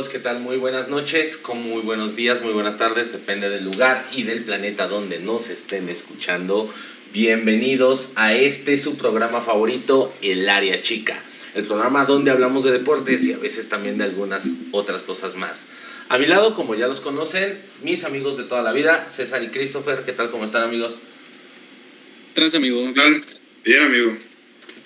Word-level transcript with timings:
amigos, 0.00 0.12
¿qué 0.14 0.18
tal? 0.18 0.40
Muy 0.40 0.56
buenas 0.56 0.88
noches, 0.88 1.36
con 1.36 1.60
muy 1.60 1.82
buenos 1.82 2.16
días, 2.16 2.40
muy 2.40 2.54
buenas 2.54 2.78
tardes, 2.78 3.12
depende 3.12 3.50
del 3.50 3.64
lugar 3.64 4.02
y 4.12 4.22
del 4.22 4.44
planeta 4.44 4.88
donde 4.88 5.18
nos 5.18 5.50
estén 5.50 5.90
escuchando. 5.90 6.72
Bienvenidos 7.12 8.12
a 8.16 8.32
este 8.32 8.78
su 8.78 8.96
programa 8.96 9.42
favorito, 9.42 10.10
El 10.22 10.48
Área 10.48 10.80
Chica. 10.80 11.22
El 11.54 11.66
programa 11.66 12.06
donde 12.06 12.30
hablamos 12.30 12.64
de 12.64 12.72
deportes 12.72 13.26
y 13.26 13.34
a 13.34 13.36
veces 13.36 13.68
también 13.68 13.98
de 13.98 14.04
algunas 14.04 14.54
otras 14.72 15.02
cosas 15.02 15.36
más. 15.36 15.66
A 16.08 16.16
mi 16.16 16.24
lado, 16.24 16.54
como 16.54 16.74
ya 16.74 16.88
los 16.88 17.02
conocen, 17.02 17.60
mis 17.82 18.04
amigos 18.04 18.38
de 18.38 18.44
toda 18.44 18.62
la 18.62 18.72
vida, 18.72 19.10
César 19.10 19.42
y 19.42 19.48
Christopher. 19.48 20.02
¿Qué 20.02 20.12
tal? 20.12 20.30
¿Cómo 20.30 20.46
están, 20.46 20.62
amigos? 20.62 20.98
Gracias, 22.34 22.54
amigo. 22.54 22.80
Bien, 22.94 23.22
bien 23.64 23.82
amigo. 23.82 24.29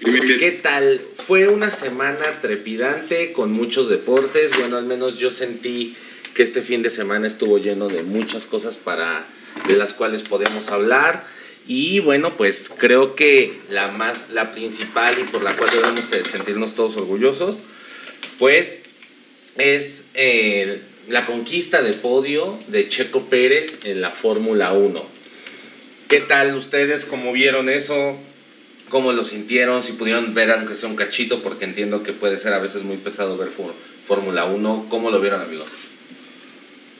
¿Qué 0.04 0.58
tal? 0.62 1.00
Fue 1.14 1.48
una 1.48 1.70
semana 1.70 2.42
trepidante 2.42 3.32
con 3.32 3.52
muchos 3.52 3.88
deportes. 3.88 4.50
Bueno, 4.58 4.76
al 4.76 4.84
menos 4.84 5.18
yo 5.18 5.30
sentí 5.30 5.96
que 6.34 6.42
este 6.42 6.60
fin 6.60 6.82
de 6.82 6.90
semana 6.90 7.26
estuvo 7.26 7.56
lleno 7.56 7.88
de 7.88 8.02
muchas 8.02 8.44
cosas 8.44 8.76
para 8.76 9.26
de 9.66 9.76
las 9.76 9.94
cuales 9.94 10.20
podemos 10.20 10.68
hablar. 10.68 11.24
Y 11.66 12.00
bueno, 12.00 12.36
pues 12.36 12.70
creo 12.76 13.14
que 13.14 13.60
la 13.70 13.88
más 13.92 14.24
la 14.28 14.52
principal 14.52 15.18
y 15.18 15.24
por 15.24 15.42
la 15.42 15.56
cual 15.56 15.70
debemos 15.70 16.10
de 16.10 16.22
sentirnos 16.22 16.74
todos 16.74 16.98
orgullosos, 16.98 17.62
pues 18.38 18.80
es 19.56 20.04
eh, 20.12 20.82
la 21.08 21.24
conquista 21.24 21.80
de 21.80 21.94
podio 21.94 22.58
de 22.66 22.88
Checo 22.90 23.30
Pérez 23.30 23.78
en 23.84 24.02
la 24.02 24.10
Fórmula 24.10 24.74
1. 24.74 25.02
¿Qué 26.08 26.20
tal 26.20 26.54
ustedes? 26.54 27.06
¿Cómo 27.06 27.32
vieron 27.32 27.70
eso? 27.70 28.18
Cómo 28.94 29.10
lo 29.10 29.24
sintieron, 29.24 29.82
si 29.82 29.94
pudieron 29.94 30.34
ver 30.34 30.52
aunque 30.52 30.76
sea 30.76 30.88
un 30.88 30.94
cachito, 30.94 31.42
porque 31.42 31.64
entiendo 31.64 32.04
que 32.04 32.12
puede 32.12 32.36
ser 32.36 32.52
a 32.52 32.60
veces 32.60 32.84
muy 32.84 32.96
pesado 32.96 33.36
ver 33.36 33.48
Fórmula 34.04 34.44
1. 34.44 34.86
¿Cómo 34.88 35.10
lo 35.10 35.20
vieron, 35.20 35.40
amigos? 35.40 35.72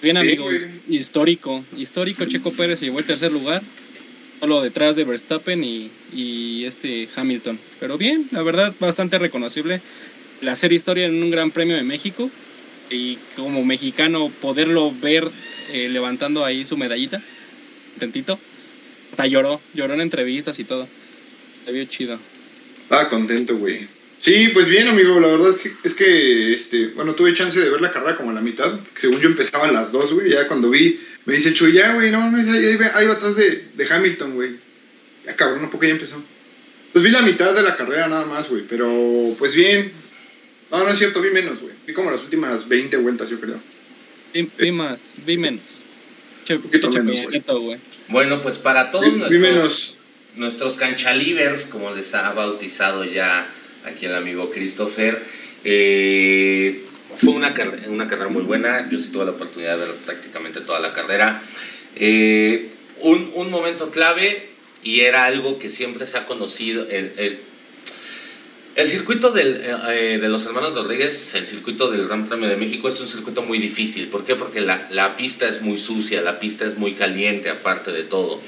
Bien, 0.03 0.17
amigos, 0.17 0.67
histórico. 0.89 1.65
Histórico, 1.77 2.25
Checo 2.25 2.51
Pérez 2.51 2.81
se 2.81 2.87
llevó 2.87 2.99
el 2.99 3.05
tercer 3.05 3.31
lugar, 3.31 3.63
solo 4.41 4.61
detrás 4.61 4.97
de 4.97 5.05
Verstappen 5.05 5.63
y, 5.63 5.93
y 6.13 6.65
este 6.65 7.09
Hamilton. 7.15 7.61
Pero 7.79 7.97
bien, 7.97 8.27
la 8.33 8.43
verdad, 8.43 8.75
bastante 8.81 9.21
reconocible. 9.21 9.81
El 10.43 10.49
hacer 10.49 10.73
historia 10.73 11.07
en 11.07 11.23
un 11.23 11.31
Gran 11.31 11.53
Premio 11.53 11.77
de 11.77 11.85
México 11.85 12.29
y 12.91 13.19
como 13.37 13.65
mexicano 13.65 14.33
poderlo 14.41 14.93
ver 14.93 15.31
eh, 15.73 15.89
levantando 15.89 16.45
ahí 16.45 16.67
su 16.67 16.77
medallita, 16.77 17.23
tantito. 18.01 18.41
Hasta 19.13 19.29
lloró, 19.29 19.61
lloró 19.75 19.95
en 19.95 20.01
entrevistas 20.01 20.59
y 20.59 20.65
todo. 20.65 20.89
Se 21.65 21.73
vio 21.73 21.85
chido. 21.87 22.17
Estaba 22.83 23.09
contento, 23.09 23.57
güey. 23.57 23.87
Sí, 24.19 24.49
pues 24.53 24.69
bien, 24.69 24.89
amigo. 24.89 25.19
La 25.21 25.29
verdad 25.29 25.51
es 25.51 25.57
que, 25.57 25.73
es 25.83 25.95
que 25.95 26.53
este, 26.53 26.89
bueno, 26.89 27.15
tuve 27.15 27.35
chance 27.35 27.59
de 27.59 27.71
ver 27.71 27.81
la 27.81 27.91
carrera 27.91 28.17
como 28.17 28.31
a 28.31 28.35
la 28.35 28.41
mitad. 28.41 28.79
Según 28.95 29.21
yo 29.21 29.29
empezaba 29.29 29.67
a 29.67 29.73
las 29.73 29.93
dos, 29.93 30.13
güey. 30.13 30.31
Ya 30.31 30.47
cuando 30.47 30.71
vi, 30.71 31.01
me 31.25 31.35
dice 31.35 31.55
Chuy, 31.55 31.73
ya, 31.73 31.95
güey, 31.95 32.11
no, 32.11 32.23
ahí, 32.23 32.79
ahí, 32.95 33.07
va 33.07 33.15
atrás 33.15 33.37
de, 33.37 33.69
de 33.75 33.87
Hamilton, 33.87 34.35
güey. 34.35 34.57
Ya 35.25 35.37
cabrón, 35.37 35.65
un 35.65 35.71
poco 35.71 35.85
ya 35.85 35.93
empezó. 35.93 36.23
Pues 36.93 37.05
vi 37.05 37.11
la 37.11 37.23
mitad 37.23 37.55
de 37.55 37.63
la 37.63 37.77
carrera 37.77 38.09
nada 38.09 38.27
más, 38.27 38.49
güey. 38.51 38.63
Pero, 38.69 39.35
pues 39.39 39.55
bien. 39.55 39.93
No, 40.71 40.85
no 40.85 40.91
es 40.91 40.99
cierto, 40.99 41.23
vi 41.23 41.31
menos, 41.31 41.61
güey. 41.61 41.73
Vi 41.87 41.93
como 41.93 42.11
las 42.11 42.23
últimas 42.23 42.69
20 42.69 42.97
vueltas, 42.99 43.31
yo 43.31 43.41
creo. 43.41 43.61
Vi, 44.33 44.73
más, 44.73 45.03
vi 45.25 45.39
menos. 45.39 45.85
un 46.49 46.61
poquito 46.61 46.91
menos, 46.91 47.19
güey. 47.23 47.79
Bueno, 48.09 48.43
pues 48.43 48.59
para 48.59 48.91
todos 48.91 49.29
vi, 49.29 49.37
vi 49.37 49.39
menos 49.39 49.99
nuestros 50.37 50.77
canchalivers, 50.77 51.67
como 51.67 51.91
les 51.95 52.15
ha 52.15 52.33
bautizado 52.33 53.05
ya 53.05 53.53
aquí 53.85 54.07
el 54.07 54.15
amigo 54.15 54.51
Christopher. 54.51 55.23
Eh, 55.65 56.85
fue 57.15 57.33
una, 57.33 57.55
una 57.89 58.07
carrera 58.07 58.29
muy 58.29 58.43
buena, 58.43 58.89
yo 58.91 58.99
sí 58.99 59.11
tuve 59.11 59.25
la 59.25 59.33
oportunidad 59.33 59.79
de 59.79 59.87
ver 59.87 59.95
prácticamente 60.05 60.61
toda 60.61 60.81
la 60.81 60.93
carrera. 60.93 61.41
Eh, 61.97 62.71
un, 63.01 63.31
un, 63.35 63.51
momento 63.51 63.91
clave 63.91 64.49
y 64.83 65.01
era 65.01 65.25
algo 65.25 65.59
que 65.59 65.69
siempre 65.69 66.07
se 66.07 66.19
ha 66.19 66.27
conocido, 66.27 66.89
el, 66.89 67.39
el, 68.75 68.89
circuito 68.89 69.31
del, 69.31 69.61
eh, 69.89 70.19
de 70.21 70.29
los 70.29 70.45
hermanos 70.47 70.75
Rodríguez, 70.75 71.35
el 71.35 71.47
circuito 71.47 71.91
del 71.91 72.07
Gran 72.09 72.27
Premio 72.27 72.49
de 72.49 72.57
México 72.57 72.89
es 72.89 73.01
un 73.01 73.07
circuito 73.07 73.43
muy 73.43 73.59
difícil. 73.59 74.09
¿Por 74.09 74.25
qué? 74.25 74.35
Porque 74.35 74.61
la, 74.61 74.89
la 74.91 75.15
pista 75.15 75.49
es 75.49 75.63
muy 75.63 75.77
sucia, 75.77 76.21
la 76.21 76.41
pista 76.41 76.65
es 76.65 76.77
muy 76.77 76.95
caliente 76.95 77.49
aparte 77.51 77.93
de 77.93 78.03
todo 78.03 78.41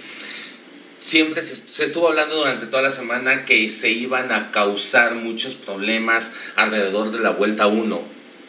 siempre 1.07 1.41
se, 1.41 1.85
estuvo 1.85 2.09
hablando 2.09 2.35
durante 2.35 2.67
toda 2.67 2.83
la 2.83 2.91
semana 2.91 3.45
que 3.45 3.69
se 3.69 3.91
iban 3.91 4.33
a 4.33 4.51
causar 4.51 5.15
muchos 5.15 5.55
problemas 5.55 6.33
alrededor 6.57 7.13
de 7.13 7.21
la 7.21 7.31
vuelta 7.31 7.69
1. 7.69 8.03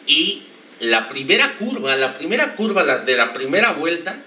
Y 0.08 0.42
la 0.80 1.06
primera 1.06 1.54
curva, 1.54 1.94
la 1.94 2.14
primera 2.14 2.56
curva 2.56 2.98
de 2.98 3.16
la 3.16 3.32
primera 3.32 3.72
vuelta 3.74 4.24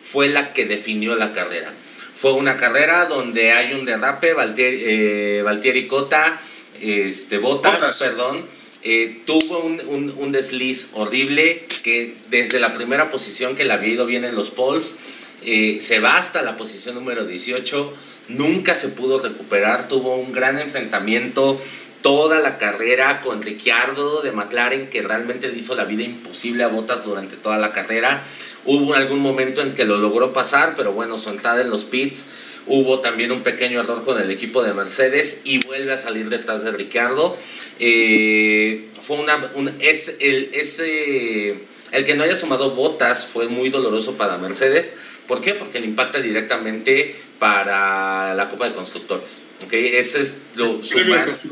fue 0.00 0.28
la 0.28 0.52
que 0.52 0.64
definió 0.64 1.16
la 1.16 1.32
carrera. 1.32 1.74
Fue 2.14 2.34
una 2.34 2.56
carrera 2.56 3.06
donde 3.06 3.50
hay 3.50 3.72
un 3.72 3.84
derrape, 3.84 4.32
Valtieri, 4.32 4.82
eh, 4.84 5.42
Valtieri 5.42 5.88
Cota, 5.88 6.40
este, 6.80 7.38
Botas, 7.38 7.98
perdón, 7.98 8.46
eh, 8.84 9.22
tuvo 9.26 9.58
un, 9.58 10.14
un, 10.16 10.32
desliz 10.32 10.88
horrible 10.92 11.66
que 11.82 12.16
desde 12.30 12.60
la 12.60 12.74
primera 12.74 13.10
posición 13.10 13.56
que 13.56 13.64
le 13.64 13.72
había 13.72 13.94
ido 13.94 14.06
bien 14.06 14.24
en 14.24 14.36
los 14.36 14.50
poles, 14.50 14.96
eh, 15.44 15.78
se 15.80 15.98
va 15.98 16.16
hasta 16.16 16.42
la 16.42 16.56
posición 16.56 16.94
número 16.94 17.24
18, 17.24 17.92
nunca 18.28 18.74
se 18.74 18.88
pudo 18.88 19.20
recuperar, 19.20 19.88
tuvo 19.88 20.16
un 20.16 20.32
gran 20.32 20.58
enfrentamiento 20.58 21.60
toda 22.02 22.40
la 22.40 22.58
carrera 22.58 23.20
con 23.20 23.40
Ricciardo 23.40 24.22
de 24.22 24.32
McLaren 24.32 24.90
que 24.90 25.02
realmente 25.02 25.48
le 25.48 25.56
hizo 25.56 25.74
la 25.74 25.84
vida 25.84 26.02
imposible 26.02 26.64
a 26.64 26.68
Bottas 26.68 27.04
durante 27.04 27.36
toda 27.36 27.58
la 27.58 27.72
carrera. 27.72 28.24
Hubo 28.64 28.94
algún 28.94 29.20
momento 29.20 29.62
en 29.62 29.72
que 29.72 29.84
lo 29.84 29.96
logró 29.96 30.32
pasar, 30.32 30.74
pero 30.76 30.92
bueno, 30.92 31.16
su 31.16 31.30
entrada 31.30 31.62
en 31.62 31.70
los 31.70 31.84
pits 31.84 32.26
hubo 32.66 33.00
también 33.00 33.32
un 33.32 33.42
pequeño 33.42 33.80
error 33.80 34.04
con 34.04 34.20
el 34.20 34.30
equipo 34.30 34.62
de 34.62 34.74
Mercedes 34.74 35.40
y 35.44 35.64
vuelve 35.64 35.92
a 35.92 35.98
salir 35.98 36.28
detrás 36.28 36.62
de 36.62 36.72
Ricciardo. 36.72 37.36
Eh, 37.78 38.88
fue 39.00 39.18
una, 39.18 39.50
es, 39.80 40.16
el, 40.20 40.50
ese, 40.52 41.62
el 41.92 42.04
que 42.04 42.14
no 42.14 42.24
haya 42.24 42.34
sumado 42.34 42.70
Botas 42.74 43.26
fue 43.26 43.48
muy 43.48 43.68
doloroso 43.68 44.16
para 44.16 44.38
Mercedes 44.38 44.94
¿Por 45.26 45.40
qué? 45.40 45.54
Porque 45.54 45.80
le 45.80 45.86
impacta 45.86 46.20
directamente 46.20 47.14
para 47.38 48.34
la 48.34 48.48
Copa 48.48 48.68
de 48.68 48.74
Constructores. 48.74 49.42
¿okay? 49.64 49.96
Ese 49.96 50.20
es 50.20 50.38
lo, 50.56 50.82
su, 50.82 50.98
más, 51.06 51.46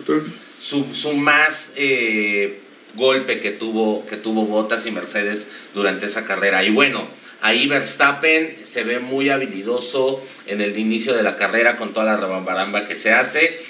su, 0.59 1.13
más 1.15 1.73
eh, 1.77 2.61
golpe 2.95 3.39
que 3.39 3.53
tuvo, 3.53 4.05
que 4.07 4.17
tuvo 4.17 4.45
Bottas 4.45 4.87
y 4.87 4.91
Mercedes 4.91 5.47
durante 5.73 6.07
esa 6.07 6.25
carrera. 6.25 6.65
Y 6.65 6.71
bueno, 6.71 7.09
ahí 7.41 7.69
Verstappen 7.69 8.59
se 8.63 8.83
ve 8.83 8.99
muy 8.99 9.31
habilidoso 9.31 10.23
en 10.47 10.61
el 10.61 10.77
inicio 10.77 11.17
de 11.17 11.23
la 11.23 11.37
carrera 11.37 11.77
con 11.77 11.93
toda 11.93 12.07
la 12.07 12.17
rebambaramba 12.17 12.87
que 12.87 12.97
se 12.97 13.13
hace. 13.13 13.61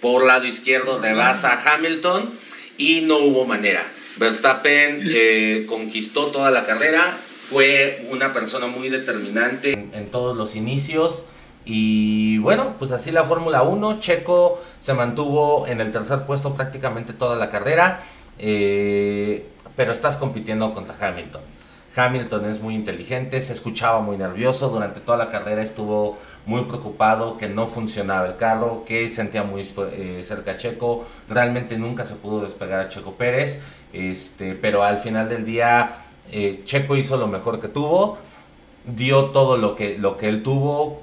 Por 0.00 0.26
lado 0.26 0.44
izquierdo 0.44 0.98
rebasa 0.98 1.52
a 1.52 1.74
Hamilton 1.74 2.34
y 2.76 3.02
no 3.02 3.18
hubo 3.18 3.46
manera. 3.46 3.90
Verstappen 4.18 5.00
eh, 5.04 5.66
conquistó 5.68 6.26
toda 6.26 6.50
la 6.50 6.64
carrera, 6.64 7.18
fue 7.38 8.06
una 8.10 8.32
persona 8.32 8.66
muy 8.66 8.88
determinante 8.88 9.72
en, 9.72 10.10
todos 10.10 10.36
los 10.36 10.56
inicios. 10.56 11.24
Y 11.64 12.38
bueno, 12.38 12.76
pues 12.78 12.92
así 12.92 13.10
la 13.10 13.24
Fórmula 13.24 13.62
1. 13.62 13.98
Checo 13.98 14.62
se 14.78 14.94
mantuvo 14.94 15.66
en 15.66 15.80
el 15.80 15.90
tercer 15.90 16.24
puesto 16.24 16.54
prácticamente 16.54 17.12
toda 17.12 17.36
la 17.36 17.50
carrera. 17.50 18.00
Eh, 18.38 19.46
pero 19.76 19.92
estás 19.92 20.16
compitiendo 20.16 20.72
contra 20.72 20.94
Hamilton. 20.98 21.42
Hamilton 21.96 22.44
es 22.44 22.60
muy 22.60 22.74
inteligente, 22.74 23.40
se 23.40 23.54
escuchaba 23.54 24.00
muy 24.00 24.18
nervioso, 24.18 24.68
durante 24.68 25.00
toda 25.00 25.16
la 25.16 25.30
carrera 25.30 25.62
estuvo 25.62 26.18
muy 26.44 26.64
preocupado 26.64 27.38
que 27.38 27.48
no 27.48 27.66
funcionaba 27.66 28.26
el 28.26 28.36
carro, 28.36 28.84
que 28.84 29.08
sentía 29.08 29.42
muy 29.42 29.66
eh, 29.92 30.20
cerca 30.22 30.52
a 30.52 30.56
Checo, 30.56 31.06
realmente 31.28 31.78
nunca 31.78 32.04
se 32.04 32.14
pudo 32.14 32.42
despegar 32.42 32.80
a 32.80 32.88
Checo 32.88 33.14
Pérez, 33.14 33.60
este, 33.92 34.54
pero 34.54 34.82
al 34.82 34.98
final 34.98 35.28
del 35.28 35.44
día 35.46 36.04
eh, 36.30 36.60
Checo 36.64 36.96
hizo 36.96 37.16
lo 37.16 37.28
mejor 37.28 37.60
que 37.60 37.68
tuvo, 37.68 38.18
dio 38.84 39.26
todo 39.26 39.56
lo 39.56 39.74
que, 39.74 39.96
lo 39.96 40.16
que 40.16 40.28
él 40.28 40.42
tuvo, 40.42 41.02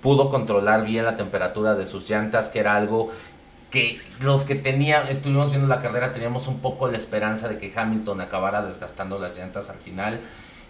pudo 0.00 0.30
controlar 0.30 0.84
bien 0.84 1.04
la 1.04 1.16
temperatura 1.16 1.74
de 1.74 1.84
sus 1.84 2.08
llantas, 2.08 2.48
que 2.48 2.60
era 2.60 2.76
algo 2.76 3.10
que 3.70 4.00
los 4.20 4.44
que 4.44 4.54
teníamos, 4.54 5.10
estuvimos 5.10 5.50
viendo 5.50 5.68
la 5.68 5.80
carrera, 5.80 6.12
teníamos 6.12 6.48
un 6.48 6.60
poco 6.60 6.88
la 6.88 6.96
esperanza 6.96 7.48
de 7.48 7.58
que 7.58 7.72
Hamilton 7.74 8.20
acabara 8.20 8.62
desgastando 8.62 9.18
las 9.18 9.36
llantas 9.36 9.70
al 9.70 9.78
final. 9.78 10.20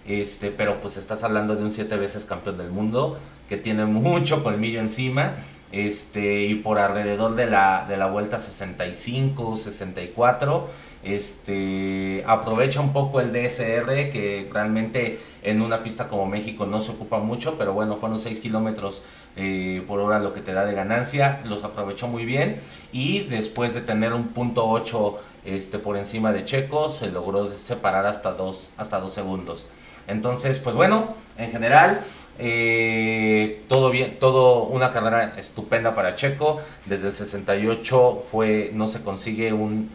Este, 0.07 0.51
pero 0.51 0.81
pues 0.81 0.97
estás 0.97 1.23
hablando 1.23 1.55
de 1.55 1.63
un 1.63 1.71
siete 1.71 1.97
veces 1.97 2.25
campeón 2.25 2.57
del 2.57 2.71
mundo 2.71 3.19
que 3.49 3.59
tiene 3.59 3.85
mucho 3.85 4.43
colmillo 4.43 4.81
encima 4.81 5.35
este, 5.71 6.45
y 6.45 6.55
por 6.55 6.79
alrededor 6.79 7.35
de 7.35 7.47
la, 7.47 7.85
de 7.89 7.97
la 7.97 8.07
vuelta 8.07 8.39
65, 8.39 9.57
64, 9.57 10.69
este, 11.03 12.25
aprovecha 12.27 12.81
un 12.81 12.93
poco 12.93 13.21
el 13.21 13.33
DSR, 13.33 14.11
que 14.11 14.49
realmente 14.53 15.19
en 15.43 15.63
una 15.63 15.83
pista 15.83 16.09
como 16.09 16.27
México 16.27 16.67
no 16.67 16.81
se 16.81 16.93
ocupa 16.93 17.19
mucho, 17.19 17.57
pero 17.59 17.73
bueno, 17.73 17.97
fueron 17.97 18.19
6 18.19 18.41
kilómetros 18.41 19.03
eh, 19.37 19.83
por 19.87 20.01
hora 20.01 20.19
lo 20.19 20.33
que 20.33 20.41
te 20.41 20.53
da 20.53 20.65
de 20.65 20.75
ganancia, 20.75 21.41
los 21.45 21.65
aprovechó 21.65 22.09
muy 22.09 22.25
bien 22.25 22.61
y 22.91 23.21
después 23.21 23.75
de 23.75 23.83
tener 23.83 24.13
un 24.13 24.29
punto 24.29 24.69
8 24.69 25.19
este, 25.45 25.79
por 25.79 25.97
encima 25.97 26.33
de 26.33 26.45
Checo, 26.45 26.89
se 26.89 27.09
logró 27.09 27.47
separar 27.47 28.07
hasta 28.07 28.33
2 28.33 28.73
hasta 28.77 28.99
dos 28.99 29.13
segundos. 29.13 29.67
Entonces, 30.09 30.59
pues 30.59 30.75
bueno, 30.75 31.15
en 31.37 31.53
general, 31.53 32.01
eh, 32.39 33.63
todo 33.69 33.91
bien, 33.91 34.19
todo 34.19 34.65
una 34.65 34.91
carrera 34.91 35.35
estupenda 35.37 35.95
para 35.95 36.15
Checo. 36.15 36.61
Desde 36.87 37.09
el 37.09 37.15
68 37.15 38.21
fue, 38.23 38.71
no 38.75 38.87
se 38.87 39.03
consigue 39.03 39.53
un, 39.53 39.91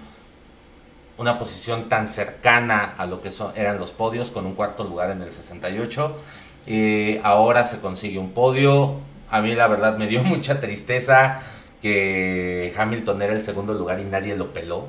una 1.17 1.39
posición 1.39 1.89
tan 1.89 2.07
cercana 2.07 2.95
a 2.97 3.05
lo 3.05 3.21
que 3.21 3.29
eran 3.55 3.79
los 3.79 3.91
podios 3.91 4.31
con 4.31 4.45
un 4.45 4.55
cuarto 4.55 4.83
lugar 4.83 5.09
en 5.11 5.21
el 5.21 5.31
68. 5.31 6.15
Eh, 6.67 7.21
ahora 7.23 7.65
se 7.65 7.79
consigue 7.79 8.19
un 8.19 8.31
podio. 8.31 8.97
A 9.29 9.41
mí 9.41 9.55
la 9.55 9.67
verdad 9.67 9.97
me 9.97 10.07
dio 10.07 10.23
mucha 10.23 10.59
tristeza 10.59 11.41
que 11.81 12.73
Hamilton 12.77 13.21
era 13.21 13.33
el 13.33 13.43
segundo 13.43 13.73
lugar 13.73 13.99
y 13.99 14.05
nadie 14.05 14.35
lo 14.35 14.53
peló. 14.53 14.87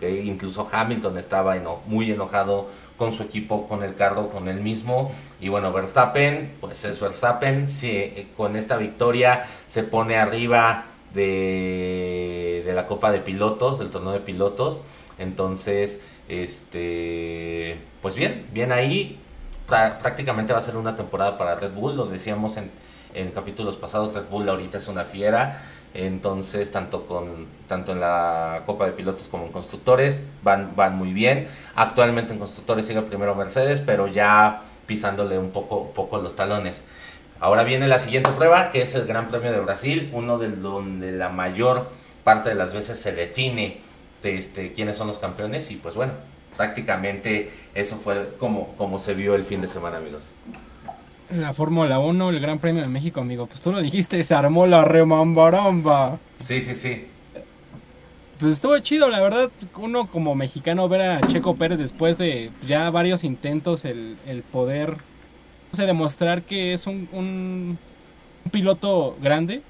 Incluso 0.00 0.68
Hamilton 0.70 1.18
estaba 1.18 1.56
muy 1.86 2.10
enojado 2.10 2.68
con 2.96 3.12
su 3.12 3.22
equipo, 3.22 3.66
con 3.66 3.82
el 3.82 3.94
carro, 3.94 4.30
con 4.30 4.48
él 4.48 4.60
mismo. 4.60 5.12
Y 5.40 5.48
bueno, 5.48 5.72
Verstappen, 5.72 6.56
pues 6.60 6.84
es 6.84 7.00
Verstappen. 7.00 7.66
Eh, 7.82 8.28
con 8.36 8.56
esta 8.56 8.76
victoria 8.76 9.44
se 9.66 9.82
pone 9.82 10.16
arriba 10.16 10.86
de, 11.14 12.70
la 12.74 12.86
Copa 12.86 13.10
de 13.10 13.20
Pilotos, 13.20 13.78
del 13.78 13.90
torneo 13.90 14.12
de 14.12 14.20
pilotos. 14.20 14.82
Entonces, 15.18 16.00
este, 16.28 17.78
pues 18.02 18.14
bien, 18.14 18.46
bien 18.52 18.72
ahí. 18.72 19.18
prácticamente 19.66 20.52
va 20.52 20.60
a 20.60 20.62
ser 20.62 20.76
una 20.76 20.94
temporada 20.94 21.36
para 21.36 21.54
Red 21.56 21.72
Bull, 21.72 21.96
lo 21.96 22.06
decíamos 22.06 22.56
en, 22.56 22.70
en 23.14 23.30
capítulos 23.30 23.76
pasados, 23.76 24.14
Red 24.14 24.24
Bull 24.30 24.48
ahorita 24.48 24.78
es 24.78 24.88
una 24.88 25.04
fiera. 25.04 25.62
Entonces, 25.94 26.70
tanto, 26.70 27.06
con, 27.06 27.46
tanto 27.66 27.92
en 27.92 28.00
la 28.00 28.62
Copa 28.66 28.86
de 28.86 28.92
Pilotos 28.92 29.28
como 29.28 29.46
en 29.46 29.52
Constructores 29.52 30.20
van, 30.42 30.76
van 30.76 30.96
muy 30.96 31.12
bien. 31.12 31.48
Actualmente 31.74 32.32
en 32.32 32.38
Constructores 32.38 32.86
sigue 32.86 33.02
primero 33.02 33.34
Mercedes, 33.34 33.80
pero 33.80 34.06
ya 34.06 34.62
pisándole 34.86 35.38
un 35.38 35.50
poco, 35.50 35.90
poco 35.92 36.18
los 36.18 36.36
talones. 36.36 36.86
Ahora 37.40 37.62
viene 37.62 37.86
la 37.86 37.98
siguiente 37.98 38.30
prueba, 38.32 38.70
que 38.70 38.82
es 38.82 38.94
el 38.94 39.06
Gran 39.06 39.28
Premio 39.28 39.52
de 39.52 39.60
Brasil, 39.60 40.10
uno 40.12 40.38
de 40.38 40.48
donde 40.48 41.12
la 41.12 41.28
mayor 41.28 41.88
parte 42.24 42.48
de 42.48 42.54
las 42.54 42.74
veces 42.74 42.98
se 43.00 43.12
define 43.12 43.80
este, 44.22 44.72
quiénes 44.72 44.96
son 44.96 45.06
los 45.06 45.18
campeones 45.18 45.70
y 45.70 45.76
pues 45.76 45.94
bueno, 45.94 46.12
prácticamente 46.56 47.50
eso 47.74 47.96
fue 47.96 48.34
como, 48.38 48.74
como 48.76 48.98
se 48.98 49.14
vio 49.14 49.34
el 49.34 49.44
fin 49.44 49.60
de 49.60 49.68
semana, 49.68 49.98
amigos. 49.98 50.32
La 51.30 51.52
Fórmula 51.52 51.98
1, 51.98 52.30
el 52.30 52.40
Gran 52.40 52.58
Premio 52.58 52.80
de 52.80 52.88
México, 52.88 53.20
amigo. 53.20 53.46
Pues 53.46 53.60
tú 53.60 53.70
lo 53.70 53.82
dijiste, 53.82 54.22
se 54.24 54.34
armó 54.34 54.66
la 54.66 54.84
remambaramba. 54.84 56.18
Sí, 56.38 56.62
sí, 56.62 56.74
sí. 56.74 57.06
Pues 58.40 58.54
estuvo 58.54 58.78
chido, 58.78 59.10
la 59.10 59.20
verdad. 59.20 59.50
Uno 59.76 60.06
como 60.06 60.34
mexicano 60.34 60.88
ver 60.88 61.02
a 61.02 61.20
Checo 61.20 61.56
Pérez 61.56 61.78
después 61.78 62.16
de 62.16 62.50
ya 62.66 62.88
varios 62.88 63.24
intentos, 63.24 63.84
el, 63.84 64.16
poder 64.50 64.92
no 65.70 65.76
sé, 65.76 65.84
demostrar 65.84 66.42
que 66.44 66.72
es 66.72 66.86
un, 66.86 67.08
un, 67.12 67.78
piloto 68.50 69.14
grande. 69.20 69.60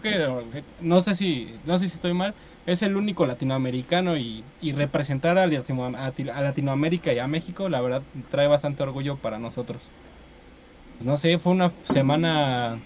Creo 0.00 0.50
que, 0.50 0.64
no 0.80 1.02
sé 1.02 1.14
si, 1.14 1.54
no 1.66 1.78
sé 1.78 1.88
si 1.88 1.96
estoy 1.96 2.14
mal, 2.14 2.32
es 2.64 2.80
el 2.80 2.96
único 2.96 3.26
latinoamericano 3.26 4.16
y, 4.16 4.42
y 4.62 4.72
representar 4.72 5.36
a, 5.36 5.42
a 5.42 6.40
Latinoamérica 6.40 7.12
y 7.12 7.18
a 7.18 7.26
México, 7.26 7.68
la 7.68 7.82
verdad, 7.82 8.02
trae 8.30 8.46
bastante 8.46 8.82
orgullo 8.82 9.16
para 9.16 9.38
nosotros 9.38 9.90
no 11.00 11.16
sé, 11.16 11.38
fue 11.38 11.52
una 11.52 11.72
semana 11.84 12.80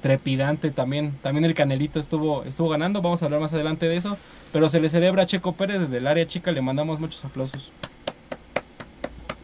trepidante 0.00 0.70
también. 0.70 1.18
También 1.22 1.44
el 1.44 1.54
Canelito 1.54 2.00
estuvo, 2.00 2.44
estuvo 2.44 2.68
ganando, 2.68 3.02
vamos 3.02 3.22
a 3.22 3.26
hablar 3.26 3.40
más 3.40 3.52
adelante 3.52 3.88
de 3.88 3.96
eso. 3.96 4.16
Pero 4.52 4.68
se 4.68 4.80
le 4.80 4.88
celebra 4.88 5.22
a 5.22 5.26
Checo 5.26 5.52
Pérez 5.52 5.80
desde 5.80 5.98
el 5.98 6.06
área 6.06 6.26
chica, 6.26 6.52
le 6.52 6.62
mandamos 6.62 7.00
muchos 7.00 7.24
aplausos. 7.24 7.70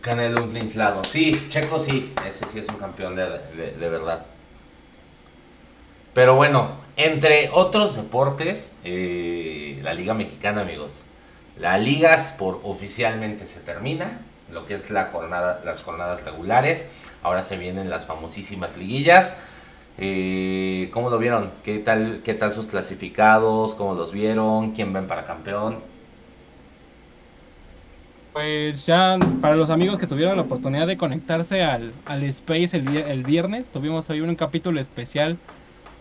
Canelo 0.01 0.47
inflado. 0.57 1.03
Sí, 1.05 1.33
Checo 1.49 1.81
sí, 1.81 2.13
ese 2.27 2.47
sí 2.47 2.59
es 2.59 2.69
un 2.69 2.77
campeón 2.77 3.17
de, 3.17 3.25
verdad. 3.89 4.27
Pero 6.13 6.37
bueno, 6.37 6.69
entre 6.97 7.51
otros 7.53 7.97
deportes, 7.97 8.73
eh, 8.85 9.81
la 9.83 9.95
Liga 9.95 10.15
Mexicana, 10.15 10.61
amigos. 10.61 11.05
La 11.59 11.79
Liga 11.79 12.17
por 12.39 12.61
oficialmente 12.65 13.47
se 13.47 13.61
termina 13.61 14.21
lo 14.51 14.67
que 14.67 14.75
es 14.75 14.91
la 14.91 15.07
jornada, 15.07 15.61
las 15.65 15.83
jornadas 15.83 16.25
regulares. 16.25 16.89
Ahora 17.23 17.43
se 17.43 17.57
vienen 17.57 17.91
las 17.91 18.07
famosísimas 18.07 18.77
liguillas. 18.77 19.37
Eh, 19.99 20.91
¿Cómo 20.93 21.11
lo 21.11 21.19
vieron? 21.19 21.53
¿Qué 21.63 21.79
tal, 21.79 22.21
¿Qué 22.25 22.35
tal 22.35 22.53
sus 22.53 22.67
clasificados? 22.67 23.75
¿Cómo 23.75 23.95
los 23.95 24.13
vieron? 24.13 24.73
¿Quién 24.73 24.93
ven 24.93 25.07
para 25.07 25.25
campeón? 25.25 25.79
Pues 28.33 28.85
ya 28.85 29.17
para 29.41 29.55
los 29.55 29.71
amigos 29.71 29.97
que 29.97 30.09
tuvieron 30.09 30.35
la 30.35 30.43
oportunidad 30.43 30.89
de 30.89 30.97
conectarse 30.97 31.63
al, 31.63 31.93
al 32.05 32.25
Space 32.25 32.77
el, 32.77 33.23
viernes, 33.23 33.69
tuvimos 33.69 34.11
hoy 34.11 34.23
un 34.23 34.35
capítulo 34.35 34.81
especial 34.81 35.39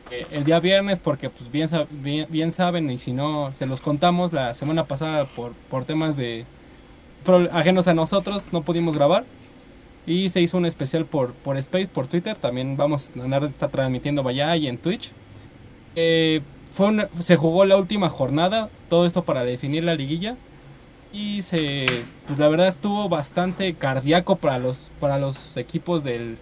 eh, 0.10 0.26
el 0.32 0.44
día 0.44 0.60
viernes 0.60 0.98
porque 0.98 1.30
pues 1.30 1.52
bien, 1.52 1.70
bien, 1.92 2.26
bien, 2.32 2.52
saben 2.52 2.90
y 2.90 2.98
si 2.98 3.14
no 3.14 3.54
se 3.54 3.68
los 3.68 3.82
contamos 3.82 4.34
la 4.34 4.56
semana 4.56 4.86
pasada 4.86 5.26
por, 5.26 5.54
por 5.70 5.86
temas 5.86 6.18
de, 6.18 6.48
ajenos 7.52 7.88
a 7.88 7.94
nosotros, 7.94 8.48
no 8.52 8.62
pudimos 8.64 8.96
grabar. 8.96 9.26
Y 10.06 10.30
se 10.30 10.42
hizo 10.42 10.58
un 10.58 10.66
especial 10.66 11.06
por, 11.06 11.34
por 11.34 11.58
Space, 11.58 11.88
por 11.88 12.08
Twitter. 12.08 12.36
También 12.36 12.76
vamos 12.76 13.10
a 13.18 13.24
andar 13.24 13.50
transmitiendo 13.72 14.24
vaya 14.24 14.56
y 14.56 14.68
en 14.68 14.78
Twitch. 14.78 15.12
Eh, 15.96 16.42
se 17.20 17.36
jugó 17.36 17.66
la 17.66 17.78
última 17.78 18.10
jornada, 18.10 18.70
todo 18.90 19.06
esto 19.06 19.24
para 19.24 19.44
definir 19.44 19.84
la 19.84 19.96
liguilla. 19.96 20.36
Y 21.14 21.44
se, 21.44 21.86
pues 22.26 22.40
la 22.40 22.48
verdad 22.48 22.68
estuvo 22.68 23.08
bastante 23.08 23.76
cardíaco 23.76 24.36
para 24.36 24.58
los, 24.58 24.92
para 25.00 25.20
los 25.20 25.56
equipos 25.58 26.04
del, 26.04 26.38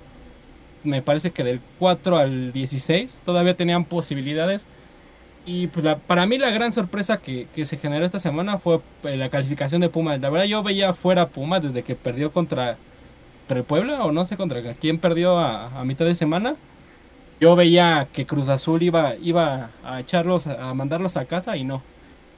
me 0.84 1.02
parece 1.02 1.32
que 1.32 1.44
del 1.44 1.62
4 1.80 2.18
al 2.18 2.54
16. 2.54 3.20
Todavía 3.26 3.56
tenían 3.56 3.86
posibilidades. 3.86 4.66
Y 5.46 5.68
pues 5.68 5.86
para 6.08 6.26
mí 6.28 6.38
la 6.38 6.52
gran 6.52 6.72
sorpresa 6.72 7.20
que, 7.20 7.48
se 7.66 7.78
generó 7.78 8.06
esta 8.06 8.20
semana 8.20 8.60
fue 8.60 8.82
eh, 9.04 9.18
la 9.18 9.30
calificación 9.30 9.82
de 9.82 9.90
Pumas. 9.90 10.22
La 10.22 10.30
verdad 10.30 10.46
yo 10.46 10.62
veía 10.62 10.94
fuera 10.94 11.30
Pumas 11.30 11.64
desde 11.64 11.84
que 11.84 11.96
perdió 11.96 12.32
contra, 12.32 12.78
el 13.50 13.64
Puebla 13.64 14.06
o 14.06 14.12
no 14.14 14.24
sé 14.26 14.38
contra 14.38 14.62
quién 14.76 14.98
perdió 15.00 15.38
a, 15.38 15.84
mitad 15.84 16.06
de 16.06 16.16
semana. 16.16 16.56
Yo 17.40 17.56
veía 17.56 18.08
que 18.14 18.26
Cruz 18.26 18.50
Azul 18.50 18.84
iba, 18.84 19.16
iba 19.16 19.72
a 19.84 20.00
echarlos, 20.00 20.46
a 20.48 20.74
mandarlos 20.76 21.18
a 21.18 21.26
casa 21.26 21.58
y 21.58 21.64
no. 21.64 21.82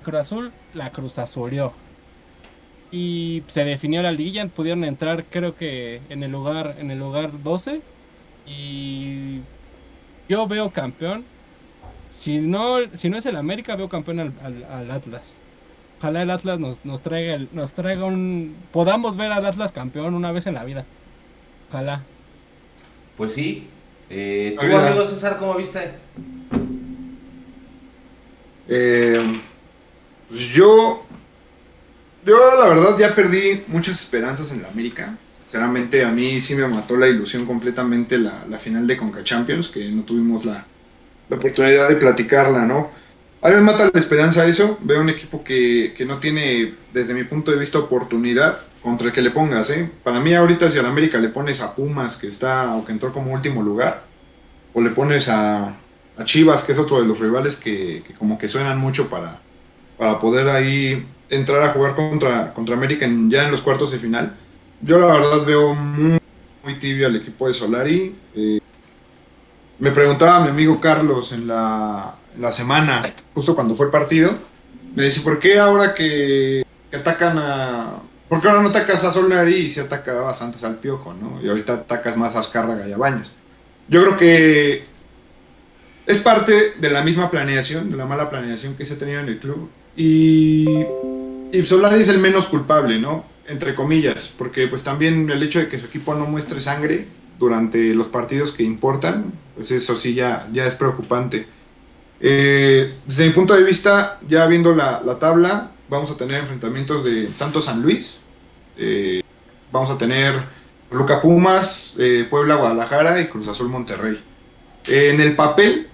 Cruz 0.03 0.19
Azul 0.19 0.51
la 0.73 0.91
Cruz 0.91 1.19
Azulió. 1.19 1.73
Y 2.91 3.43
se 3.47 3.65
definió 3.65 4.01
la 4.01 4.11
liguilla, 4.11 4.47
pudieron 4.47 4.83
entrar 4.83 5.25
creo 5.25 5.55
que 5.55 6.01
en 6.09 6.23
el 6.23 6.31
lugar, 6.31 6.77
en 6.79 6.89
el 6.89 6.99
lugar 6.99 7.43
12. 7.43 7.81
Y 8.47 9.41
yo 10.29 10.47
veo 10.47 10.71
campeón 10.71 11.25
si 12.13 12.37
no, 12.37 12.77
si 12.93 13.09
no 13.09 13.17
es 13.17 13.25
el 13.25 13.35
América, 13.35 13.75
veo 13.75 13.89
campeón 13.89 14.19
al, 14.19 14.91
Atlas. 14.91 15.23
Ojalá 15.97 16.21
el 16.21 16.29
Atlas 16.29 16.59
nos, 16.59 16.85
nos 16.85 17.01
traiga 17.01 17.43
nos 17.51 17.73
traiga 17.73 18.05
un. 18.05 18.55
podamos 18.71 19.17
ver 19.17 19.31
al 19.31 19.45
Atlas 19.45 19.71
campeón 19.71 20.13
una 20.13 20.31
vez 20.31 20.45
en 20.45 20.53
la 20.53 20.63
vida. 20.63 20.85
Ojalá. 21.69 22.03
Pues 23.17 23.33
sí. 23.33 23.67
Eh, 24.09 24.55
¿Tú, 24.59 24.77
amigo 24.77 25.05
César, 25.05 25.37
cómo 25.39 25.55
viste? 25.55 25.91
Eh, 28.67 29.41
pues 30.29 30.39
yo. 30.53 31.03
Yo, 32.25 32.37
la 32.57 32.67
verdad, 32.67 32.95
ya 32.97 33.15
perdí 33.15 33.63
muchas 33.67 33.99
esperanzas 33.99 34.51
en 34.51 34.61
la 34.61 34.69
América. 34.69 35.17
Sinceramente, 35.45 36.05
a 36.05 36.09
mí 36.09 36.39
sí 36.39 36.55
me 36.55 36.67
mató 36.67 36.95
la 36.95 37.07
ilusión 37.07 37.45
completamente 37.45 38.17
la, 38.17 38.45
la 38.49 38.59
final 38.59 38.87
de 38.87 38.95
Conca 38.95 39.23
Champions, 39.23 39.67
que 39.67 39.89
no 39.89 40.03
tuvimos 40.03 40.45
la, 40.45 40.65
la 41.33 41.39
oportunidad 41.39 41.89
de 41.89 41.95
platicarla, 41.95 42.65
¿no? 42.65 42.91
A 43.41 43.49
mí 43.49 43.55
me 43.55 43.61
mata 43.61 43.89
la 43.91 43.99
esperanza 43.99 44.45
eso. 44.45 44.77
Veo 44.81 45.01
un 45.01 45.09
equipo 45.09 45.43
que, 45.43 45.93
no 46.07 46.17
tiene, 46.17 46.75
desde 46.93 47.13
mi 47.13 47.23
punto 47.23 47.51
de 47.51 47.57
vista, 47.57 47.79
oportunidad 47.79 48.59
contra 48.81 49.07
el 49.07 49.13
que 49.13 49.21
le 49.21 49.31
pongas, 49.31 49.69
¿eh? 49.69 49.89
Para 50.03 50.19
mí 50.19 50.33
ahorita 50.33 50.69
si 50.69 50.77
a 50.79 50.81
la 50.81 50.89
América 50.89 51.17
le 51.17 51.29
pones 51.29 51.61
a 51.61 51.73
Pumas, 51.73 52.17
que 52.17 52.27
está, 52.27 52.75
o 52.75 52.85
que 52.85 52.91
entró 52.91 53.11
como 53.13 53.33
último 53.33 53.61
lugar, 53.61 54.03
o 54.73 54.81
le 54.81 54.89
pones 54.91 55.27
a, 55.29 55.77
Chivas, 56.25 56.61
que 56.61 56.73
es 56.73 56.77
otro 56.77 56.99
de 56.99 57.05
los 57.05 57.19
rivales 57.19 57.55
que, 57.55 58.03
como 58.19 58.37
que 58.37 58.47
suenan 58.47 58.77
mucho 58.77 59.09
para, 59.09 59.41
para 59.97 60.19
poder 60.19 60.47
ahí 60.49 61.05
entrar 61.29 61.63
a 61.63 61.69
jugar 61.69 61.95
contra, 61.95 62.53
contra 62.53 62.75
América 62.75 63.07
ya 63.29 63.45
en 63.45 63.51
los 63.51 63.61
cuartos 63.61 63.91
de 63.91 63.97
final. 63.97 64.35
Yo 64.81 64.99
la 64.99 65.07
verdad 65.07 65.43
veo 65.45 65.73
muy, 65.73 66.19
muy 66.63 66.75
tibio 66.75 67.07
al 67.07 67.15
equipo 67.15 67.47
de 67.47 67.53
Solari. 67.53 68.15
Eh, 68.35 68.59
me 69.79 69.91
preguntaba 69.91 70.41
mi 70.41 70.49
amigo 70.49 70.79
Carlos 70.79 71.33
en 71.33 71.47
la, 71.47 72.15
semana, 72.51 73.03
justo 73.33 73.55
cuando 73.55 73.75
fue 73.75 73.87
el 73.87 73.91
partido, 73.91 74.31
me 74.95 75.03
dice, 75.03 75.21
¿por 75.21 75.39
qué 75.39 75.59
ahora 75.59 75.93
que, 75.93 76.65
atacan 76.93 77.37
a... 77.37 77.99
¿Por 78.29 78.41
qué 78.41 78.49
ahora 78.49 78.63
no 78.63 78.69
atacas 78.69 79.03
a 79.03 79.11
Solari 79.11 79.55
y 79.55 79.69
se 79.69 79.81
atacabas 79.81 80.41
antes 80.41 80.63
al 80.63 80.77
Piojo, 80.77 81.13
¿no? 81.13 81.39
Y 81.43 81.49
ahorita 81.49 81.73
atacas 81.73 82.17
más 82.17 82.35
a 82.35 82.39
Azcárraga 82.39 82.87
y. 82.87 82.93
Yo 83.87 84.01
creo 84.01 84.17
que 84.17 84.83
es 86.07 86.17
parte 86.19 86.73
de 86.79 86.89
la 86.89 87.03
misma 87.03 87.29
planeación, 87.29 87.91
de 87.91 87.97
la 87.97 88.05
mala 88.05 88.29
planeación 88.29 88.75
que 88.75 88.85
se 88.85 88.95
tenía 88.95 89.19
en 89.19 89.27
el 89.27 89.39
club. 89.39 89.69
Y, 89.95 90.67
y 91.51 91.61
Solari 91.63 92.01
es 92.01 92.09
el 92.09 92.19
menos 92.19 92.47
culpable, 92.47 92.97
¿no? 92.97 93.25
Entre 93.47 93.75
comillas, 93.75 94.33
porque 94.35 94.67
pues 94.67 94.83
también 94.83 95.29
el 95.29 95.43
hecho 95.43 95.59
de 95.59 95.67
que 95.67 95.77
su 95.77 95.85
equipo 95.87 96.15
no 96.15 96.25
muestre 96.25 96.59
sangre 96.59 97.05
durante 97.37 97.93
los 97.93 98.07
partidos 98.07 98.51
que 98.51 98.63
importan, 98.63 99.33
pues 99.55 99.71
eso 99.71 99.95
sí 99.95 100.13
ya, 100.13 100.47
ya 100.51 100.65
es 100.65 100.75
preocupante. 100.75 101.47
Eh, 102.19 102.93
desde 103.05 103.27
mi 103.27 103.33
punto 103.33 103.53
de 103.53 103.63
vista, 103.63 104.19
ya 104.27 104.45
viendo 104.45 104.73
la, 104.73 105.19
tabla, 105.19 105.71
vamos 105.89 106.11
a 106.11 106.17
tener 106.17 106.39
enfrentamientos 106.39 107.03
de 107.03 107.35
Santos 107.35 107.65
San 107.65 107.81
Luis, 107.81 108.23
eh, 108.77 109.21
vamos 109.71 109.89
a 109.89 109.97
tener 109.97 110.33
Luca 110.91 111.21
Pumas, 111.21 111.95
eh, 111.99 112.25
Puebla 112.29 112.55
Guadalajara 112.55 113.19
y 113.19 113.27
Cruz 113.27 113.47
Azul 113.47 113.69
Monterrey. 113.69 114.21
en 114.85 115.21
el 115.21 115.35
papel, 115.35 115.89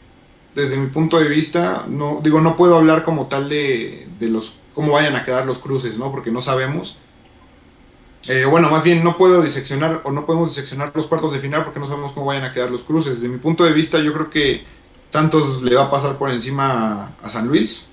desde 0.55 0.77
mi 0.77 0.87
punto 0.87 1.19
de 1.19 1.27
vista, 1.27 1.85
no 1.87 2.21
digo 2.23 2.41
no 2.41 2.57
puedo 2.57 2.75
hablar 2.75 3.03
como 3.03 3.27
tal 3.27 3.49
de, 3.49 4.07
de 4.19 4.29
los 4.29 4.57
cómo 4.73 4.93
vayan 4.93 5.15
a 5.15 5.23
quedar 5.23 5.45
los 5.45 5.59
cruces, 5.59 5.97
¿no? 5.97 6.11
Porque 6.11 6.31
no 6.31 6.41
sabemos. 6.41 6.99
Eh, 8.27 8.45
bueno, 8.45 8.69
más 8.69 8.83
bien 8.83 9.03
no 9.03 9.17
puedo 9.17 9.41
diseccionar 9.41 10.01
o 10.03 10.11
no 10.11 10.25
podemos 10.25 10.53
diseccionar 10.53 10.91
los 10.93 11.07
cuartos 11.07 11.31
de 11.31 11.39
final 11.39 11.63
porque 11.63 11.79
no 11.79 11.87
sabemos 11.87 12.11
cómo 12.11 12.27
vayan 12.27 12.43
a 12.43 12.51
quedar 12.51 12.69
los 12.69 12.81
cruces. 12.81 13.21
Desde 13.21 13.29
mi 13.29 13.39
punto 13.39 13.63
de 13.63 13.71
vista, 13.71 13.99
yo 13.99 14.13
creo 14.13 14.29
que 14.29 14.63
Santos 15.09 15.63
le 15.63 15.75
va 15.75 15.83
a 15.83 15.91
pasar 15.91 16.17
por 16.17 16.29
encima 16.29 17.15
a, 17.21 17.29
San 17.29 17.47
Luis. 17.47 17.91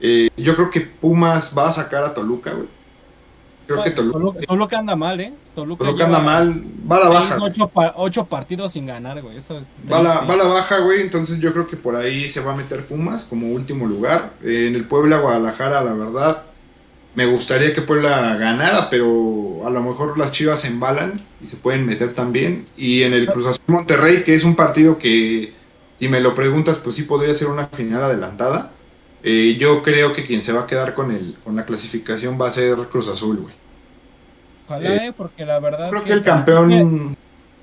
Eh, 0.00 0.30
yo 0.36 0.54
creo 0.54 0.70
que 0.70 0.80
Pumas 0.80 1.52
va 1.56 1.68
a 1.68 1.72
sacar 1.72 2.04
a 2.04 2.14
Toluca, 2.14 2.52
güey. 2.52 2.68
Creo 3.66 3.82
que 3.82 3.90
Toluca, 3.90 4.40
Toluca, 4.46 4.78
anda 4.78 4.96
mal, 4.96 5.20
¿eh? 5.20 5.34
Toluca, 5.54 5.84
anda 5.86 6.20
mal, 6.20 6.64
va 6.90 6.96
a 6.96 7.00
la 7.00 7.08
baja. 7.10 7.38
Ocho, 7.96 8.24
partidos 8.24 8.72
sin 8.72 8.86
ganar, 8.86 9.20
güey. 9.20 9.36
Eso 9.36 9.60
va, 9.92 10.02
la, 10.02 10.20
va 10.20 10.32
a 10.32 10.36
la 10.38 10.44
baja, 10.44 10.78
güey. 10.78 11.02
Entonces 11.02 11.38
yo 11.38 11.52
creo 11.52 11.66
que 11.66 11.76
por 11.76 11.94
ahí 11.94 12.30
se 12.30 12.40
va 12.40 12.54
a 12.54 12.56
meter 12.56 12.86
Pumas 12.86 13.24
como 13.24 13.48
último 13.48 13.86
lugar. 13.86 14.32
Eh, 14.42 14.68
en 14.68 14.74
el 14.74 14.86
Puebla, 14.86 15.18
Guadalajara, 15.18 15.82
la 15.82 15.92
verdad, 15.92 16.44
me 17.18 17.26
gustaría 17.26 17.72
que 17.72 17.82
Puebla 17.82 18.36
ganara, 18.36 18.88
pero 18.88 19.66
a 19.66 19.70
lo 19.70 19.82
mejor 19.82 20.16
las 20.16 20.30
Chivas 20.30 20.60
se 20.60 20.68
embalan 20.68 21.20
y 21.42 21.48
se 21.48 21.56
pueden 21.56 21.84
meter 21.84 22.12
también. 22.12 22.64
Y 22.76 23.02
en 23.02 23.12
el 23.12 23.26
Cruz 23.26 23.48
Azul 23.48 23.64
Monterrey, 23.66 24.22
que 24.22 24.34
es 24.34 24.44
un 24.44 24.54
partido 24.54 24.98
que, 24.98 25.52
si 25.98 26.06
me 26.06 26.20
lo 26.20 26.32
preguntas, 26.32 26.78
pues 26.78 26.94
sí 26.94 27.02
podría 27.02 27.34
ser 27.34 27.48
una 27.48 27.66
final 27.66 28.04
adelantada. 28.04 28.70
Eh, 29.24 29.56
yo 29.58 29.82
creo 29.82 30.12
que 30.12 30.24
quien 30.24 30.42
se 30.42 30.52
va 30.52 30.60
a 30.60 30.66
quedar 30.68 30.94
con, 30.94 31.10
el, 31.10 31.36
con 31.42 31.56
la 31.56 31.66
clasificación 31.66 32.40
va 32.40 32.46
a 32.46 32.52
ser 32.52 32.76
Cruz 32.88 33.08
Azul, 33.08 33.38
güey. 33.38 33.54
Ojalá, 34.66 35.06
eh, 35.06 35.12
porque 35.16 35.44
la 35.44 35.58
verdad. 35.58 35.90
Creo 35.90 36.04
que, 36.04 36.12
el 36.12 36.22
campeón 36.22 37.16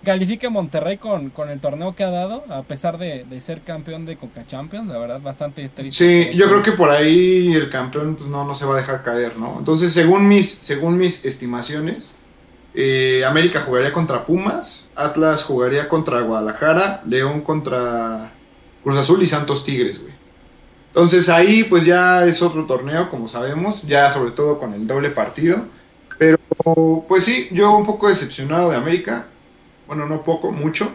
califique 0.06 0.50
Monterrey 0.50 0.98
con, 0.98 1.32
con 1.32 1.50
el 1.50 1.60
torneo 1.60 1.96
que 1.96 2.06
ha 2.06 2.10
dado, 2.10 2.46
a 2.50 2.64
pesar 2.64 2.98
de, 2.98 3.26
ser 3.42 3.62
campeón 3.62 4.06
de 4.06 4.16
Coca 4.16 4.48
Champions, 4.48 4.88
la 4.88 4.98
verdad, 4.98 5.20
bastante 5.20 5.68
triste. 5.68 6.30
Sí, 6.32 6.38
yo 6.38 6.48
creo 6.48 6.64
que 6.64 6.72
por 6.72 6.90
ahí 6.90 7.54
el 7.54 7.70
campeón 7.70 8.16
pues, 8.16 8.30
no, 8.30 8.46
no 8.46 8.56
se 8.56 8.66
va 8.66 8.76
a 8.76 8.78
dejar 8.78 9.04
caer, 9.04 9.38
¿no? 9.38 9.56
Entonces, 9.58 9.92
según 9.92 10.28
mis, 10.30 10.50
según 10.50 10.98
mis 10.98 11.26
estimaciones, 11.26 12.16
eh, 12.74 13.24
América 13.26 13.62
jugaría 13.62 13.92
contra 13.92 14.26
Pumas, 14.26 14.92
Atlas 14.96 15.44
jugaría 15.44 15.90
contra 15.90 16.22
Guadalajara, 16.22 17.02
León 17.06 17.42
contra 17.42 18.32
Cruz 18.84 18.98
Azul 18.98 19.22
y 19.24 19.26
Santos 19.26 19.66
Tigres, 19.66 20.02
güey. 20.02 20.14
Entonces 20.88 21.28
ahí 21.28 21.66
pues 21.66 21.86
ya 21.86 22.26
es 22.26 22.42
otro 22.42 22.66
torneo, 22.66 23.10
como 23.10 23.28
sabemos, 23.28 23.84
ya 23.84 24.10
sobre 24.10 24.32
todo 24.32 24.60
con 24.60 24.74
el 24.74 24.88
doble 24.88 25.10
partido. 25.10 25.66
Pero 26.18 26.38
pues 27.08 27.26
sí, 27.26 27.50
yo 27.52 27.76
un 27.76 27.86
poco 27.86 28.08
decepcionado 28.08 28.70
de 28.70 28.78
América 28.78 29.28
bueno, 29.88 30.06
no 30.06 30.24
poco, 30.24 30.52
mucho. 30.52 30.92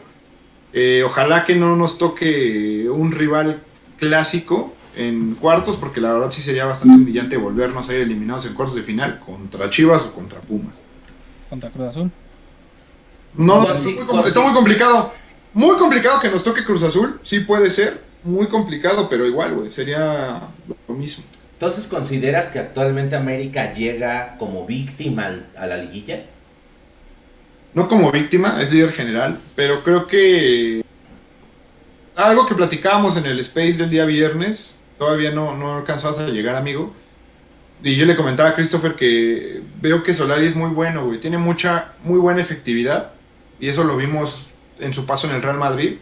Eh, 0.73 1.03
ojalá 1.05 1.45
que 1.45 1.57
no 1.57 1.77
nos 1.77 1.99
toque 1.99 2.89
un 2.89 3.13
rival 3.13 3.63
clásico 3.99 4.73
en 4.97 5.35
cuartos, 5.35 5.77
porque 5.77 6.01
la 6.01 6.13
verdad 6.13 6.31
sí 6.31 6.43
sería 6.43 6.65
bastante 6.65 6.97
humillante 6.97 7.37
volvernos 7.37 7.89
a 7.89 7.95
ir 7.95 8.01
eliminados 8.01 8.47
en 8.47 8.55
cuartos 8.55 8.77
de 8.77 8.83
final 8.83 9.19
contra 9.21 9.71
Chivas 9.71 10.05
o 10.05 10.13
contra 10.13 10.41
Pumas. 10.41 10.81
¿Contra 11.49 11.71
Cruz 11.71 11.89
Azul? 11.89 12.11
No, 13.35 13.73
está 14.25 14.41
muy 14.41 14.53
complicado. 14.53 15.13
Muy 15.53 15.77
complicado 15.77 16.21
que 16.21 16.29
nos 16.29 16.45
toque 16.45 16.65
Cruz 16.65 16.83
Azul, 16.83 17.19
sí 17.23 17.41
puede 17.41 17.71
ser, 17.71 18.05
muy 18.23 18.47
complicado, 18.47 19.09
pero 19.09 19.27
igual, 19.27 19.55
güey, 19.55 19.73
sería 19.73 20.43
lo 20.87 20.95
mismo. 20.95 21.25
Entonces, 21.55 21.87
¿consideras 21.87 22.49
que 22.49 22.61
actualmente 22.61 23.17
América 23.17 23.73
llega 23.73 24.37
como 24.39 24.65
víctima 24.65 25.29
a 25.57 25.67
la 25.67 25.77
liguilla? 25.77 26.25
No 27.75 27.89
como 27.89 28.11
víctima, 28.11 28.61
es 28.61 28.73
líder 28.73 28.93
general, 28.93 29.39
pero 29.55 29.83
creo 29.83 30.07
que 30.07 30.85
algo 32.17 32.47
que 32.47 32.55
platicábamos 32.55 33.17
en 33.17 33.27
el 33.27 33.41
space 33.41 33.75
del 33.75 33.91
día 33.91 34.05
viernes, 34.05 34.79
todavía 34.99 35.31
no, 35.31 35.57
no 35.57 35.77
alcanzabas 35.77 36.19
a 36.19 36.29
llegar, 36.29 36.57
amigo. 36.57 36.93
Y 37.83 37.97
yo 37.97 38.05
le 38.05 38.17
comentaba 38.17 38.51
a 38.51 38.55
Christopher 38.55 38.95
que 38.95 39.63
veo 39.81 40.03
que 40.03 40.13
Solari 40.13 40.47
es 40.47 40.55
muy 40.55 40.71
bueno, 40.71 41.07
güey. 41.07 41.19
Tiene 41.19 41.39
mucha, 41.39 41.93
muy 42.05 42.19
buena 42.19 42.43
efectividad. 42.43 43.13
Y 43.59 43.69
eso 43.69 43.85
lo 43.85 43.97
vimos 43.97 44.51
en 44.79 44.93
su 44.93 45.07
paso 45.07 45.29
en 45.29 45.35
el 45.35 45.43
Real 45.43 45.57
Madrid. 45.57 45.97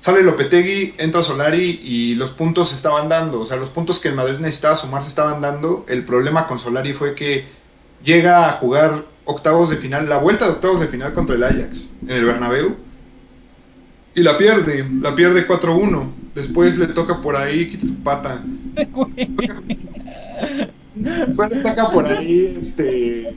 Sale 0.00 0.22
Lopetegui, 0.22 0.94
entra 0.98 1.22
Solari 1.22 1.80
y 1.84 2.14
los 2.14 2.30
puntos 2.32 2.70
se 2.70 2.74
estaban 2.74 3.08
dando. 3.08 3.40
O 3.40 3.44
sea, 3.44 3.56
los 3.56 3.70
puntos 3.70 4.00
que 4.00 4.08
el 4.08 4.14
Madrid 4.14 4.38
necesitaba 4.38 4.74
sumar 4.74 5.02
se 5.04 5.10
estaban 5.10 5.40
dando. 5.40 5.84
El 5.88 6.04
problema 6.04 6.46
con 6.46 6.58
Solari 6.58 6.92
fue 6.92 7.14
que 7.14 7.46
llega 8.02 8.48
a 8.48 8.52
jugar 8.52 9.04
octavos 9.28 9.68
de 9.68 9.76
final, 9.76 10.08
la 10.08 10.16
vuelta 10.16 10.46
de 10.46 10.52
octavos 10.52 10.80
de 10.80 10.86
final 10.88 11.12
contra 11.12 11.36
el 11.36 11.44
Ajax 11.44 11.92
en 12.02 12.10
el 12.10 12.24
Bernabéu 12.24 12.76
y 14.14 14.22
la 14.22 14.38
pierde, 14.38 14.86
la 15.00 15.14
pierde 15.14 15.46
4-1. 15.46 16.12
Después 16.34 16.78
le 16.78 16.86
toca 16.88 17.20
por 17.20 17.36
ahí, 17.36 17.68
quita 17.68 17.86
tu 17.86 18.02
pata. 18.02 18.42
Después 20.94 21.50
le 21.50 21.56
toca 21.62 21.90
por 21.90 22.06
ahí, 22.06 22.56
este. 22.58 23.36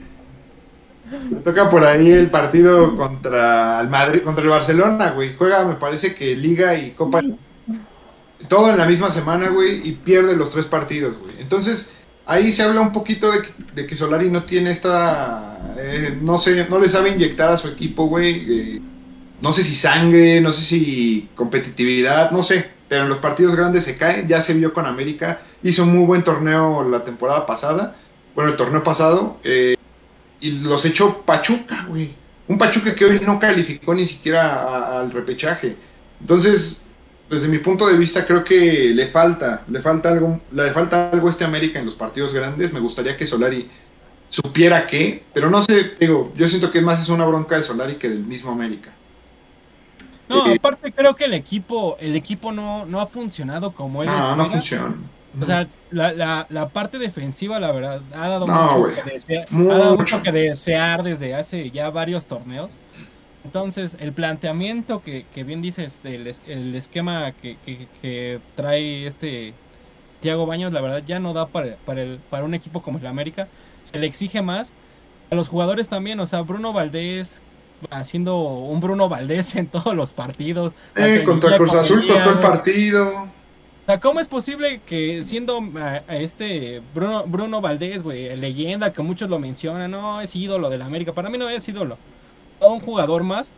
Le 1.30 1.40
toca 1.44 1.68
por 1.68 1.84
ahí 1.84 2.10
el 2.10 2.30
partido 2.30 2.96
contra 2.96 3.80
el 3.82 3.88
Madrid, 3.88 4.22
contra 4.22 4.42
el 4.42 4.50
Barcelona, 4.50 5.10
güey. 5.10 5.34
Juega, 5.36 5.64
me 5.66 5.74
parece 5.74 6.14
que 6.14 6.34
Liga 6.34 6.74
y 6.74 6.92
Copa. 6.92 7.20
Todo 8.48 8.70
en 8.70 8.78
la 8.78 8.86
misma 8.86 9.10
semana, 9.10 9.50
güey, 9.50 9.86
y 9.86 9.92
pierde 9.92 10.34
los 10.36 10.50
tres 10.50 10.64
partidos, 10.66 11.18
güey. 11.18 11.34
Entonces, 11.38 11.92
ahí 12.32 12.52
se 12.52 12.62
habla 12.62 12.80
un 12.80 12.92
poquito 12.92 13.30
de 13.74 13.86
que, 13.86 13.94
Solari 13.94 14.30
no 14.30 14.44
tiene 14.44 14.70
esta, 14.70 15.74
eh, 15.78 16.18
no 16.20 16.38
sé, 16.38 16.66
no 16.68 16.78
le 16.78 16.88
sabe 16.88 17.10
inyectar 17.10 17.50
a 17.50 17.56
su 17.56 17.68
equipo, 17.68 18.06
güey. 18.06 18.46
Eh, 18.48 18.80
no 19.40 19.52
sé 19.52 19.62
si 19.62 19.74
sangre, 19.74 20.40
no 20.40 20.52
sé 20.52 20.62
si 20.62 21.28
competitividad, 21.34 22.30
no 22.30 22.42
sé. 22.42 22.70
Pero 22.88 23.02
en 23.02 23.08
los 23.08 23.18
partidos 23.18 23.56
grandes 23.56 23.84
se 23.84 23.96
cae, 23.96 24.26
ya 24.26 24.40
se 24.40 24.54
vio 24.54 24.72
con 24.72 24.86
América. 24.86 25.40
Hizo 25.62 25.84
un 25.84 25.94
muy 25.94 26.04
buen 26.04 26.22
torneo 26.22 26.88
la 26.88 27.04
temporada 27.04 27.46
pasada, 27.46 27.96
bueno, 28.34 28.50
el 28.50 28.56
torneo 28.56 28.82
pasado. 28.82 29.38
Eh, 29.44 29.76
y 30.40 30.52
los 30.60 30.84
echó 30.84 31.22
Pachuca, 31.22 31.86
güey. 31.88 32.14
Un 32.48 32.58
Pachuca 32.58 32.94
que 32.94 33.04
hoy 33.04 33.20
no 33.24 33.38
calificó 33.38 33.94
ni 33.94 34.06
siquiera 34.06 34.98
al 35.00 35.10
repechaje. 35.10 35.76
Entonces, 36.20 36.84
desde 37.32 37.48
mi 37.48 37.58
punto 37.58 37.86
de 37.86 37.96
vista 37.96 38.26
creo 38.26 38.44
que 38.44 38.92
le 38.94 39.06
falta, 39.06 39.64
le 39.66 39.80
falta 39.80 40.10
algo, 40.10 40.42
le 40.50 40.70
falta 40.70 41.10
algo 41.10 41.28
a 41.28 41.30
este 41.30 41.44
América 41.44 41.78
en 41.78 41.86
los 41.86 41.94
partidos 41.94 42.34
grandes. 42.34 42.74
Me 42.74 42.80
gustaría 42.80 43.16
que 43.16 43.24
Solari 43.24 43.68
supiera 44.28 44.86
qué, 44.86 45.24
pero 45.32 45.48
no 45.48 45.62
sé, 45.62 45.94
digo, 45.98 46.30
yo 46.36 46.46
siento 46.46 46.70
que 46.70 46.82
más 46.82 47.00
es 47.00 47.08
una 47.08 47.24
bronca 47.24 47.56
de 47.56 47.62
Solari 47.62 47.94
que 47.94 48.10
del 48.10 48.24
mismo 48.24 48.52
América. 48.52 48.92
No, 50.28 50.46
eh, 50.46 50.56
aparte 50.58 50.92
creo 50.92 51.16
que 51.16 51.24
el 51.24 51.32
equipo, 51.32 51.96
el 52.00 52.16
equipo 52.16 52.52
no, 52.52 52.84
no 52.84 53.00
ha 53.00 53.06
funcionado 53.06 53.72
como 53.72 54.02
él. 54.02 54.10
No, 54.10 54.36
no 54.36 54.46
funciona. 54.46 54.94
O 55.40 55.46
sea, 55.46 55.66
la, 55.90 56.12
la, 56.12 56.46
la, 56.50 56.68
parte 56.68 56.98
defensiva, 56.98 57.58
la 57.58 57.72
verdad, 57.72 58.02
ha 58.14 58.28
dado, 58.28 58.46
mucho, 58.46 59.02
que 59.02 59.10
desear, 59.10 59.46
ha 59.50 59.78
dado 59.78 59.96
mucho 59.96 60.22
que 60.22 60.32
desear 60.32 61.02
desde 61.02 61.34
hace 61.34 61.70
ya 61.70 61.88
varios 61.88 62.26
torneos. 62.26 62.70
Entonces, 63.44 63.96
el 63.98 64.12
planteamiento 64.12 65.02
que, 65.02 65.24
bien 65.44 65.62
dices, 65.62 66.00
el, 66.04 66.32
el 66.46 66.74
esquema 66.74 67.32
que, 67.32 68.40
trae 68.54 69.06
este 69.06 69.54
Thiago 70.20 70.46
Baños, 70.46 70.72
la 70.72 70.80
verdad 70.80 71.02
ya 71.04 71.18
no 71.18 71.32
da 71.32 71.48
para, 71.48 71.76
para, 71.84 72.02
el, 72.02 72.18
para 72.30 72.44
un 72.44 72.54
equipo 72.54 72.82
como 72.82 72.98
el 72.98 73.06
América. 73.06 73.48
Se 73.84 73.98
le 73.98 74.06
exige 74.06 74.42
más. 74.42 74.72
A 75.30 75.34
los 75.34 75.48
jugadores 75.48 75.88
también, 75.88 76.20
o 76.20 76.26
sea, 76.26 76.42
Bruno 76.42 76.72
Valdés 76.72 77.40
haciendo 77.90 78.38
un 78.38 78.78
Bruno 78.80 79.08
Valdés 79.08 79.56
en 79.56 79.66
todos 79.66 79.94
los 79.94 80.12
partidos. 80.12 80.72
Eh, 80.94 81.22
contra 81.24 81.56
Cruz 81.56 81.74
Azul 81.74 82.06
costó 82.06 82.30
el 82.30 82.38
partido. 82.38 83.08
O 83.08 83.86
sea, 83.86 83.98
¿cómo 83.98 84.20
es 84.20 84.28
posible 84.28 84.80
que 84.86 85.24
siendo 85.24 85.60
este 86.08 86.80
Bruno, 86.94 87.24
Bruno 87.26 87.60
Valdés, 87.60 88.04
güey, 88.04 88.36
leyenda 88.36 88.92
que 88.92 89.02
muchos 89.02 89.28
lo 89.28 89.40
mencionan, 89.40 89.90
no 89.90 90.20
es 90.20 90.36
ídolo 90.36 90.70
del 90.70 90.82
América? 90.82 91.12
Para 91.12 91.30
mí 91.30 91.38
no 91.38 91.48
es 91.48 91.66
ídolo 91.68 91.98
un 92.68 92.80
jugador 92.80 93.24
más. 93.24 93.52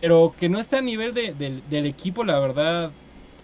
pero 0.00 0.34
que 0.38 0.48
no 0.48 0.58
esté 0.58 0.76
a 0.76 0.82
nivel 0.82 1.14
del 1.14 1.86
equipo, 1.86 2.24
la 2.24 2.38
verdad, 2.38 2.90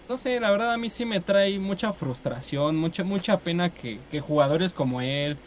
no 0.07 0.17
sé, 0.17 0.39
la 0.39 0.51
verdad 0.51 0.73
a 0.73 0.77
mí 0.77 0.89
sí 0.89 1.05
me 1.05 1.19
trae 1.19 1.57
mucha 1.57 1.93
frustración, 1.93 2.75
mucha, 2.75 3.03
mucha 3.03 3.39
pena 3.39 3.69
que, 3.71 3.99
jugadores 4.19 4.73
como 4.73 5.01
él, 5.01 5.37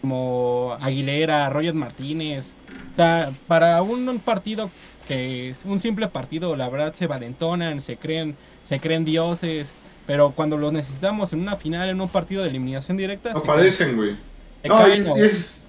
como 0.00 0.76
Aguilera, 0.80 1.50
Roger 1.50 1.74
Martínez, 1.74 2.54
o 2.92 2.96
sea, 2.96 3.32
para 3.46 3.82
un, 3.82 4.20
partido 4.20 4.70
que 5.08 5.50
es 5.50 5.64
un 5.64 5.80
simple 5.80 6.08
partido, 6.08 6.56
la 6.56 6.68
verdad 6.68 6.94
se 6.94 7.06
valentonan, 7.06 7.80
se 7.82 7.96
creen, 7.96 8.36
se 8.62 8.80
creen 8.80 9.04
dioses, 9.04 9.74
pero 10.06 10.30
cuando 10.30 10.56
los 10.56 10.72
necesitamos 10.72 11.32
en 11.32 11.40
una 11.40 11.56
final, 11.56 11.88
en 11.88 12.00
un 12.00 12.08
partido 12.08 12.42
de 12.42 12.50
eliminación 12.50 12.96
directa, 12.96 13.32
aparecen, 13.32 13.96
güey. 13.96 14.16
No, 14.64 14.86
es, 14.86 15.08
es 15.18 15.63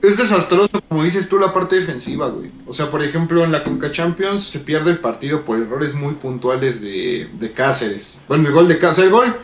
desastroso, 0.00 0.80
como 0.88 1.04
dices 1.04 1.28
tú, 1.28 1.38
la 1.38 1.52
parte 1.52 1.76
defensiva, 1.76 2.28
güey. 2.28 2.50
O 2.66 2.72
sea, 2.72 2.90
por 2.90 3.02
ejemplo, 3.02 3.44
en 3.44 3.52
la 3.52 3.62
Conca 3.62 3.92
Champions 3.92 4.44
se 4.44 4.60
pierde 4.60 4.90
el 4.90 4.98
partido 4.98 5.44
por 5.44 5.58
errores 5.58 5.94
muy 5.94 6.14
puntuales 6.14 6.80
de, 6.80 7.28
de 7.32 7.52
Cáceres. 7.52 8.22
Bueno, 8.26 8.48
el 8.48 8.54
gol 8.54 8.66
de 8.68 8.78
Cáceres, 8.78 9.08
el 9.08 9.12
gol, 9.12 9.36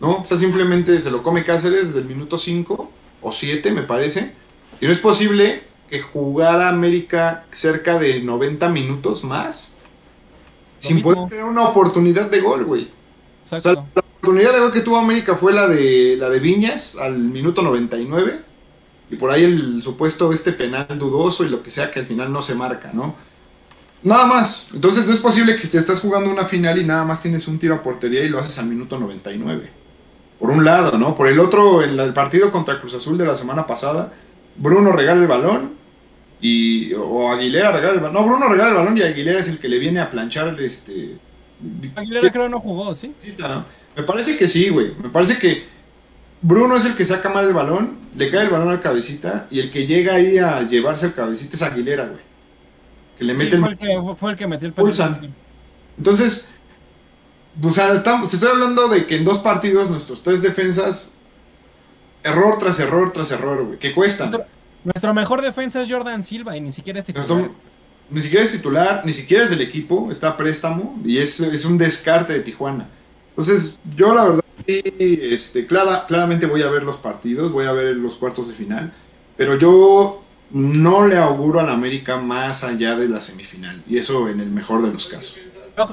¿no? 0.00 0.16
O 0.18 0.24
sea, 0.24 0.38
simplemente 0.38 1.00
se 1.00 1.10
lo 1.10 1.22
come 1.22 1.44
Cáceres 1.44 1.88
desde 1.88 2.00
el 2.00 2.04
minuto 2.06 2.36
5 2.36 2.90
o 3.22 3.32
7, 3.32 3.72
me 3.72 3.82
parece. 3.82 4.34
Y 4.80 4.86
no 4.86 4.92
es 4.92 4.98
posible 4.98 5.62
que 5.88 6.00
jugara 6.00 6.68
América 6.68 7.46
cerca 7.50 7.98
de 7.98 8.20
90 8.20 8.68
minutos 8.68 9.24
más 9.24 9.76
sin 10.78 11.00
poder 11.00 11.28
tener 11.30 11.44
una 11.44 11.62
oportunidad 11.62 12.30
de 12.30 12.40
gol, 12.40 12.64
güey. 12.64 12.90
O 13.44 13.48
sea, 13.48 13.72
la 13.72 13.80
oportunidad 13.80 14.52
de 14.52 14.60
gol 14.60 14.72
que 14.72 14.80
tuvo 14.80 14.98
América 14.98 15.34
fue 15.34 15.52
la 15.52 15.66
de, 15.66 16.16
la 16.18 16.28
de 16.28 16.40
Viñas 16.40 16.96
al 16.96 17.18
minuto 17.18 17.62
99 17.62 18.53
y 19.14 19.16
por 19.16 19.30
ahí 19.30 19.44
el 19.44 19.80
supuesto 19.80 20.32
este 20.32 20.52
penal 20.52 20.86
dudoso 20.98 21.44
y 21.44 21.48
lo 21.48 21.62
que 21.62 21.70
sea 21.70 21.90
que 21.90 22.00
al 22.00 22.06
final 22.06 22.32
no 22.32 22.42
se 22.42 22.56
marca, 22.56 22.90
¿no? 22.92 23.14
Nada 24.02 24.26
más. 24.26 24.68
Entonces 24.74 25.06
no 25.06 25.14
es 25.14 25.20
posible 25.20 25.54
que 25.54 25.68
te 25.68 25.78
estás 25.78 26.00
jugando 26.00 26.30
una 26.30 26.44
final 26.44 26.78
y 26.78 26.84
nada 26.84 27.04
más 27.04 27.22
tienes 27.22 27.46
un 27.46 27.58
tiro 27.58 27.76
a 27.76 27.82
portería 27.82 28.24
y 28.24 28.28
lo 28.28 28.40
haces 28.40 28.58
al 28.58 28.66
minuto 28.66 28.98
99. 28.98 29.70
Por 30.40 30.50
un 30.50 30.64
lado, 30.64 30.98
¿no? 30.98 31.14
Por 31.14 31.28
el 31.28 31.38
otro, 31.38 31.82
en 31.82 31.98
el 31.98 32.12
partido 32.12 32.50
contra 32.50 32.80
Cruz 32.80 32.94
Azul 32.94 33.16
de 33.16 33.24
la 33.24 33.36
semana 33.36 33.66
pasada, 33.66 34.12
Bruno 34.56 34.90
regala 34.90 35.22
el 35.22 35.28
balón 35.28 35.74
y 36.40 36.92
o 36.94 37.30
Aguilera 37.30 37.70
regala 37.70 37.94
el 37.94 38.00
balón. 38.00 38.14
No, 38.14 38.28
Bruno 38.28 38.48
regala 38.48 38.70
el 38.70 38.76
balón 38.76 38.98
y 38.98 39.02
Aguilera 39.02 39.38
es 39.38 39.48
el 39.48 39.60
que 39.60 39.68
le 39.68 39.78
viene 39.78 40.00
a 40.00 40.10
planchar 40.10 40.60
este 40.60 41.18
Aguilera 41.94 42.32
creo 42.32 42.48
no 42.48 42.58
jugó, 42.58 42.94
sí 42.96 43.14
Me 43.96 44.02
parece 44.02 44.36
que 44.36 44.48
sí, 44.48 44.70
güey. 44.70 44.92
Me 45.00 45.08
parece 45.08 45.38
que 45.38 45.73
Bruno 46.44 46.76
es 46.76 46.84
el 46.84 46.94
que 46.94 47.06
saca 47.06 47.30
mal 47.30 47.46
el 47.46 47.54
balón, 47.54 48.00
le 48.16 48.30
cae 48.30 48.44
el 48.44 48.50
balón 48.50 48.68
al 48.68 48.82
cabecita 48.82 49.46
y 49.50 49.60
el 49.60 49.70
que 49.70 49.86
llega 49.86 50.16
ahí 50.16 50.36
a 50.36 50.60
llevarse 50.60 51.06
al 51.06 51.14
cabecita 51.14 51.56
es 51.56 51.62
Aguilera, 51.62 52.04
güey. 52.04 52.20
Que 53.16 53.24
le 53.24 53.32
mete 53.32 53.56
fue, 53.56 53.70
el 53.70 53.78
que, 53.78 54.14
fue 54.18 54.30
el 54.32 54.36
que 54.36 54.46
metió 54.46 54.68
el 54.68 54.74
pulsan. 54.74 55.34
Entonces, 55.96 56.50
o 57.62 57.70
sea, 57.70 57.94
estamos, 57.94 58.28
te 58.28 58.36
estoy 58.36 58.50
hablando 58.50 58.88
de 58.88 59.06
que 59.06 59.16
en 59.16 59.24
dos 59.24 59.38
partidos 59.38 59.88
nuestros 59.88 60.22
tres 60.22 60.42
defensas, 60.42 61.14
error 62.22 62.58
tras 62.58 62.78
error 62.78 63.10
tras 63.10 63.30
error, 63.30 63.64
güey, 63.64 63.78
que 63.78 63.94
cuestan. 63.94 64.30
Nuestro, 64.84 65.14
mejor 65.14 65.40
defensa 65.40 65.80
es 65.80 65.90
Jordan 65.90 66.24
Silva 66.24 66.58
y 66.58 66.60
ni 66.60 66.72
siquiera 66.72 66.98
es 66.98 67.06
titular. 67.06 67.48
ni 68.10 68.20
siquiera 68.20 68.44
es 68.44 68.52
titular, 68.52 69.02
ni 69.06 69.14
siquiera 69.14 69.44
es 69.44 69.50
del 69.50 69.62
equipo, 69.62 70.12
está 70.12 70.28
a 70.28 70.36
préstamo 70.36 71.00
y 71.06 71.16
es, 71.16 71.40
es 71.40 71.64
un 71.64 71.78
descarte 71.78 72.34
de 72.34 72.40
Tijuana. 72.40 72.86
Entonces, 73.30 73.78
yo 73.96 74.14
la 74.14 74.24
verdad 74.24 74.43
Sí, 74.66 74.82
este, 74.84 75.66
clara, 75.66 76.06
claramente 76.06 76.46
voy 76.46 76.62
a 76.62 76.70
ver 76.70 76.84
los 76.84 76.96
partidos, 76.96 77.52
voy 77.52 77.66
a 77.66 77.72
ver 77.72 77.96
los 77.96 78.14
cuartos 78.16 78.48
de 78.48 78.54
final, 78.54 78.92
pero 79.36 79.58
yo 79.58 80.22
no 80.50 81.06
le 81.06 81.16
auguro 81.16 81.60
a 81.60 81.64
la 81.64 81.72
América 81.72 82.16
más 82.16 82.64
allá 82.64 82.96
de 82.96 83.08
la 83.08 83.20
semifinal, 83.20 83.82
y 83.88 83.98
eso 83.98 84.28
en 84.28 84.40
el 84.40 84.50
mejor 84.50 84.82
de 84.82 84.92
los 84.92 85.06
casos. 85.06 85.38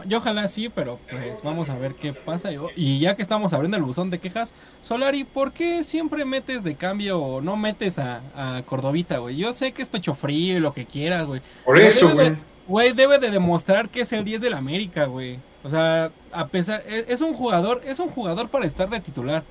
Yo, 0.05 0.19
ojalá 0.19 0.47
sí, 0.47 0.69
pero 0.69 0.99
pues 1.09 1.41
vamos 1.43 1.69
a 1.69 1.75
ver 1.75 1.95
qué 1.95 2.13
pasa. 2.13 2.49
Y 2.75 2.99
ya 2.99 3.15
que 3.15 3.23
estamos 3.23 3.51
abriendo 3.51 3.77
el 3.77 3.83
buzón 3.83 4.11
de 4.11 4.19
quejas, 4.19 4.53
Solari, 4.81 5.23
¿por 5.23 5.53
qué 5.53 5.83
siempre 5.83 6.23
metes 6.23 6.63
de 6.63 6.75
cambio 6.75 7.19
o 7.19 7.41
no 7.41 7.57
metes 7.57 7.97
a, 7.97 8.21
a 8.35 8.61
Cordovita, 8.63 9.17
güey? 9.17 9.37
Yo 9.37 9.53
sé 9.53 9.71
que 9.71 9.81
es 9.81 9.89
pecho 9.89 10.13
frío 10.13 10.57
y 10.57 10.59
lo 10.59 10.73
que 10.73 10.85
quieras, 10.85 11.25
güey. 11.25 11.41
Por 11.65 11.79
eso, 11.79 12.13
güey. 12.13 12.35
Güey, 12.67 12.93
debe 12.93 13.17
de 13.17 13.31
demostrar 13.31 13.89
que 13.89 14.01
es 14.01 14.13
el 14.13 14.23
10 14.23 14.41
de 14.41 14.49
la 14.51 14.59
América, 14.59 15.05
güey. 15.05 15.39
O 15.63 15.69
sea, 15.69 16.11
a 16.31 16.47
pesar, 16.47 16.83
es, 16.87 17.21
un 17.21 17.33
jugador, 17.33 17.81
es 17.85 17.99
un 17.99 18.09
jugador 18.09 18.49
para 18.49 18.65
estar 18.65 18.89
de 18.89 18.99
titular. 18.99 19.43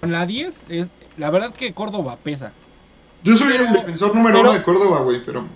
Con 0.00 0.12
la 0.12 0.26
10, 0.26 0.62
es, 0.68 0.90
la 1.16 1.30
verdad 1.30 1.54
que 1.54 1.72
Córdoba 1.72 2.18
pesa. 2.22 2.52
Yo 3.22 3.36
soy 3.36 3.56
el 3.56 3.72
defensor 3.72 4.14
número 4.14 4.40
uno 4.40 4.52
de 4.52 4.62
Córdoba, 4.62 5.00
güey, 5.00 5.22
pero... 5.24 5.46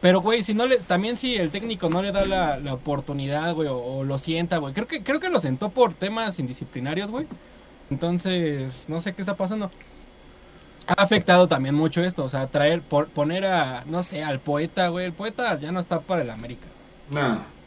Pero, 0.00 0.20
güey, 0.20 0.44
si 0.44 0.54
no 0.54 0.68
le, 0.68 0.78
también 0.78 1.16
si 1.16 1.34
el 1.34 1.50
técnico 1.50 1.90
no 1.90 2.02
le 2.02 2.12
da 2.12 2.24
la, 2.24 2.72
oportunidad, 2.72 3.52
güey, 3.54 3.68
o, 3.68 4.04
lo 4.04 4.18
sienta, 4.18 4.58
güey. 4.58 4.72
Creo 4.72 4.86
que, 4.86 5.02
creo 5.02 5.18
que 5.18 5.28
lo 5.28 5.40
sentó 5.40 5.70
por 5.70 5.92
temas 5.92 6.38
indisciplinarios, 6.38 7.10
güey. 7.10 7.26
Entonces, 7.90 8.88
no 8.88 9.00
sé 9.00 9.12
qué 9.14 9.22
está 9.22 9.36
pasando. 9.36 9.72
Ha 10.86 11.02
afectado 11.02 11.48
también 11.48 11.74
mucho 11.74 12.02
esto, 12.02 12.24
o 12.24 12.28
sea, 12.28 12.46
traer, 12.46 12.80
por, 12.80 13.08
poner 13.08 13.44
a, 13.44 13.84
no 13.86 14.04
sé, 14.04 14.22
al 14.22 14.38
poeta, 14.38 14.86
güey. 14.88 15.06
El 15.06 15.12
poeta 15.12 15.58
ya 15.58 15.72
no 15.72 15.80
está 15.80 16.00
para 16.00 16.22
el 16.22 16.30
América. 16.30 16.68
No. 17.10 17.57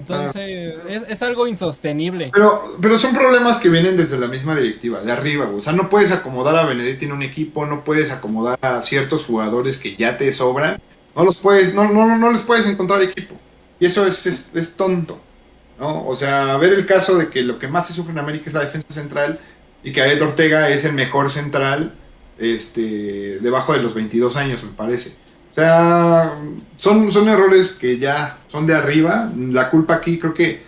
Entonces, 0.00 0.74
es, 1.08 1.22
algo 1.22 1.46
insostenible. 1.46 2.30
Pero, 2.32 2.76
pero 2.80 2.98
son 2.98 3.14
problemas 3.14 3.58
que 3.58 3.68
vienen 3.68 3.96
desde 3.96 4.18
la 4.18 4.28
misma 4.28 4.56
directiva, 4.56 5.00
de 5.00 5.12
arriba, 5.12 5.48
O 5.54 5.60
sea, 5.60 5.72
no 5.72 5.88
puedes 5.88 6.10
acomodar 6.12 6.56
a 6.56 6.64
Benedetti 6.64 7.04
en 7.04 7.12
un 7.12 7.22
equipo, 7.22 7.66
no 7.66 7.84
puedes 7.84 8.10
acomodar 8.10 8.58
a 8.62 8.82
ciertos 8.82 9.24
jugadores 9.24 9.78
que 9.78 9.96
ya 9.96 10.16
te 10.16 10.32
sobran. 10.32 10.80
No 11.14 11.24
los 11.24 11.36
puedes, 11.36 11.74
no, 11.74 11.88
no, 11.88 12.16
no 12.16 12.32
les 12.32 12.42
puedes 12.42 12.66
encontrar 12.66 13.02
equipo. 13.02 13.34
Y 13.78 13.86
eso 13.86 14.06
es, 14.06 14.26
es, 14.26 14.74
tonto. 14.74 15.20
¿no? 15.78 16.06
O 16.06 16.14
sea, 16.14 16.56
ver 16.56 16.72
el 16.72 16.86
caso 16.86 17.16
de 17.16 17.28
que 17.28 17.42
lo 17.42 17.58
que 17.58 17.68
más 17.68 17.86
se 17.86 17.92
sufre 17.92 18.12
en 18.12 18.18
América 18.18 18.44
es 18.46 18.54
la 18.54 18.60
defensa 18.60 18.88
central 18.90 19.38
y 19.82 19.92
que 19.92 20.02
Aed 20.02 20.22
Ortega 20.22 20.68
es 20.68 20.84
el 20.84 20.92
mejor 20.92 21.30
central 21.30 21.94
este, 22.38 23.38
debajo 23.40 23.72
de 23.72 23.82
los 23.82 23.94
22 23.94 24.36
años, 24.36 24.62
me 24.62 24.70
parece. 24.70 25.14
Sea, 25.60 26.32
son, 26.76 27.12
son 27.12 27.28
errores 27.28 27.72
que 27.72 27.98
ya 27.98 28.38
son 28.46 28.66
de 28.66 28.74
arriba. 28.74 29.30
La 29.36 29.68
culpa 29.68 29.96
aquí 29.96 30.18
creo 30.18 30.32
que 30.32 30.62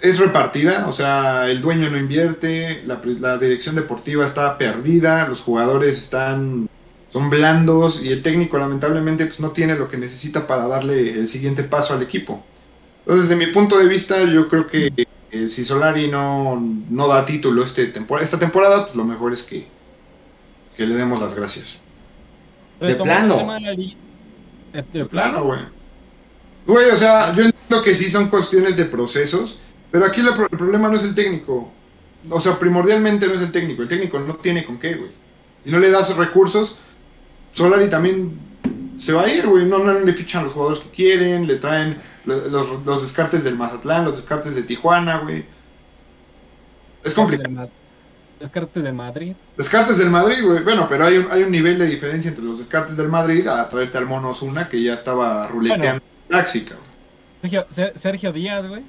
es 0.00 0.18
repartida. 0.18 0.88
O 0.88 0.92
sea, 0.92 1.48
el 1.48 1.60
dueño 1.60 1.88
no 1.88 1.96
invierte, 1.96 2.82
la, 2.84 3.38
dirección 3.38 3.76
deportiva 3.76 4.26
está 4.26 4.58
perdida, 4.58 5.28
los 5.28 5.40
jugadores 5.40 5.98
están 5.98 6.68
son 7.08 7.28
blandos 7.28 8.02
y 8.02 8.10
el 8.10 8.22
técnico 8.22 8.56
lamentablemente 8.56 9.26
pues 9.26 9.38
no 9.38 9.50
tiene 9.50 9.76
lo 9.76 9.86
que 9.86 9.98
necesita 9.98 10.46
para 10.46 10.66
darle 10.66 11.10
el 11.10 11.28
siguiente 11.28 11.62
paso 11.62 11.94
al 11.94 12.02
equipo. 12.02 12.42
Entonces, 13.00 13.28
desde 13.28 13.46
mi 13.46 13.52
punto 13.52 13.78
de 13.78 13.86
vista, 13.86 14.24
yo 14.24 14.48
creo 14.48 14.66
que 14.66 15.06
eh, 15.30 15.48
si 15.48 15.62
Solari 15.62 16.08
no, 16.08 16.58
no 16.88 17.06
da 17.06 17.24
título 17.24 17.62
este 17.62 17.92
esta 18.20 18.38
temporada, 18.38 18.86
pues 18.86 18.96
lo 18.96 19.04
mejor 19.04 19.32
es 19.32 19.42
que, 19.44 19.66
que 20.76 20.86
le 20.86 20.94
demos 20.94 21.20
las 21.20 21.34
gracias. 21.34 21.82
De 22.86 22.94
plano. 22.96 23.58
De, 24.92 25.04
plano, 25.04 25.44
güey. 25.44 25.60
Güey, 26.66 26.90
o 26.90 26.96
sea, 26.96 27.34
yo 27.34 27.42
entiendo 27.42 27.82
que 27.82 27.94
sí 27.94 28.10
son 28.10 28.28
cuestiones 28.28 28.76
de 28.76 28.84
procesos, 28.86 29.58
pero 29.90 30.06
aquí 30.06 30.20
el 30.20 30.32
problema 30.56 30.88
no 30.88 30.96
es 30.96 31.04
el 31.04 31.14
técnico. 31.14 31.70
O 32.30 32.40
sea, 32.40 32.58
primordialmente 32.58 33.26
no 33.26 33.34
es 33.34 33.42
el 33.42 33.52
técnico. 33.52 33.82
El 33.82 33.88
técnico 33.88 34.18
no 34.18 34.36
tiene 34.36 34.64
con 34.64 34.78
qué, 34.78 34.94
güey. 34.94 35.10
Si 35.64 35.70
no 35.70 35.78
le 35.78 35.90
das 35.90 36.16
recursos, 36.16 36.78
Solari 37.52 37.88
también 37.88 38.38
se 38.98 39.12
va 39.12 39.22
a 39.22 39.32
ir, 39.32 39.46
güey. 39.46 39.64
No, 39.64 39.78
no 39.78 39.98
le 40.00 40.12
fichan 40.12 40.44
los 40.44 40.52
jugadores 40.52 40.80
que 40.80 40.90
quieren, 40.90 41.46
le 41.46 41.56
traen 41.56 42.00
los, 42.24 42.84
los 42.84 43.02
descartes 43.02 43.44
del 43.44 43.56
Mazatlán, 43.56 44.04
los 44.04 44.16
descartes 44.16 44.54
de 44.54 44.62
Tijuana, 44.62 45.18
güey. 45.18 45.44
Es 47.04 47.14
complicado. 47.14 47.70
Descartes 48.42 48.82
del 48.82 48.94
Madrid. 48.94 49.34
Descartes 49.56 49.98
del 49.98 50.10
Madrid, 50.10 50.36
güey. 50.44 50.64
Bueno, 50.64 50.86
pero 50.88 51.06
hay 51.06 51.18
un, 51.18 51.30
hay 51.30 51.42
un 51.44 51.50
nivel 51.50 51.78
de 51.78 51.86
diferencia 51.86 52.28
entre 52.28 52.44
los 52.44 52.58
descartes 52.58 52.96
del 52.96 53.08
Madrid 53.08 53.46
a 53.46 53.68
traerte 53.68 53.98
al 53.98 54.06
Mono 54.06 54.30
Osuna 54.30 54.68
que 54.68 54.82
ya 54.82 54.94
estaba 54.94 55.46
ruleteando 55.46 56.02
bueno, 56.28 56.46
Sergio, 57.42 57.66
Sergio 57.94 58.32
Díaz, 58.32 58.66
güey. 58.66 58.82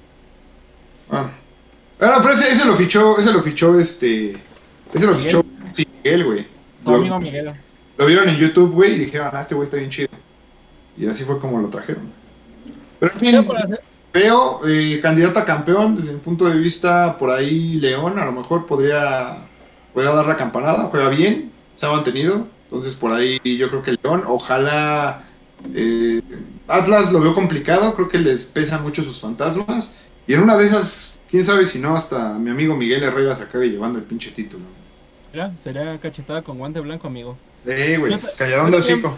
Ah. 1.12 1.30
Bueno, 2.00 2.16
pero 2.22 2.34
ese, 2.34 2.66
lo 2.66 2.76
fichó, 2.76 3.18
ese 3.18 3.32
lo 3.32 3.42
fichó 3.42 3.80
este. 3.80 4.32
Ese 4.92 5.06
lo 5.06 5.16
fichó 5.16 5.44
Miguel, 5.78 6.24
güey. 6.24 6.48
Amigo 6.86 7.20
Miguel. 7.20 7.54
Lo 7.98 8.06
vieron 8.06 8.28
en 8.28 8.38
YouTube, 8.38 8.72
güey, 8.72 8.96
y 8.96 9.00
dijeron, 9.00 9.30
ah, 9.34 9.42
este 9.42 9.56
güey 9.56 9.66
está 9.66 9.78
bien 9.78 9.89
chido. 9.89 10.10
Y 10.98 11.08
así 11.08 11.24
fue 11.24 11.39
como 11.39 11.60
lo 11.60 11.70
trajeron. 11.70 12.12
Pero 13.00 13.13
en 13.13 13.20
fin, 13.20 13.48
Veo 14.13 14.62
eh, 14.67 14.99
candidato 15.02 15.39
a 15.39 15.45
campeón 15.45 15.95
desde 15.95 16.13
mi 16.13 16.19
punto 16.19 16.45
de 16.45 16.56
vista 16.56 17.17
por 17.17 17.32
ahí 17.32 17.80
León 17.80 18.19
a 18.19 18.26
lo 18.26 18.32
mejor 18.32 18.67
podría, 18.67 19.38
podría 19.91 20.12
dar 20.13 20.28
la 20.28 20.38
campanada, 20.38 20.84
juega 20.84 21.10
bien, 21.10 21.52
se 21.76 21.88
ha 21.88 21.89
mantenido, 21.89 22.45
entonces 22.65 22.93
por 22.93 23.12
ahí 23.12 23.39
yo 23.43 23.69
creo 23.69 23.82
que 23.82 23.97
León, 24.04 24.23
ojalá 24.28 25.23
eh, 25.73 26.21
Atlas 26.67 27.12
lo 27.12 27.21
veo 27.21 27.34
complicado, 27.34 27.95
creo 27.95 28.08
que 28.08 28.19
les 28.19 28.45
pesan 28.45 28.84
mucho 28.84 29.02
sus 29.02 29.19
fantasmas 29.19 29.95
y 30.28 30.36
en 30.36 30.43
una 30.43 30.58
de 30.58 30.65
esas, 30.65 31.19
quién 31.28 31.43
sabe 31.43 31.65
si 31.65 31.80
no 31.80 31.95
hasta 31.95 32.38
mi 32.38 32.52
amigo 32.52 32.76
Miguel 32.76 33.02
Herrera 33.02 33.36
se 33.36 33.43
acabe 33.43 33.67
llevando 33.67 33.97
el 33.97 34.06
pinche 34.06 34.30
título. 34.30 34.63
Mira, 35.32 35.56
sería 35.58 35.99
cachetada 35.99 36.43
con 36.43 36.60
guante 36.60 36.80
blanco, 36.80 37.08
amigo. 37.08 37.36
Eh, 37.65 37.97
güey, 37.99 38.15
calladón 38.38 38.69
de 38.69 38.78
hocico. 38.78 39.17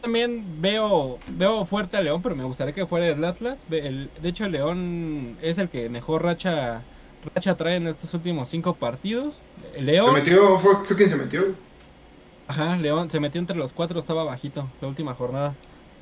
También 0.00 0.60
veo, 0.60 1.18
veo 1.28 1.64
fuerte 1.64 1.96
a 1.96 2.00
León, 2.00 2.22
pero 2.22 2.34
me 2.36 2.44
gustaría 2.44 2.74
que 2.74 2.86
fuera 2.86 3.06
el 3.08 3.24
Atlas. 3.24 3.64
de 3.68 4.08
hecho, 4.22 4.46
el 4.46 4.52
León 4.52 5.36
es 5.42 5.58
el 5.58 5.68
que 5.68 5.88
mejor 5.88 6.24
racha, 6.24 6.82
racha 7.34 7.56
trae 7.56 7.76
en 7.76 7.86
estos 7.86 8.12
últimos 8.14 8.48
cinco 8.48 8.74
partidos. 8.74 9.40
León. 9.78 10.06
Se 10.06 10.12
metió, 10.12 10.58
fue, 10.58 10.84
creo 10.84 10.96
que 10.96 11.08
se 11.08 11.16
metió. 11.16 11.54
Ajá, 12.48 12.76
León 12.76 13.10
se 13.10 13.20
metió 13.20 13.40
entre 13.40 13.56
los 13.56 13.72
cuatro, 13.72 14.00
estaba 14.00 14.24
bajito 14.24 14.68
la 14.80 14.88
última 14.88 15.14
jornada. 15.14 15.54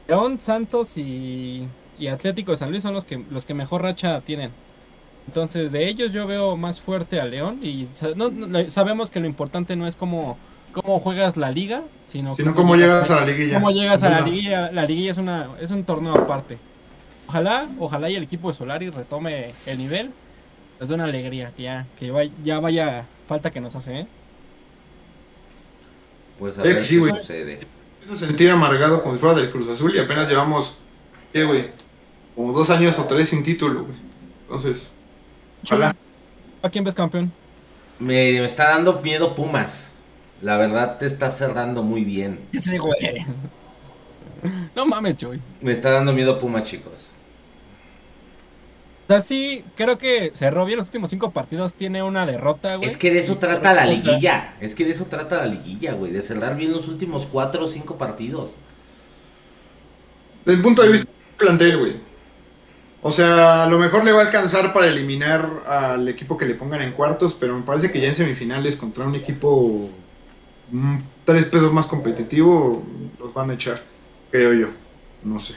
León, 0.07 0.41
Santos 0.41 0.97
y, 0.97 1.69
y 1.99 2.07
Atlético 2.07 2.53
de 2.53 2.57
San 2.57 2.71
Luis 2.71 2.83
son 2.83 2.95
los 2.95 3.05
que, 3.05 3.23
los 3.31 3.45
que 3.45 3.53
mejor 3.55 3.83
racha 3.83 4.21
tienen. 4.23 4.53
Entonces, 5.27 5.73
de 5.73 5.87
ellos 5.87 6.11
yo 6.11 6.27
veo 6.27 6.57
más 6.57 6.81
fuerte 6.81 7.21
a 7.21 7.27
León 7.27 7.61
y 7.63 7.87
sabemos 7.93 9.11
que 9.11 9.21
lo 9.21 9.27
importante 9.27 9.77
no 9.77 9.87
es 9.87 9.95
como 9.95 10.39
cómo 10.73 11.01
juegas 11.01 11.37
la 11.37 11.51
liga, 11.51 11.83
sino, 12.07 12.35
cómo, 12.55 12.77
llegas, 12.77 13.11
a, 13.11 13.21
la 13.21 13.27
liguilla. 13.27 13.55
Cómo 13.55 13.71
llegas 13.71 14.03
a 14.03 14.11
la 14.11 14.21
liguilla. 14.21 14.71
La 14.73 14.85
liguilla 14.85 15.11
es, 15.11 15.19
una, 15.19 15.51
es 15.61 15.71
un 15.71 15.85
torneo 15.85 16.15
aparte. 16.15 16.59
Ojalá, 17.29 17.69
ojalá 17.79 18.11
y 18.11 18.17
el 18.17 18.23
equipo 18.23 18.49
de 18.49 18.55
Solari 18.55 18.91
retome 18.91 19.53
el 19.67 19.79
nivel. 19.79 20.13
Es 20.81 20.89
de 20.89 20.95
una 20.95 21.05
alegría 21.05 21.53
que 21.57 21.65
ya, 21.65 21.87
que 21.99 22.11
vaya, 22.11 22.33
ya 22.43 22.61
vaya 22.61 23.07
falta 23.27 23.51
que 23.51 23.61
nos 23.61 23.75
hace, 23.77 24.01
¿eh? 24.01 24.07
Pues 26.39 26.59
a 26.59 26.63
ver 26.63 26.79
qué 26.79 26.85
sucede. 26.85 27.61
Eso 28.05 28.17
sentir 28.17 28.51
amargado 28.51 29.03
como 29.03 29.15
si 29.15 29.21
fuera 29.21 29.35
del 29.35 29.51
Cruz 29.51 29.69
Azul 29.69 29.95
y 29.95 29.99
apenas 29.99 30.29
llevamos, 30.29 30.79
¿qué, 31.33 31.45
güey? 31.45 31.71
Como 32.35 32.53
dos 32.53 32.71
años 32.71 32.99
o 32.99 33.05
tres 33.05 33.29
sin 33.29 33.43
título, 33.43 33.83
güey. 33.83 33.97
Entonces, 34.43 34.95
ojalá. 35.65 35.95
¿A 36.63 36.71
quién 36.71 36.85
ves 36.85 36.95
campeón? 36.95 37.33
Me, 37.99 38.41
me 38.41 38.45
está 38.45 38.71
dando 38.71 39.01
miedo 39.01 39.35
Pumas. 39.35 39.91
La 40.41 40.57
verdad 40.57 40.99
te 40.99 41.07
está 41.07 41.31
cerrando 41.31 41.83
muy 41.83 42.05
bien. 42.05 42.41
Sí, 42.61 42.79
güey. 42.79 43.27
No 44.75 44.87
mames, 44.87 45.17
Joy. 45.17 45.41
Me 45.61 45.73
está 45.73 45.91
dando 45.91 46.13
miedo 46.13 46.39
Puma, 46.39 46.63
chicos. 46.63 47.11
O 49.09 49.11
sea, 49.11 49.23
sí, 49.23 49.65
creo 49.75 49.97
que 49.97 50.33
cerró 50.35 50.67
bien 50.67 50.77
los 50.77 50.87
últimos 50.89 51.09
cinco 51.09 51.31
partidos, 51.31 51.73
tiene 51.73 52.03
una 52.03 52.27
derrota, 52.27 52.77
güey. 52.77 52.87
Es 52.87 52.99
que 52.99 53.11
de 53.11 53.21
eso 53.21 53.39
trata 53.39 53.73
la 53.73 53.87
liguilla. 53.87 54.55
Es 54.61 54.75
que 54.75 54.85
de 54.85 54.91
eso 54.91 55.07
trata 55.07 55.39
la 55.39 55.47
liguilla, 55.47 55.95
güey. 55.95 56.13
De 56.13 56.21
cerrar 56.21 56.57
bien 56.57 56.73
los 56.73 56.89
últimos 56.89 57.25
cuatro 57.25 57.65
o 57.65 57.67
cinco 57.67 57.97
partidos. 57.97 58.57
Desde 60.45 60.59
el 60.59 60.63
punto 60.63 60.83
de 60.83 60.93
vista 60.93 61.11
del 61.11 61.37
plantel, 61.37 61.79
güey. 61.79 61.93
O 63.01 63.11
sea, 63.11 63.65
a 63.65 63.67
lo 63.67 63.79
mejor 63.79 64.05
le 64.05 64.13
va 64.13 64.23
a 64.23 64.27
alcanzar 64.27 64.73
para 64.75 64.89
eliminar 64.89 65.63
al 65.67 66.07
equipo 66.09 66.37
que 66.37 66.45
le 66.45 66.55
pongan 66.55 66.83
en 66.83 66.93
cuartos, 66.93 67.33
pero 67.33 67.57
me 67.57 67.63
parece 67.63 67.91
que 67.91 68.01
ya 68.01 68.09
en 68.09 68.15
semifinales 68.15 68.77
contra 68.77 69.07
un 69.07 69.15
equipo 69.15 69.89
tres 71.25 71.47
pesos 71.47 71.73
más 71.73 71.87
competitivo, 71.87 72.83
los 73.19 73.33
van 73.33 73.51
a 73.51 73.55
echar, 73.55 73.83
creo 74.31 74.53
yo. 74.53 74.69
No 75.23 75.39
sé. 75.39 75.55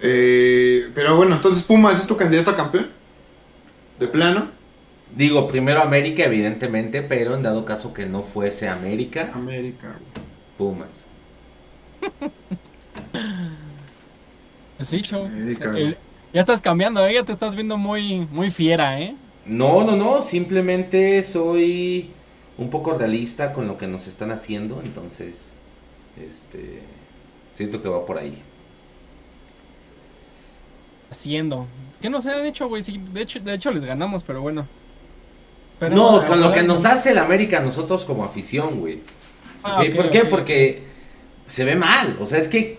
Eh, 0.00 0.90
pero 0.94 1.16
bueno, 1.16 1.36
entonces 1.36 1.64
Pumas 1.64 2.00
es 2.00 2.06
tu 2.06 2.16
candidato 2.16 2.50
a 2.50 2.56
campeón. 2.56 2.88
De 3.98 4.06
plano. 4.06 4.48
Digo, 5.14 5.46
primero 5.46 5.80
América, 5.80 6.24
evidentemente, 6.24 7.02
pero 7.02 7.34
en 7.34 7.42
dado 7.42 7.64
caso 7.64 7.94
que 7.94 8.06
no 8.06 8.22
fuese 8.22 8.68
América. 8.68 9.30
América. 9.34 9.96
Pumas. 10.58 11.04
sí, 14.80 15.02
show. 15.02 15.28
ya 16.32 16.40
estás 16.40 16.60
cambiando, 16.60 17.06
¿eh? 17.06 17.14
ya 17.14 17.22
te 17.22 17.32
estás 17.32 17.54
viendo 17.54 17.78
muy, 17.78 18.26
muy 18.30 18.50
fiera, 18.50 19.00
¿eh? 19.00 19.14
No, 19.46 19.84
no, 19.84 19.94
no, 19.94 20.22
simplemente 20.22 21.22
soy 21.22 22.10
un 22.58 22.70
poco 22.70 22.94
realista 22.94 23.52
con 23.52 23.66
lo 23.66 23.76
que 23.76 23.86
nos 23.86 24.06
están 24.06 24.30
haciendo, 24.30 24.80
entonces 24.84 25.52
este 26.24 26.82
siento 27.54 27.82
que 27.82 27.88
va 27.88 28.04
por 28.04 28.18
ahí. 28.18 28.36
Haciendo. 31.10 31.66
¿Qué 32.00 32.10
nos 32.10 32.26
han 32.26 32.44
hecho, 32.44 32.68
güey? 32.68 32.82
de 32.82 33.20
hecho, 33.20 33.40
de 33.40 33.54
hecho 33.54 33.70
les 33.70 33.84
ganamos, 33.84 34.22
pero 34.22 34.42
bueno. 34.42 34.66
no, 35.80 36.26
con 36.26 36.40
lo 36.40 36.52
que 36.52 36.62
nos 36.62 36.84
hace 36.84 37.12
el 37.12 37.18
América 37.18 37.60
nosotros 37.60 38.04
como 38.04 38.24
afición, 38.24 38.80
güey. 38.80 39.02
Ah, 39.62 39.82
¿Por 39.94 40.10
qué? 40.10 40.24
Porque 40.24 40.84
se 41.46 41.64
ve 41.64 41.76
mal. 41.76 42.16
O 42.20 42.26
sea, 42.26 42.38
es 42.38 42.48
que 42.48 42.78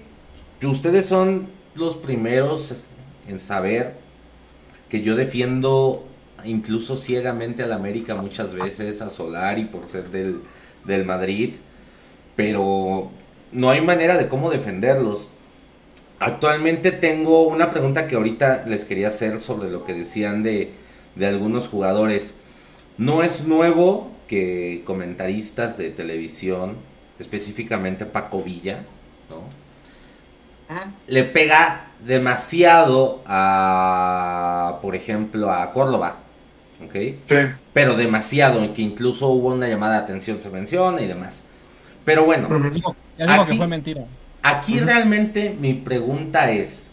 ustedes 0.64 1.06
son 1.06 1.50
los 1.74 1.96
primeros 1.96 2.86
en 3.28 3.40
saber 3.40 3.98
que 4.90 5.02
yo 5.02 5.16
defiendo 5.16 6.06
incluso 6.46 6.96
ciegamente 6.96 7.64
al 7.64 7.72
América 7.72 8.16
muchas 8.16 8.54
veces, 8.54 9.02
a 9.02 9.10
Solari 9.10 9.66
por 9.66 9.88
ser 9.88 10.10
del, 10.10 10.42
del 10.86 11.06
Madrid, 11.06 11.56
pero 12.36 13.12
no 13.52 13.70
hay 13.70 13.82
manera 13.82 14.18
de 14.18 14.28
cómo 14.28 14.50
defenderlos. 14.50 15.30
Actualmente 16.20 16.92
tengo 16.92 17.48
una 17.48 17.72
pregunta 17.72 18.08
que 18.08 18.16
ahorita 18.16 18.66
les 18.68 18.86
quería 18.86 19.10
hacer 19.10 19.42
sobre 19.42 19.70
lo 19.70 19.84
que 19.84 19.94
decían 19.94 20.44
de, 20.44 20.72
de 21.16 21.28
algunos 21.28 21.68
jugadores. 21.68 22.34
No 22.98 23.24
es 23.24 23.46
nuevo 23.46 24.12
que 24.28 24.84
comentaristas 24.86 25.78
de 25.78 25.90
televisión, 25.90 26.78
específicamente 27.20 28.06
Paco 28.06 28.42
Villa, 28.42 28.86
¿no? 29.30 29.66
Ah. 30.68 30.94
le 31.06 31.24
pega 31.24 31.92
demasiado 32.04 33.22
a, 33.28 34.80
por 34.82 34.96
ejemplo, 34.96 35.52
a 35.52 35.72
Córdoba. 35.72 36.25
¿Ok? 36.84 36.94
Sí. 36.94 37.36
Pero 37.74 37.96
demasiado, 37.96 38.74
que 38.74 38.82
incluso 38.82 39.28
hubo 39.28 39.50
una 39.50 39.68
llamada 39.68 39.94
de 39.94 40.00
atención, 40.00 40.40
se 40.42 40.50
menciona 40.50 41.02
y 41.02 41.08
demás. 41.08 41.46
Pero 42.04 42.26
bueno, 42.26 42.50
ya 43.18 43.26
digo 43.26 43.46
que 43.46 43.56
fue 43.56 43.68
mentira. 43.68 44.06
Aquí 44.44 44.80
realmente 44.80 45.56
mi 45.60 45.74
pregunta 45.74 46.52
es, 46.52 46.88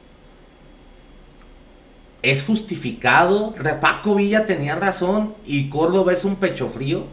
¿es 2.23 2.43
justificado? 2.43 3.53
¿Repaco 3.59 4.15
Villa 4.15 4.47
tenía 4.47 4.75
razón 4.75 5.35
y 5.45 5.69
Córdoba 5.69 6.13
es 6.13 6.25
un 6.25 6.37
pecho 6.37 6.69
frío? 6.69 7.07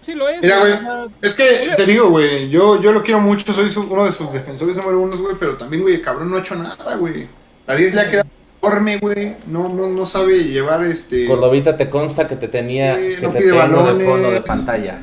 Sí 0.00 0.14
lo 0.14 0.28
es. 0.28 0.40
Mira, 0.40 0.60
güey, 0.60 0.74
es 1.20 1.34
que 1.34 1.72
te 1.76 1.86
digo, 1.86 2.08
güey, 2.08 2.48
yo, 2.48 2.80
yo 2.80 2.92
lo 2.92 3.02
quiero 3.02 3.20
mucho, 3.20 3.52
soy 3.52 3.68
uno 3.76 4.04
de 4.04 4.12
sus 4.12 4.32
defensores 4.32 4.76
número 4.76 5.00
uno, 5.00 5.16
güey, 5.18 5.34
pero 5.38 5.56
también, 5.56 5.82
güey, 5.82 5.96
el 5.96 6.02
cabrón 6.02 6.30
no 6.30 6.36
ha 6.36 6.40
hecho 6.40 6.54
nada, 6.54 6.94
güey. 6.96 7.26
La 7.66 7.74
10 7.74 7.94
le 7.94 8.00
ha 8.00 8.08
quedado 8.08 8.28
enorme, 8.62 8.98
güey. 8.98 9.36
No, 9.46 9.68
no, 9.68 9.88
no 9.88 10.06
sabe 10.06 10.44
llevar 10.44 10.84
este. 10.84 11.26
Cordovita 11.26 11.76
te 11.76 11.88
consta 11.90 12.26
que 12.26 12.36
te 12.36 12.48
tenía 12.48 12.96
que 12.96 13.16
te 13.16 13.50
tengo 13.50 13.94
de 13.94 14.04
fondo 14.04 14.30
de 14.30 14.40
pantalla. 14.40 15.00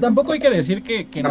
Tampoco 0.00 0.32
hay 0.32 0.38
que 0.38 0.50
decir 0.50 0.82
que, 0.82 1.08
que, 1.08 1.22
no, 1.22 1.30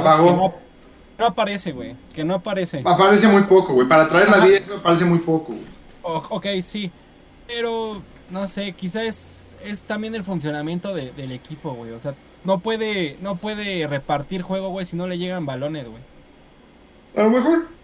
no, 1.18 1.26
aparece, 1.26 1.72
güey. 1.72 1.96
Que 2.14 2.24
no 2.24 2.36
aparece. 2.36 2.82
Aparece 2.84 3.28
muy 3.28 3.44
poco, 3.44 3.74
güey. 3.74 3.88
Para 3.88 4.08
traer 4.08 4.30
la 4.30 4.40
10 4.40 4.72
aparece 4.80 5.06
muy 5.06 5.20
poco, 5.20 5.54
güey. 5.54 6.22
ok, 6.30 6.46
sí. 6.62 6.92
Pero, 7.48 8.02
no 8.30 8.46
sé, 8.48 8.74
quizás 8.74 9.56
es, 9.64 9.84
también 9.84 10.16
el 10.16 10.24
funcionamiento 10.24 10.94
del 10.94 11.32
equipo, 11.32 11.74
güey. 11.74 11.92
O 11.92 12.00
sea, 12.00 12.14
no 12.44 12.60
puede, 12.60 13.18
no 13.22 13.38
puede 13.38 13.88
repartir 13.88 14.42
juego, 14.42 14.70
güey, 14.70 14.86
si 14.86 14.98
no 14.98 15.08
le 15.08 15.18
llegan 15.18 15.46
balones, 15.46 15.88
güey. 15.88 16.02
A 17.16 17.24
lo 17.24 17.30
mejor 17.30 17.77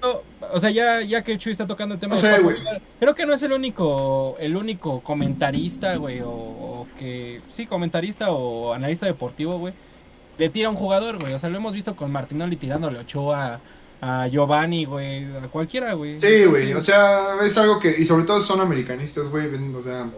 o 0.00 0.60
sea, 0.60 0.70
ya, 0.70 1.02
ya 1.02 1.22
que 1.22 1.38
Chuy 1.38 1.52
está 1.52 1.66
tocando 1.66 1.94
el 1.94 2.00
tema, 2.00 2.16
creo 2.98 3.14
que 3.14 3.26
no 3.26 3.34
es 3.34 3.42
el 3.42 3.52
único, 3.52 4.36
el 4.38 4.56
único 4.56 5.00
comentarista, 5.02 5.96
güey, 5.96 6.20
o, 6.24 6.86
que, 6.98 7.40
sí, 7.50 7.66
comentarista 7.66 8.30
o 8.30 8.72
analista 8.72 9.06
deportivo, 9.06 9.58
güey, 9.58 9.74
le 10.38 10.48
tira 10.48 10.68
a 10.68 10.70
un 10.70 10.76
jugador, 10.76 11.18
güey. 11.18 11.34
O 11.34 11.38
sea, 11.38 11.48
lo 11.48 11.56
hemos 11.56 11.72
visto 11.72 11.96
con 11.96 12.12
Martinoli 12.12 12.56
tirándole 12.56 13.00
Ochoa, 13.00 13.60
a 14.00 14.28
Giovanni, 14.28 14.84
güey, 14.84 15.24
a 15.36 15.48
cualquiera, 15.48 15.92
güey. 15.94 16.20
Sí, 16.20 16.44
güey, 16.44 16.72
o 16.72 16.82
sea, 16.82 17.36
es 17.42 17.58
algo 17.58 17.80
que, 17.80 17.94
y 17.98 18.04
sobre 18.04 18.24
todo 18.24 18.40
son 18.40 18.60
americanistas, 18.60 19.28
güey, 19.28 19.48
o 19.74 19.82
sea, 19.82 20.08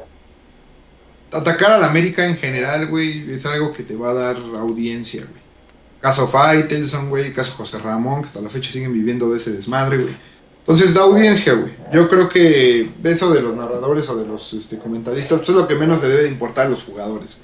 atacar 1.33 1.73
a 1.73 1.79
la 1.79 1.87
América 1.87 2.27
en 2.27 2.37
general, 2.37 2.89
güey, 2.89 3.31
es 3.33 3.47
algo 3.47 3.73
que 3.73 3.83
te 3.83 3.97
va 3.97 4.11
a 4.11 4.15
dar 4.15 4.37
audiencia, 4.37 5.25
güey. 5.25 5.40
Caso 6.01 6.27
Faitelson, 6.27 7.11
güey, 7.11 7.33
caso 7.33 7.53
José 7.53 7.79
Ramón, 7.79 8.23
que 8.23 8.29
hasta 8.29 8.41
la 8.41 8.49
fecha 8.49 8.71
siguen 8.71 8.93
viviendo 8.93 9.31
de 9.31 9.37
ese 9.37 9.53
desmadre, 9.53 9.99
güey. 9.99 10.17
Entonces, 10.61 10.95
da 10.95 11.03
audiencia, 11.03 11.53
güey. 11.55 11.73
Yo 11.93 12.09
creo 12.09 12.29
que 12.29 12.91
eso 13.05 13.33
de 13.33 13.43
los 13.43 13.55
narradores 13.55 14.09
o 14.09 14.17
de 14.17 14.27
los 14.27 14.53
este, 14.55 14.79
comentaristas, 14.79 15.39
pues 15.39 15.51
es 15.51 15.55
lo 15.55 15.69
que 15.69 15.75
menos 15.75 16.01
le 16.01 16.09
debe 16.09 16.23
de 16.23 16.29
importar 16.29 16.67
a 16.67 16.71
los 16.71 16.83
jugadores, 16.83 17.41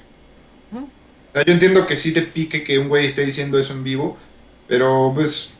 güey. 0.71 0.83
O 0.83 1.33
sea, 1.33 1.43
yo 1.45 1.53
entiendo 1.53 1.85
que 1.85 1.95
sí 1.95 2.13
te 2.13 2.23
pique 2.23 2.63
que 2.63 2.79
un 2.79 2.89
güey 2.89 3.05
esté 3.05 3.25
diciendo 3.25 3.59
eso 3.59 3.73
en 3.73 3.83
vivo, 3.83 4.17
pero 4.67 5.11
pues 5.13 5.59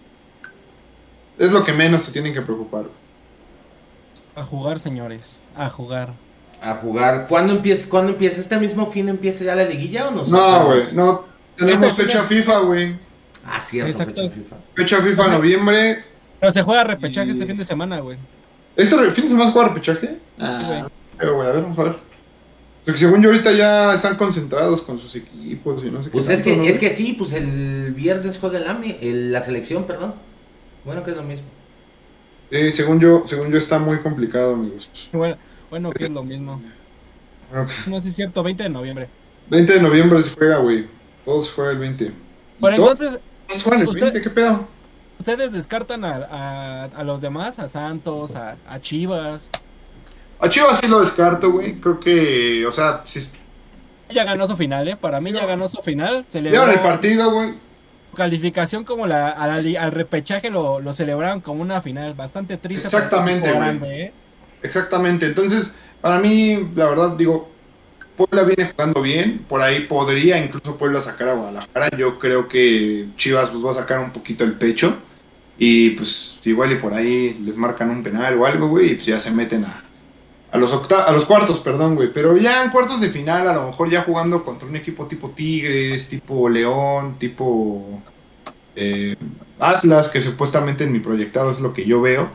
es 1.37 1.51
lo 1.51 1.63
que 1.63 1.73
menos 1.73 2.01
se 2.01 2.11
tienen 2.11 2.33
que 2.33 2.41
preocupar. 2.41 2.83
Güey. 2.83 2.93
A 4.35 4.43
jugar, 4.43 4.79
señores, 4.79 5.39
a 5.55 5.69
jugar. 5.69 6.13
A 6.61 6.75
jugar. 6.75 7.27
¿Cuándo 7.27 7.53
empieza, 7.53 7.87
¿Cuándo 7.89 8.13
empieza? 8.13 8.39
¿Este 8.39 8.57
mismo 8.59 8.85
fin 8.87 9.09
empieza 9.09 9.43
ya 9.43 9.55
la 9.55 9.65
liguilla 9.65 10.07
o 10.07 10.11
no? 10.11 10.23
No, 10.25 10.65
güey, 10.65 10.83
no. 10.93 11.25
Tenemos 11.57 11.93
fecha 11.93 12.23
FIFA, 12.23 12.59
güey. 12.59 12.95
Ah, 13.45 13.59
cierto, 13.59 13.97
fecha 13.97 14.29
FIFA. 14.29 14.55
Fecha 14.75 15.01
FIFA 15.01 15.27
noviembre. 15.29 16.03
Pero 16.39 16.51
se 16.51 16.61
juega 16.61 16.83
repechaje 16.83 17.31
este 17.31 17.45
fin 17.45 17.57
de 17.57 17.65
semana, 17.65 17.99
güey. 17.99 18.17
¿Este 18.75 18.95
fin 19.11 19.23
de 19.23 19.29
semana 19.29 19.47
se 19.47 19.51
juega 19.53 19.69
repechaje? 19.69 20.17
Ah, 20.39 20.87
pero, 21.17 21.35
güey, 21.35 21.47
a 21.47 21.51
ver, 21.51 21.63
vamos 21.63 21.79
a 21.79 21.83
ver. 21.83 21.95
Porque 22.85 22.99
según 22.99 23.21
yo 23.21 23.29
ahorita 23.29 23.51
ya 23.51 23.93
están 23.93 24.15
concentrados 24.15 24.81
con 24.81 24.97
sus 24.97 25.15
equipos 25.15 25.83
y 25.83 25.91
no 25.91 26.01
sé 26.03 26.09
pues 26.09 26.27
qué. 26.27 26.29
Pues 26.29 26.29
es 26.29 26.41
que, 26.41 26.69
es 26.69 26.79
que 26.79 26.89
sí, 26.89 27.15
pues 27.17 27.33
el 27.33 27.93
viernes 27.93 28.37
juega 28.39 28.59
el 28.59 28.67
AME, 28.67 28.97
la 29.01 29.41
selección, 29.41 29.85
perdón. 29.85 30.15
Bueno, 30.85 31.03
que 31.03 31.11
es 31.11 31.17
lo 31.17 31.23
mismo. 31.23 31.47
Sí, 32.49 32.71
según 32.71 32.99
yo, 32.99 33.23
según 33.25 33.51
yo 33.51 33.57
está 33.57 33.77
muy 33.77 33.97
complicado, 33.97 34.53
amigos. 34.53 34.89
Bueno, 35.11 35.37
bueno 35.69 35.89
que 35.91 36.03
es 36.03 36.09
lo 36.09 36.23
mismo. 36.23 36.61
No, 37.89 38.01
sé 38.01 38.09
es 38.09 38.15
cierto, 38.15 38.41
20 38.43 38.63
de 38.63 38.69
noviembre. 38.69 39.07
20 39.49 39.73
de 39.73 39.81
noviembre 39.81 40.21
se 40.21 40.31
juega, 40.31 40.57
güey. 40.57 40.85
Todos 41.27 41.51
juegan 41.51 41.73
el 41.73 41.79
20. 41.79 42.11
Bueno, 42.57 42.77
entonces. 42.77 43.19
Todos 43.49 43.63
juegan 43.63 43.81
el 43.85 43.93
20, 43.93 44.21
¿qué 44.21 44.29
pedo? 44.29 44.65
¿Ustedes 45.19 45.51
descartan 45.51 46.05
a, 46.05 46.85
a, 46.85 47.03
los 47.03 47.19
demás? 47.19 47.59
A 47.59 47.67
Santos, 47.67 48.33
a, 48.33 48.55
a 48.65 48.79
Chivas. 48.79 49.49
A 50.39 50.47
Chivas 50.47 50.79
sí 50.79 50.87
lo 50.87 51.01
descarto, 51.01 51.51
güey. 51.51 51.81
Creo 51.81 51.99
que, 51.99 52.65
o 52.65 52.71
sea, 52.71 53.01
si... 53.03 53.19
Ya 54.09 54.23
ganó 54.23 54.47
su 54.47 54.55
final, 54.55 54.87
¿eh? 54.87 54.95
Para 54.95 55.19
mí 55.19 55.33
ya 55.33 55.45
ganó 55.45 55.67
su 55.67 55.81
final. 55.81 56.25
Celebró... 56.29 56.71
el 56.71 56.79
partido, 56.79 57.29
güey. 57.29 57.55
Calificación 58.15 58.85
como 58.85 59.05
la, 59.05 59.27
al 59.31 59.91
repechaje 59.91 60.49
lo, 60.49 60.79
lo, 60.79 60.93
celebraron 60.93 61.41
como 61.41 61.61
una 61.61 61.81
final. 61.81 62.13
Bastante 62.13 62.55
triste. 62.55 62.87
Exactamente, 62.87 63.51
güey. 63.51 64.01
¿eh? 64.01 64.13
Exactamente. 64.63 65.25
Entonces, 65.25 65.75
para 65.99 66.19
mí, 66.19 66.71
la 66.73 66.85
verdad, 66.85 67.17
digo, 67.17 67.49
Puebla 68.17 68.43
viene 68.43 68.71
jugando 68.71 69.01
bien. 69.01 69.45
Por 69.47 69.61
ahí 69.61 69.81
podría 69.81 70.43
incluso 70.43 70.75
Puebla 70.75 70.99
sacar 70.99 71.29
a 71.29 71.33
Guadalajara. 71.33 71.89
Yo 71.95 72.19
creo 72.19 72.47
que 72.47 73.07
Chivas 73.15 73.51
pues, 73.51 73.63
va 73.63 73.71
a 73.71 73.75
sacar 73.75 73.99
un 73.99 74.11
poquito 74.11 74.43
el 74.43 74.53
pecho. 74.53 74.97
Y 75.59 75.91
pues 75.91 76.39
igual 76.43 76.71
y 76.71 76.75
por 76.75 76.93
ahí 76.93 77.39
les 77.45 77.57
marcan 77.57 77.89
un 77.89 78.03
penal 78.03 78.37
o 78.37 78.45
algo, 78.45 78.67
güey. 78.67 78.91
Y 78.91 78.95
pues 78.95 79.05
ya 79.05 79.19
se 79.19 79.31
meten 79.31 79.65
a, 79.65 79.83
a 80.51 80.57
los, 80.57 80.73
a 80.73 81.11
los 81.11 81.25
cuartos, 81.25 81.59
perdón, 81.59 81.95
güey. 81.95 82.11
Pero 82.11 82.35
ya 82.35 82.63
en 82.63 82.71
cuartos 82.71 82.99
de 82.99 83.09
final, 83.09 83.47
a 83.47 83.53
lo 83.53 83.67
mejor 83.67 83.89
ya 83.89 84.01
jugando 84.01 84.43
contra 84.43 84.67
un 84.67 84.75
equipo 84.75 85.05
tipo 85.07 85.29
Tigres, 85.29 86.09
tipo 86.09 86.49
León, 86.49 87.17
tipo 87.17 88.01
eh, 88.75 89.15
Atlas, 89.59 90.09
que 90.09 90.21
supuestamente 90.21 90.83
en 90.83 90.91
mi 90.91 90.99
proyectado 90.99 91.51
es 91.51 91.59
lo 91.59 91.73
que 91.73 91.85
yo 91.85 92.01
veo. 92.01 92.29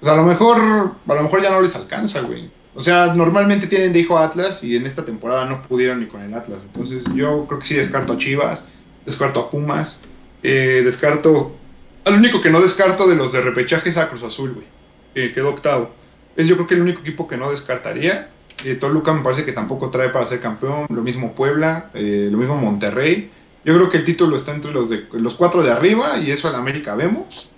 Pues 0.00 0.12
a 0.12 0.16
lo 0.16 0.22
mejor, 0.22 0.58
a 1.06 1.14
lo 1.14 1.22
mejor 1.22 1.42
ya 1.42 1.50
no 1.50 1.60
les 1.60 1.74
alcanza, 1.74 2.20
güey. 2.20 2.50
O 2.76 2.80
sea, 2.80 3.14
normalmente 3.14 3.66
tienen 3.66 3.92
de 3.92 4.00
hijo 4.00 4.18
Atlas 4.18 4.62
y 4.62 4.76
en 4.76 4.86
esta 4.86 5.04
temporada 5.04 5.46
no 5.46 5.62
pudieron 5.62 5.98
ni 6.00 6.06
con 6.06 6.22
el 6.22 6.34
Atlas. 6.34 6.60
Entonces 6.64 7.04
yo 7.14 7.46
creo 7.46 7.58
que 7.58 7.66
sí 7.66 7.74
descarto 7.74 8.12
a 8.12 8.16
Chivas, 8.16 8.64
descarto 9.04 9.40
a 9.40 9.50
Pumas, 9.50 10.02
eh, 10.42 10.82
descarto... 10.84 11.56
Al 12.04 12.14
único 12.14 12.40
que 12.40 12.50
no 12.50 12.60
descarto 12.60 13.08
de 13.08 13.16
los 13.16 13.32
de 13.32 13.40
repechaje 13.40 13.88
es 13.88 13.96
a 13.96 14.08
Cruz 14.08 14.22
Azul, 14.22 14.52
güey. 14.52 14.66
Que 15.12 15.32
quedó 15.32 15.50
octavo 15.50 15.90
es 16.36 16.46
yo 16.46 16.54
creo 16.56 16.66
que 16.66 16.74
el 16.74 16.82
único 16.82 17.00
equipo 17.00 17.26
que 17.26 17.36
no 17.36 17.50
descartaría. 17.50 18.30
Eh, 18.64 18.74
Toluca 18.74 19.12
me 19.12 19.22
parece 19.22 19.44
que 19.44 19.52
tampoco 19.52 19.90
trae 19.90 20.10
para 20.10 20.24
ser 20.24 20.40
campeón. 20.40 20.86
Lo 20.90 21.02
mismo 21.02 21.34
Puebla, 21.34 21.90
eh, 21.94 22.28
lo 22.30 22.38
mismo 22.38 22.56
Monterrey. 22.56 23.30
Yo 23.64 23.74
creo 23.74 23.88
que 23.88 23.98
el 23.98 24.04
título 24.04 24.36
está 24.36 24.54
entre 24.54 24.72
los 24.72 24.88
de 24.88 25.06
los 25.12 25.34
cuatro 25.34 25.62
de 25.62 25.72
arriba 25.72 26.18
y 26.18 26.30
eso 26.30 26.48
en 26.48 26.54
América 26.54 26.94
vemos. 26.94 27.50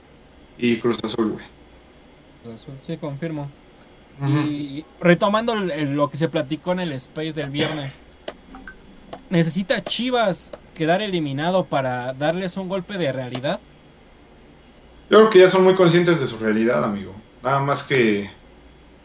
Y 0.57 0.77
Cruz 0.79 0.99
Azul, 1.03 1.33
güey. 1.33 1.45
Cruz 2.43 2.63
Azul, 2.63 2.75
sí, 2.87 2.97
confirmo. 2.97 3.51
Y 4.27 4.85
retomando 5.01 5.55
lo 5.55 6.11
que 6.11 6.17
se 6.17 6.29
platicó 6.29 6.73
en 6.73 6.81
el 6.81 6.93
Space 6.93 7.33
del 7.33 7.51
viernes. 7.51 7.95
¿Necesita 9.31 9.85
Chivas 9.85 10.53
quedar 10.75 11.03
eliminado 11.03 11.67
para 11.67 12.15
darles 12.15 12.57
un 12.57 12.69
golpe 12.69 12.99
de 12.99 13.13
realidad? 13.13 13.61
Yo 15.11 15.19
creo 15.19 15.31
que 15.31 15.39
ya 15.41 15.51
son 15.51 15.65
muy 15.65 15.75
conscientes 15.75 16.19
de 16.19 16.27
su 16.27 16.39
realidad, 16.39 16.83
amigo. 16.83 17.15
Nada 17.43 17.61
más 17.61 17.83
que 17.83 18.31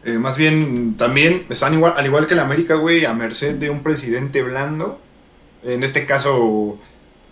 eh, 0.04 0.18
más 0.18 0.36
bien, 0.36 0.96
también 0.96 1.46
están 1.48 1.72
igual, 1.74 1.94
al 1.96 2.04
igual 2.04 2.26
que 2.26 2.34
el 2.34 2.40
América, 2.40 2.74
güey, 2.74 3.06
a 3.06 3.14
merced 3.14 3.56
de 3.56 3.70
un 3.70 3.82
presidente 3.82 4.42
blando. 4.42 5.00
En 5.62 5.82
este 5.82 6.04
caso, 6.04 6.78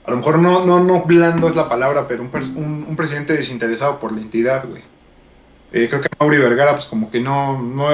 a 0.07 0.11
lo 0.11 0.17
mejor 0.17 0.39
no, 0.39 0.65
no, 0.65 0.83
no 0.83 1.05
blando 1.05 1.49
es 1.49 1.57
la 1.57 1.69
palabra, 1.69 2.09
pero 2.09 2.23
un, 2.23 2.87
un, 2.89 2.97
presidente 2.97 3.35
desinteresado 3.35 3.99
por 3.99 4.13
la 4.13 4.23
entidad, 4.23 4.67
güey. 4.67 4.83
Eh, 5.73 5.89
creo 5.89 6.01
que 6.01 6.09
Mauri 6.19 6.39
Vergara, 6.39 6.73
pues 6.75 6.85
como 6.87 7.11
que 7.11 7.21
no, 7.21 7.61
no, 7.61 7.87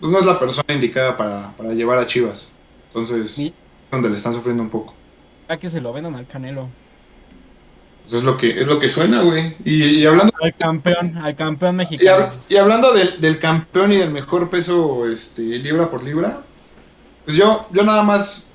pues, 0.00 0.12
no 0.12 0.18
es 0.18 0.26
la 0.26 0.38
persona 0.38 0.74
indicada 0.74 1.16
para, 1.16 1.56
para 1.56 1.72
llevar 1.72 1.98
a 1.98 2.06
Chivas. 2.06 2.52
Entonces, 2.88 3.38
es 3.38 3.52
donde 3.90 4.10
le 4.10 4.16
están 4.16 4.34
sufriendo 4.34 4.62
un 4.62 4.70
poco. 4.70 4.94
A 5.48 5.56
que 5.56 5.70
se 5.70 5.80
lo 5.80 5.92
vendan 5.92 6.14
al 6.14 6.26
Canelo. 6.26 6.68
Pues 8.02 8.20
es 8.20 8.24
lo 8.24 8.36
que, 8.36 8.60
es 8.60 8.66
lo 8.66 8.78
que 8.78 8.88
suena, 8.88 9.22
güey. 9.22 9.54
Y, 9.64 10.04
hablando. 10.06 10.32
Al 10.42 10.56
campeón, 10.56 11.18
al 11.18 11.36
campeón 11.36 11.76
mexicano. 11.76 12.30
Y, 12.48 12.56
hablando 12.56 12.92
del, 12.92 13.38
campeón 13.38 13.92
y 13.92 13.96
del 13.96 14.10
mejor 14.10 14.48
peso 14.48 15.06
este, 15.06 15.42
libra 15.42 15.90
por 15.90 16.02
libra, 16.02 16.42
pues 17.26 17.36
yo, 17.36 17.66
yo 17.70 17.84
nada 17.84 18.02
más 18.02 18.52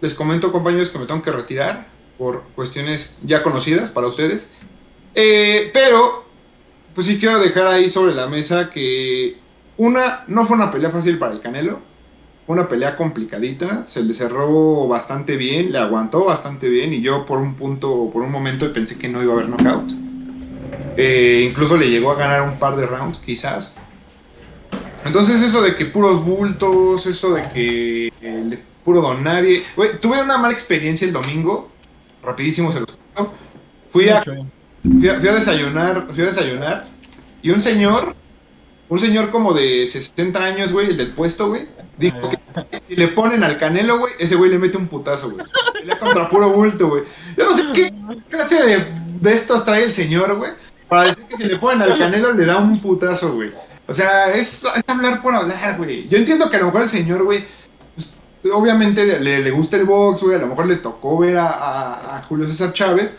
les 0.00 0.14
comento, 0.14 0.50
compañeros, 0.50 0.88
que 0.88 0.98
me 0.98 1.04
tengo 1.04 1.20
que 1.22 1.32
retirar 1.32 1.86
por 2.16 2.44
cuestiones 2.54 3.18
ya 3.22 3.42
conocidas 3.42 3.90
para 3.90 4.06
ustedes. 4.06 4.50
Eh, 5.14 5.70
pero, 5.74 6.23
pues 6.94 7.06
sí 7.06 7.18
quiero 7.18 7.38
dejar 7.40 7.66
ahí 7.66 7.90
sobre 7.90 8.14
la 8.14 8.26
mesa 8.26 8.70
que 8.70 9.38
una, 9.76 10.24
no 10.28 10.46
fue 10.46 10.56
una 10.56 10.70
pelea 10.70 10.90
fácil 10.90 11.18
para 11.18 11.32
el 11.32 11.40
Canelo 11.40 11.80
fue 12.46 12.54
una 12.54 12.68
pelea 12.68 12.94
complicadita, 12.96 13.86
se 13.86 14.02
le 14.02 14.12
cerró 14.12 14.86
bastante 14.86 15.36
bien, 15.36 15.72
le 15.72 15.78
aguantó 15.78 16.26
bastante 16.26 16.68
bien 16.68 16.92
y 16.92 17.00
yo 17.00 17.24
por 17.24 17.38
un 17.38 17.54
punto, 17.54 18.10
por 18.12 18.22
un 18.22 18.30
momento 18.30 18.70
pensé 18.70 18.98
que 18.98 19.08
no 19.08 19.22
iba 19.22 19.32
a 19.32 19.36
haber 19.36 19.48
knockout. 19.48 19.92
Eh, 20.96 21.46
incluso 21.48 21.76
le 21.78 21.88
llegó 21.88 22.12
a 22.12 22.16
ganar 22.16 22.42
un 22.42 22.58
par 22.58 22.76
de 22.76 22.86
rounds, 22.86 23.18
quizás. 23.18 23.74
Entonces 25.06 25.40
eso 25.40 25.62
de 25.62 25.74
que 25.74 25.86
puros 25.86 26.22
bultos, 26.22 27.06
eso 27.06 27.32
de 27.32 27.48
que 27.48 28.12
eh, 28.20 28.62
puro 28.84 29.00
don 29.00 29.24
nadie... 29.24 29.62
tuve 30.00 30.22
una 30.22 30.36
mala 30.36 30.52
experiencia 30.52 31.06
el 31.06 31.14
domingo, 31.14 31.70
rapidísimo 32.22 32.70
se 32.72 32.80
los 32.80 32.98
Fui 33.88 34.08
a, 34.08 34.22
fui 34.84 35.08
a, 35.08 35.18
fui 35.18 35.28
a 35.28 35.34
desayunar, 35.34 36.06
fui 36.10 36.22
a 36.22 36.26
desayunar 36.26 36.86
y 37.42 37.50
un 37.50 37.60
señor, 37.60 38.14
un 38.88 38.98
señor 38.98 39.30
como 39.30 39.52
de 39.52 39.88
60 39.88 40.44
años, 40.44 40.72
güey, 40.72 40.90
el 40.90 40.96
del 40.96 41.12
puesto, 41.12 41.48
güey, 41.48 41.66
Dijo 41.96 42.28
que 42.28 42.80
si 42.86 42.96
le 42.96 43.08
ponen 43.08 43.44
al 43.44 43.56
Canelo, 43.56 43.98
güey, 43.98 44.12
ese 44.18 44.34
güey 44.34 44.50
le 44.50 44.58
mete 44.58 44.76
un 44.76 44.88
putazo, 44.88 45.30
güey. 45.30 45.46
Pelea 45.72 45.98
contra 45.98 46.28
puro 46.28 46.50
bulto, 46.50 46.88
güey. 46.88 47.04
Yo 47.36 47.44
no 47.44 47.54
sé 47.54 47.62
qué 47.72 47.92
clase 48.28 48.62
de, 48.62 48.86
de 49.20 49.32
estos 49.32 49.64
trae 49.64 49.84
el 49.84 49.92
señor, 49.92 50.34
güey. 50.36 50.50
Para 50.88 51.04
decir 51.04 51.24
que 51.24 51.36
si 51.36 51.44
le 51.44 51.56
ponen 51.56 51.82
al 51.82 51.98
Canelo 51.98 52.32
le 52.32 52.44
da 52.44 52.58
un 52.58 52.80
putazo, 52.80 53.34
güey. 53.34 53.52
O 53.86 53.94
sea, 53.94 54.32
es, 54.32 54.64
es 54.64 54.82
hablar 54.88 55.22
por 55.22 55.34
hablar, 55.34 55.76
güey. 55.76 56.08
Yo 56.08 56.18
entiendo 56.18 56.50
que 56.50 56.56
a 56.56 56.60
lo 56.60 56.66
mejor 56.66 56.82
el 56.82 56.88
señor, 56.88 57.22
güey, 57.22 57.44
pues, 57.94 58.16
obviamente 58.52 59.06
le, 59.20 59.40
le, 59.40 59.50
gusta 59.50 59.76
el 59.76 59.84
box, 59.84 60.22
güey. 60.22 60.36
A 60.36 60.40
lo 60.40 60.48
mejor 60.48 60.66
le 60.66 60.76
tocó 60.76 61.18
ver 61.18 61.36
a, 61.36 62.16
a 62.16 62.22
Julio 62.22 62.46
César 62.46 62.72
Chávez. 62.72 63.14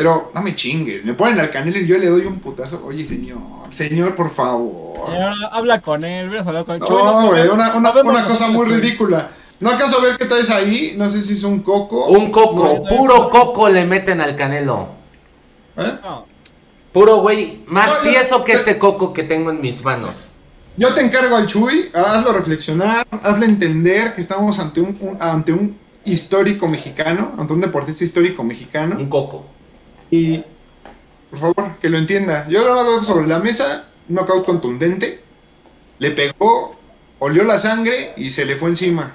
Pero 0.00 0.30
no 0.34 0.40
me 0.40 0.54
chingues, 0.54 1.04
me 1.04 1.12
ponen 1.12 1.38
al 1.40 1.50
canelo 1.50 1.78
y 1.78 1.86
yo 1.86 1.98
le 1.98 2.06
doy 2.06 2.24
un 2.24 2.38
putazo. 2.38 2.82
Oye, 2.86 3.04
señor, 3.04 3.38
señor, 3.68 4.14
por 4.14 4.30
favor. 4.30 5.10
habla 5.52 5.82
con 5.82 6.02
él, 6.04 6.26
hubieras 6.26 6.46
hablado 6.46 6.64
con 6.64 6.76
él. 6.76 6.80
No, 6.88 7.26
güey, 7.26 7.46
una, 7.48 7.74
una, 7.76 7.90
una 7.90 8.24
cosa 8.24 8.46
muy 8.48 8.64
ridícula. 8.64 9.28
No 9.58 9.68
alcanzo 9.68 9.98
a 9.98 10.02
ver 10.02 10.16
qué 10.16 10.24
traes 10.24 10.48
ahí. 10.50 10.94
No 10.96 11.06
sé 11.06 11.20
si 11.20 11.34
es 11.34 11.44
un 11.44 11.60
coco. 11.60 12.06
Un 12.06 12.30
coco, 12.30 12.82
puro 12.84 13.28
coco 13.28 13.68
le 13.68 13.84
meten 13.84 14.22
al 14.22 14.34
canelo. 14.36 14.88
¿Eh? 15.76 15.98
Puro, 16.94 17.18
güey, 17.18 17.62
más 17.66 18.00
tieso 18.00 18.42
que 18.42 18.52
este 18.52 18.78
coco 18.78 19.12
que 19.12 19.24
tengo 19.24 19.50
en 19.50 19.60
mis 19.60 19.84
manos. 19.84 20.30
Yo 20.78 20.94
te 20.94 21.02
encargo 21.02 21.36
al 21.36 21.46
Chuy, 21.46 21.90
hazlo 21.92 22.32
reflexionar, 22.32 23.06
hazle 23.22 23.44
entender 23.44 24.14
que 24.14 24.22
estamos 24.22 24.58
ante 24.60 24.80
un 24.80 25.18
ante 25.20 25.52
un 25.52 25.78
histórico 26.06 26.66
mexicano, 26.68 27.34
ante 27.36 27.52
un 27.52 27.60
deportista 27.60 28.02
histórico 28.02 28.42
mexicano. 28.42 28.96
Un 28.96 29.10
coco. 29.10 29.59
Y, 30.10 30.42
por 31.30 31.38
favor, 31.38 31.76
que 31.80 31.88
lo 31.88 31.98
entienda. 31.98 32.46
Yo 32.48 32.64
lo 32.64 32.78
hago 32.78 33.02
sobre 33.02 33.26
la 33.26 33.38
mesa, 33.38 33.88
un 34.08 34.16
knockout 34.16 34.44
contundente. 34.44 35.22
Le 35.98 36.10
pegó, 36.10 36.76
olió 37.18 37.44
la 37.44 37.58
sangre 37.58 38.12
y 38.16 38.30
se 38.30 38.44
le 38.44 38.56
fue 38.56 38.70
encima. 38.70 39.12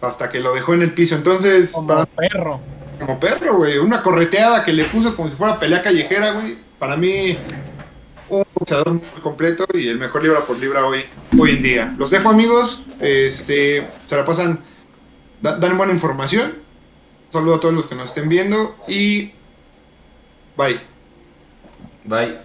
Hasta 0.00 0.30
que 0.30 0.40
lo 0.40 0.54
dejó 0.54 0.74
en 0.74 0.82
el 0.82 0.94
piso. 0.94 1.14
Entonces. 1.14 1.72
Como 1.72 2.06
perro. 2.06 2.60
Como 2.98 3.20
perro, 3.20 3.56
güey. 3.56 3.78
Una 3.78 4.02
correteada 4.02 4.64
que 4.64 4.72
le 4.72 4.84
puso 4.84 5.14
como 5.14 5.28
si 5.28 5.36
fuera 5.36 5.58
pelea 5.58 5.82
callejera, 5.82 6.32
güey. 6.32 6.56
Para 6.78 6.96
mí, 6.96 7.36
un 8.28 8.44
boxeador 8.54 8.92
muy 8.92 9.20
completo 9.22 9.64
y 9.74 9.88
el 9.88 9.98
mejor 9.98 10.22
libra 10.22 10.40
por 10.40 10.58
libra 10.58 10.86
hoy, 10.86 11.04
hoy 11.38 11.50
en 11.50 11.62
día. 11.62 11.94
Los 11.98 12.10
dejo, 12.10 12.30
amigos. 12.30 12.86
Este, 12.98 13.86
se 14.06 14.16
la 14.16 14.24
pasan, 14.24 14.60
dan 15.40 15.76
buena 15.76 15.92
información. 15.92 16.54
Un 17.26 17.32
saludo 17.32 17.56
a 17.56 17.60
todos 17.60 17.74
los 17.74 17.86
que 17.86 17.94
nos 17.94 18.06
estén 18.06 18.28
viendo 18.28 18.76
y 18.88 19.32
Bye. 20.62 20.78
Bye. 22.04 22.38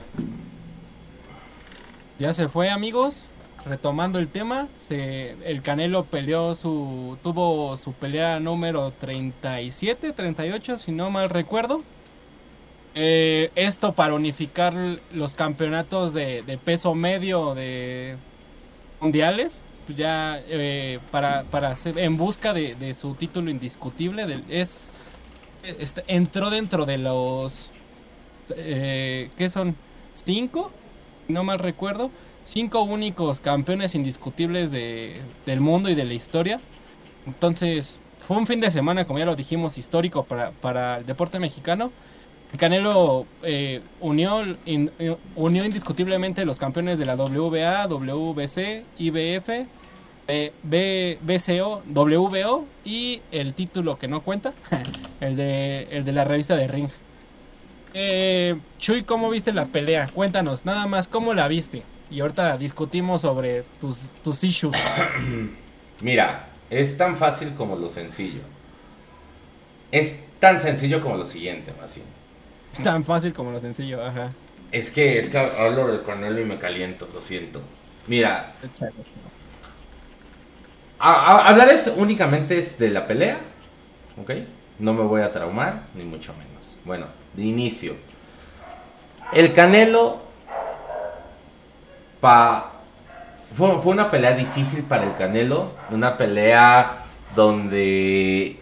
Ya 2.17 2.33
se 2.33 2.47
fue, 2.47 2.71
amigos. 2.71 3.27
Retomando 3.63 4.17
el 4.17 4.27
tema, 4.27 4.69
se, 4.79 5.31
el 5.45 5.61
Canelo 5.61 6.05
peleó 6.05 6.55
su. 6.55 7.19
tuvo 7.21 7.77
su 7.77 7.93
pelea 7.93 8.39
número 8.39 8.91
37, 8.91 10.13
38, 10.13 10.77
si 10.79 10.91
no 10.91 11.11
mal 11.11 11.29
recuerdo. 11.29 11.83
Eh, 12.95 13.51
esto 13.53 13.93
para 13.93 14.15
unificar 14.15 14.73
los 15.13 15.35
campeonatos 15.35 16.13
de, 16.13 16.59
peso 16.63 16.95
medio 16.95 17.53
de 17.53 18.17
mundiales. 18.99 19.61
pues 19.85 19.95
ya 19.95 20.41
eh, 20.47 20.97
para, 21.11 21.43
para 21.43 21.69
hacer, 21.69 21.99
en 21.99 22.17
busca 22.17 22.53
de, 22.53 22.95
su 22.95 23.13
título 23.13 23.51
indiscutible, 23.51 24.43
es, 24.49 24.89
este, 25.63 26.03
entró 26.07 26.49
dentro 26.49 26.85
de 26.85 26.97
los, 26.97 27.69
eh, 28.55 29.29
¿qué 29.37 29.49
son? 29.49 29.75
¿Cinco? 30.13 30.71
No 31.27 31.43
mal 31.43 31.59
recuerdo. 31.59 32.11
Cinco 32.43 32.81
únicos 32.83 33.39
campeones 33.39 33.93
indiscutibles 33.95 34.71
de, 34.71 35.21
del 35.45 35.59
mundo 35.59 35.89
y 35.89 35.95
de 35.95 36.05
la 36.05 36.13
historia. 36.13 36.61
Entonces, 37.25 37.99
fue 38.19 38.37
un 38.37 38.47
fin 38.47 38.61
de 38.61 38.71
semana, 38.71 39.05
como 39.05 39.19
ya 39.19 39.25
lo 39.25 39.35
dijimos, 39.35 39.77
histórico 39.77 40.23
para, 40.23 40.51
para 40.51 40.97
el 40.97 41.05
deporte 41.05 41.39
mexicano. 41.39 41.91
Canelo 42.57 43.25
eh, 43.43 43.81
unió, 43.99 44.41
eh, 44.65 45.17
unió 45.35 45.65
indiscutiblemente 45.65 46.45
los 46.45 46.57
campeones 46.57 46.97
de 46.97 47.05
la 47.05 47.15
WBA, 47.15 47.87
WBC, 47.87 48.85
IBF, 48.97 49.49
B, 50.63 51.19
BCO, 51.21 51.83
WBO 51.93 52.65
y 52.85 53.21
el 53.31 53.53
título 53.53 53.97
que 53.97 54.07
no 54.07 54.21
cuenta, 54.21 54.53
el 55.19 55.35
de, 55.35 55.87
el 55.91 56.05
de 56.05 56.11
la 56.13 56.23
revista 56.23 56.55
de 56.55 56.67
Ring. 56.69 56.89
Eh, 57.99 58.55
Chuy, 58.77 59.01
¿cómo 59.01 59.27
viste 59.31 59.51
la 59.51 59.65
pelea? 59.65 60.07
Cuéntanos, 60.13 60.65
nada 60.65 60.85
más, 60.85 61.07
¿cómo 61.07 61.33
la 61.33 61.47
viste? 61.47 61.81
Y 62.11 62.19
ahorita 62.19 62.55
discutimos 62.55 63.23
sobre 63.23 63.63
tus, 63.81 64.11
tus 64.23 64.43
issues. 64.43 64.77
Mira, 66.01 66.49
es 66.69 66.95
tan 66.95 67.17
fácil 67.17 67.55
como 67.55 67.75
lo 67.75 67.89
sencillo. 67.89 68.41
Es 69.91 70.23
tan 70.39 70.61
sencillo 70.61 71.01
como 71.01 71.17
lo 71.17 71.25
siguiente, 71.25 71.71
bien. 71.71 72.05
Es 72.71 72.83
tan 72.83 73.03
fácil 73.03 73.33
como 73.33 73.49
lo 73.49 73.59
sencillo, 73.59 74.05
ajá. 74.05 74.29
Es 74.71 74.91
que, 74.91 75.17
es 75.17 75.29
que 75.29 75.39
hablo 75.39 75.87
del 75.87 76.03
Cornelio 76.03 76.43
y 76.43 76.45
me 76.45 76.59
caliento, 76.59 77.09
lo 77.11 77.19
siento. 77.19 77.63
Mira. 78.05 78.53
hablar 80.99 81.69
es 81.69 81.91
únicamente 81.97 82.59
es 82.59 82.77
de 82.77 82.91
la 82.91 83.07
pelea, 83.07 83.39
¿ok? 84.21 84.33
No 84.77 84.93
me 84.93 85.01
voy 85.01 85.21
a 85.21 85.31
traumar, 85.31 85.85
ni 85.95 86.03
mucho 86.03 86.31
menos. 86.33 86.77
Bueno, 86.85 87.07
de 87.37 87.43
inicio. 87.43 87.93
El 89.31 89.53
Canelo 89.53 90.19
pa, 92.19 92.73
fue, 93.53 93.79
fue 93.79 93.93
una 93.93 94.11
pelea 94.11 94.33
difícil 94.33 94.83
para 94.83 95.05
el 95.05 95.15
Canelo, 95.15 95.71
una 95.91 96.17
pelea 96.17 97.05
donde 97.35 98.59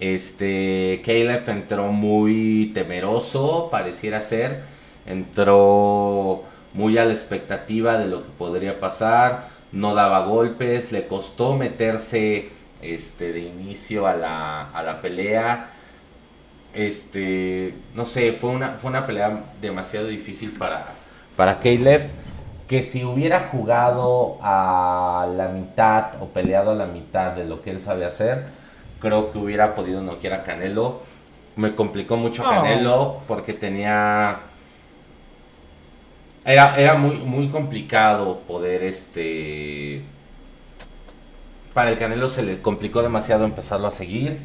este, 0.00 1.02
Caleb 1.04 1.48
entró 1.48 1.92
muy 1.92 2.70
temeroso, 2.74 3.68
pareciera 3.70 4.20
ser. 4.20 4.62
Entró 5.06 6.44
muy 6.74 6.98
a 6.98 7.04
la 7.04 7.12
expectativa 7.12 7.98
de 7.98 8.06
lo 8.06 8.24
que 8.24 8.30
podría 8.36 8.78
pasar. 8.78 9.48
No 9.72 9.94
daba 9.94 10.26
golpes, 10.26 10.92
le 10.92 11.06
costó 11.06 11.56
meterse 11.56 12.50
este, 12.82 13.32
de 13.32 13.40
inicio 13.40 14.06
a 14.06 14.14
la, 14.14 14.70
a 14.70 14.82
la 14.82 15.00
pelea. 15.00 15.72
Este, 16.74 17.74
no 17.94 18.06
sé, 18.06 18.32
fue 18.32 18.50
una, 18.50 18.72
fue 18.72 18.90
una 18.90 19.06
pelea 19.06 19.44
demasiado 19.60 20.06
difícil 20.06 20.52
para, 20.52 20.88
para 21.36 21.60
Caleb. 21.60 22.10
Que 22.68 22.82
si 22.82 23.02
hubiera 23.02 23.48
jugado 23.50 24.38
a 24.42 25.26
la 25.34 25.48
mitad 25.48 26.20
o 26.20 26.26
peleado 26.26 26.72
a 26.72 26.74
la 26.74 26.84
mitad 26.84 27.32
de 27.32 27.46
lo 27.46 27.62
que 27.62 27.70
él 27.70 27.80
sabe 27.80 28.04
hacer, 28.04 28.44
creo 29.00 29.32
que 29.32 29.38
hubiera 29.38 29.74
podido 29.74 30.02
noquear 30.02 30.34
a 30.34 30.44
Canelo. 30.44 31.00
Me 31.56 31.74
complicó 31.74 32.16
mucho 32.16 32.42
oh. 32.46 32.50
Canelo 32.50 33.20
porque 33.26 33.54
tenía... 33.54 34.40
Era, 36.44 36.76
era 36.76 36.94
muy, 36.94 37.16
muy 37.16 37.48
complicado 37.48 38.40
poder 38.40 38.82
este... 38.82 40.02
Para 41.72 41.90
el 41.90 41.98
Canelo 41.98 42.28
se 42.28 42.42
le 42.42 42.60
complicó 42.60 43.02
demasiado 43.02 43.46
empezarlo 43.46 43.86
a 43.86 43.92
seguir. 43.92 44.40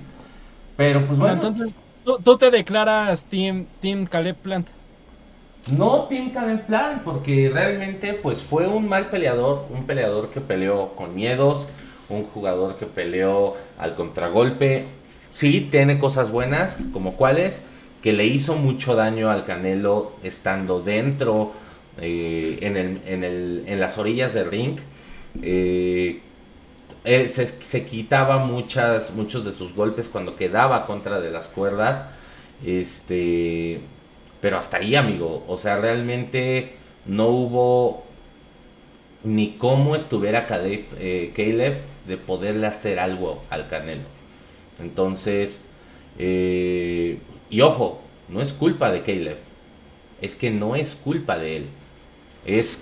Pero 0.77 1.05
pues 1.05 1.19
bueno. 1.19 1.33
Entonces, 1.33 1.75
¿tú, 2.03 2.37
te 2.37 2.51
declaras 2.51 3.25
Team, 3.25 3.65
team 3.81 4.05
Caleb 4.05 4.35
Plant. 4.37 4.67
No 5.71 6.03
Team 6.03 6.31
Caleb 6.31 6.65
Plant, 6.65 7.03
porque 7.03 7.49
realmente 7.53 8.13
pues 8.13 8.41
fue 8.41 8.67
un 8.67 8.87
mal 8.89 9.09
peleador, 9.09 9.67
un 9.69 9.85
peleador 9.85 10.29
que 10.29 10.41
peleó 10.41 10.95
con 10.95 11.15
miedos, 11.15 11.67
un 12.09 12.23
jugador 12.23 12.77
que 12.77 12.85
peleó 12.85 13.55
al 13.77 13.93
contragolpe. 13.93 14.85
Sí, 15.31 15.67
tiene 15.71 15.97
cosas 15.99 16.31
buenas, 16.31 16.83
como 16.91 17.15
cuáles, 17.15 17.63
que 18.01 18.13
le 18.13 18.25
hizo 18.25 18.55
mucho 18.55 18.95
daño 18.95 19.31
al 19.31 19.45
Canelo 19.45 20.11
estando 20.21 20.81
dentro, 20.81 21.53
eh, 21.99 22.57
en, 22.61 22.77
el, 22.77 23.01
en, 23.05 23.23
el, 23.23 23.63
en, 23.65 23.79
las 23.79 23.97
orillas 23.97 24.33
del 24.33 24.49
ring. 24.49 24.77
Eh, 25.41 26.21
se, 27.03 27.85
quitaba 27.85 28.39
muchas, 28.39 29.11
muchos 29.11 29.43
de 29.45 29.51
sus 29.51 29.73
golpes 29.73 30.09
cuando 30.09 30.35
quedaba 30.35 30.85
contra 30.85 31.19
de 31.19 31.31
las 31.31 31.47
cuerdas. 31.47 32.05
Este, 32.65 33.81
pero 34.41 34.57
hasta 34.57 34.77
ahí, 34.77 34.95
amigo. 34.95 35.43
O 35.47 35.57
sea, 35.57 35.77
realmente 35.77 36.75
no 37.05 37.27
hubo 37.27 38.03
ni 39.23 39.51
cómo 39.57 39.95
estuviera 39.95 40.47
Caleb, 40.47 40.85
eh, 40.99 41.31
Caleb 41.35 41.77
de 42.07 42.17
poderle 42.17 42.67
hacer 42.67 42.99
algo 42.99 43.41
al 43.49 43.67
Canelo. 43.67 44.03
Entonces, 44.79 45.63
eh, 46.17 47.19
y 47.49 47.61
ojo, 47.61 48.01
no 48.29 48.41
es 48.41 48.53
culpa 48.53 48.91
de 48.91 49.01
Caleb, 49.01 49.37
es 50.21 50.35
que 50.35 50.51
no 50.51 50.75
es 50.75 50.95
culpa 50.95 51.37
de 51.37 51.57
él. 51.57 51.65
Es 52.45 52.81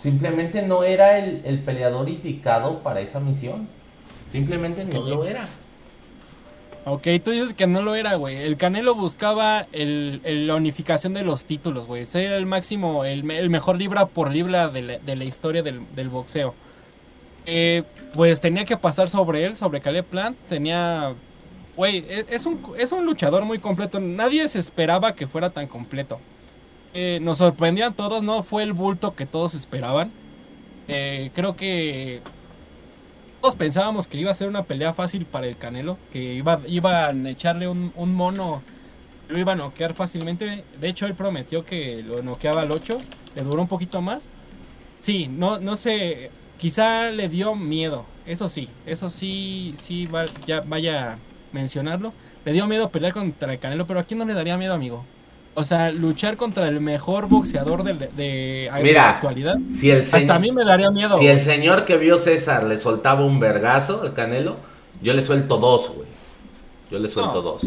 simplemente 0.00 0.62
no 0.62 0.82
era 0.82 1.18
el, 1.18 1.60
peleador 1.60 2.08
indicado 2.08 2.80
para 2.80 3.00
esa 3.00 3.20
misión. 3.20 3.68
Simplemente 4.28 4.84
no 4.84 5.02
lo 5.02 5.24
era. 5.24 5.48
Ok, 6.86 7.06
tú 7.22 7.30
dices 7.30 7.52
que 7.52 7.66
no 7.66 7.82
lo 7.82 7.94
era, 7.94 8.14
güey. 8.14 8.36
El 8.36 8.56
Canelo 8.56 8.94
buscaba 8.94 9.66
el, 9.72 10.22
la 10.46 10.54
unificación 10.54 11.12
de 11.12 11.22
los 11.22 11.44
títulos, 11.44 11.86
güey. 11.86 12.06
Ser 12.06 12.32
el 12.32 12.46
máximo, 12.46 13.04
el, 13.04 13.24
mejor 13.24 13.76
libra 13.76 14.06
por 14.06 14.30
libra 14.30 14.68
de 14.68 15.16
la, 15.16 15.24
historia 15.24 15.62
del, 15.62 15.82
del 15.94 16.08
boxeo. 16.08 16.54
Eh, 17.46 17.82
pues 18.14 18.40
tenía 18.40 18.64
que 18.64 18.76
pasar 18.76 19.08
sobre 19.08 19.44
él, 19.44 19.56
sobre 19.56 19.80
Caleb 19.80 20.04
Plant. 20.06 20.38
Tenía. 20.48 21.14
Güey, 21.76 22.04
e, 22.08 22.26
es, 22.30 22.46
un, 22.46 22.60
es 22.78 22.92
un 22.92 23.04
luchador 23.04 23.44
muy 23.44 23.58
completo. 23.58 24.00
Nadie 24.00 24.48
se 24.48 24.58
esperaba 24.58 25.14
que 25.14 25.26
fuera 25.26 25.50
tan 25.50 25.66
completo. 25.66 26.20
Eh, 26.94 27.18
nos 27.22 27.38
sorprendían 27.38 27.94
todos, 27.94 28.22
no 28.22 28.42
fue 28.42 28.62
el 28.62 28.72
bulto 28.72 29.14
que 29.14 29.26
todos 29.26 29.54
esperaban. 29.54 30.10
Eh, 30.88 31.30
creo 31.34 31.56
que 31.56 32.20
todos 33.40 33.56
pensábamos 33.56 34.08
que 34.08 34.18
iba 34.18 34.30
a 34.30 34.34
ser 34.34 34.48
una 34.48 34.64
pelea 34.64 34.92
fácil 34.92 35.24
para 35.24 35.46
el 35.46 35.56
Canelo, 35.56 35.98
que 36.12 36.34
iba, 36.34 36.60
iban 36.66 37.26
a 37.26 37.30
echarle 37.30 37.68
un, 37.68 37.92
mono, 38.14 38.62
lo 39.28 39.38
iba 39.38 39.52
a 39.52 39.56
noquear 39.56 39.94
fácilmente. 39.94 40.64
De 40.80 40.88
hecho, 40.88 41.06
él 41.06 41.14
prometió 41.14 41.64
que 41.64 42.02
lo 42.02 42.22
noqueaba 42.22 42.62
al 42.62 42.72
8, 42.72 42.98
le 43.34 43.42
duró 43.42 43.62
un 43.62 43.68
poquito 43.68 44.02
más. 44.02 44.28
Sí, 44.98 45.28
no, 45.28 45.58
no 45.58 45.76
sé, 45.76 46.30
Quizá 46.60 47.10
le 47.10 47.30
dio 47.30 47.54
miedo, 47.54 48.04
eso 48.26 48.50
sí, 48.50 48.68
eso 48.84 49.08
sí, 49.08 49.72
sí, 49.78 50.06
ya 50.46 50.60
vaya 50.60 51.12
a 51.12 51.18
mencionarlo. 51.52 52.12
Le 52.44 52.52
dio 52.52 52.66
miedo 52.66 52.90
pelear 52.90 53.14
contra 53.14 53.50
el 53.50 53.58
Canelo, 53.58 53.86
pero 53.86 53.98
¿a 53.98 54.04
quién 54.04 54.18
no 54.18 54.26
le 54.26 54.34
daría 54.34 54.58
miedo, 54.58 54.74
amigo? 54.74 55.06
O 55.60 55.64
sea, 55.64 55.90
luchar 55.90 56.38
contra 56.38 56.68
el 56.68 56.80
mejor 56.80 57.28
boxeador 57.28 57.84
de, 57.84 58.70
la 58.70 59.10
actualidad. 59.10 59.58
Si 59.68 59.90
el 59.90 60.00
hasta 60.00 60.34
a 60.34 60.38
mí 60.38 60.52
me 60.52 60.64
daría 60.64 60.90
miedo. 60.90 61.18
Si 61.18 61.26
el 61.26 61.38
señor 61.38 61.84
que 61.84 61.98
vio 61.98 62.16
César 62.16 62.64
le 62.64 62.78
soltaba 62.78 63.24
un 63.24 63.38
vergazo 63.38 64.00
al 64.00 64.14
Canelo, 64.14 64.56
yo 65.02 65.12
le 65.12 65.20
suelto 65.20 65.58
dos, 65.58 65.92
güey. 65.94 66.08
Yo 66.90 66.98
le 66.98 67.08
suelto 67.08 67.42
dos. 67.42 67.62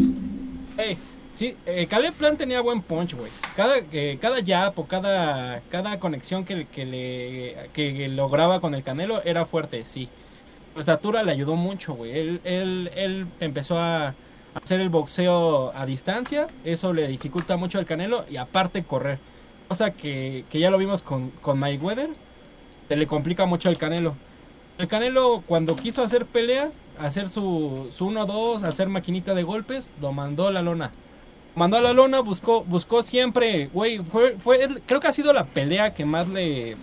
Hey, 0.76 0.98
Sí, 1.36 1.58
eh, 1.66 1.88
Caleb 1.88 2.14
Plan 2.14 2.38
tenía 2.38 2.62
buen 2.62 2.84
punch, 2.84 3.16
güey. 3.16 3.32
Cada, 3.56 3.78
eh, 3.92 4.20
cada 4.22 4.38
jab 4.46 4.78
o 4.78 4.86
cada, 4.86 5.62
cada 5.70 5.98
conexión 5.98 6.46
que, 6.46 6.68
que, 6.68 6.86
le, 6.86 7.70
que 7.74 8.08
lograba 8.08 8.60
con 8.60 8.76
el 8.76 8.84
Canelo 8.84 9.24
era 9.24 9.46
fuerte, 9.46 9.84
sí. 9.86 10.10
Su 10.76 10.80
estatura 10.80 11.24
le 11.24 11.32
ayudó 11.32 11.56
mucho, 11.56 11.96
güey. 11.96 12.18
Él, 12.18 12.42
él, 12.44 12.92
él 12.96 13.28
empezó 13.40 13.80
a 13.80 14.14
hacer 14.54 14.80
el 14.80 14.90
boxeo 14.90 15.72
a 15.76 15.86
distancia. 15.86 16.48
Eso 16.64 16.94
le 16.94 17.08
dificulta 17.08 17.58
mucho 17.58 17.80
al 17.80 17.86
Canelo 17.86 18.26
y 18.30 18.38
aparte 18.38 18.84
correr. 18.84 19.20
Cosa 19.68 19.92
que, 19.92 20.46
que 20.50 20.60
ya 20.60 20.70
lo 20.70 20.78
vimos 20.78 21.02
con, 21.02 21.30
con 21.30 21.60
Mayweather. 21.60 22.10
Se 22.88 22.96
le 22.96 23.08
complica 23.08 23.46
mucho 23.46 23.70
al 23.70 23.78
Canelo. 23.78 24.16
El 24.78 24.88
Canelo 24.88 25.44
cuando 25.48 25.76
quiso 25.76 26.04
hacer 26.04 26.26
pelea, 26.26 26.72
hacer 27.00 27.30
su, 27.30 27.88
su 27.92 28.10
1-2, 28.10 28.64
hacer 28.64 28.90
maquinita 28.90 29.34
de 29.34 29.44
golpes, 29.44 29.92
lo 30.02 30.12
mandó 30.12 30.48
a 30.48 30.52
la 30.52 30.62
lona 30.62 30.92
mandó 31.56 31.78
a 31.78 31.82
la 31.82 31.94
lona, 31.94 32.20
buscó, 32.22 32.64
buscó 32.64 33.04
siempre, 33.04 33.70
güey, 33.74 34.00
fue, 34.00 34.38
creo 34.86 35.00
que 35.00 35.08
ha 35.08 35.14
sido 35.14 35.34
la 35.34 35.46
pelea 35.46 35.94
que 35.94 36.06
más 36.06 36.28
le 36.28 36.78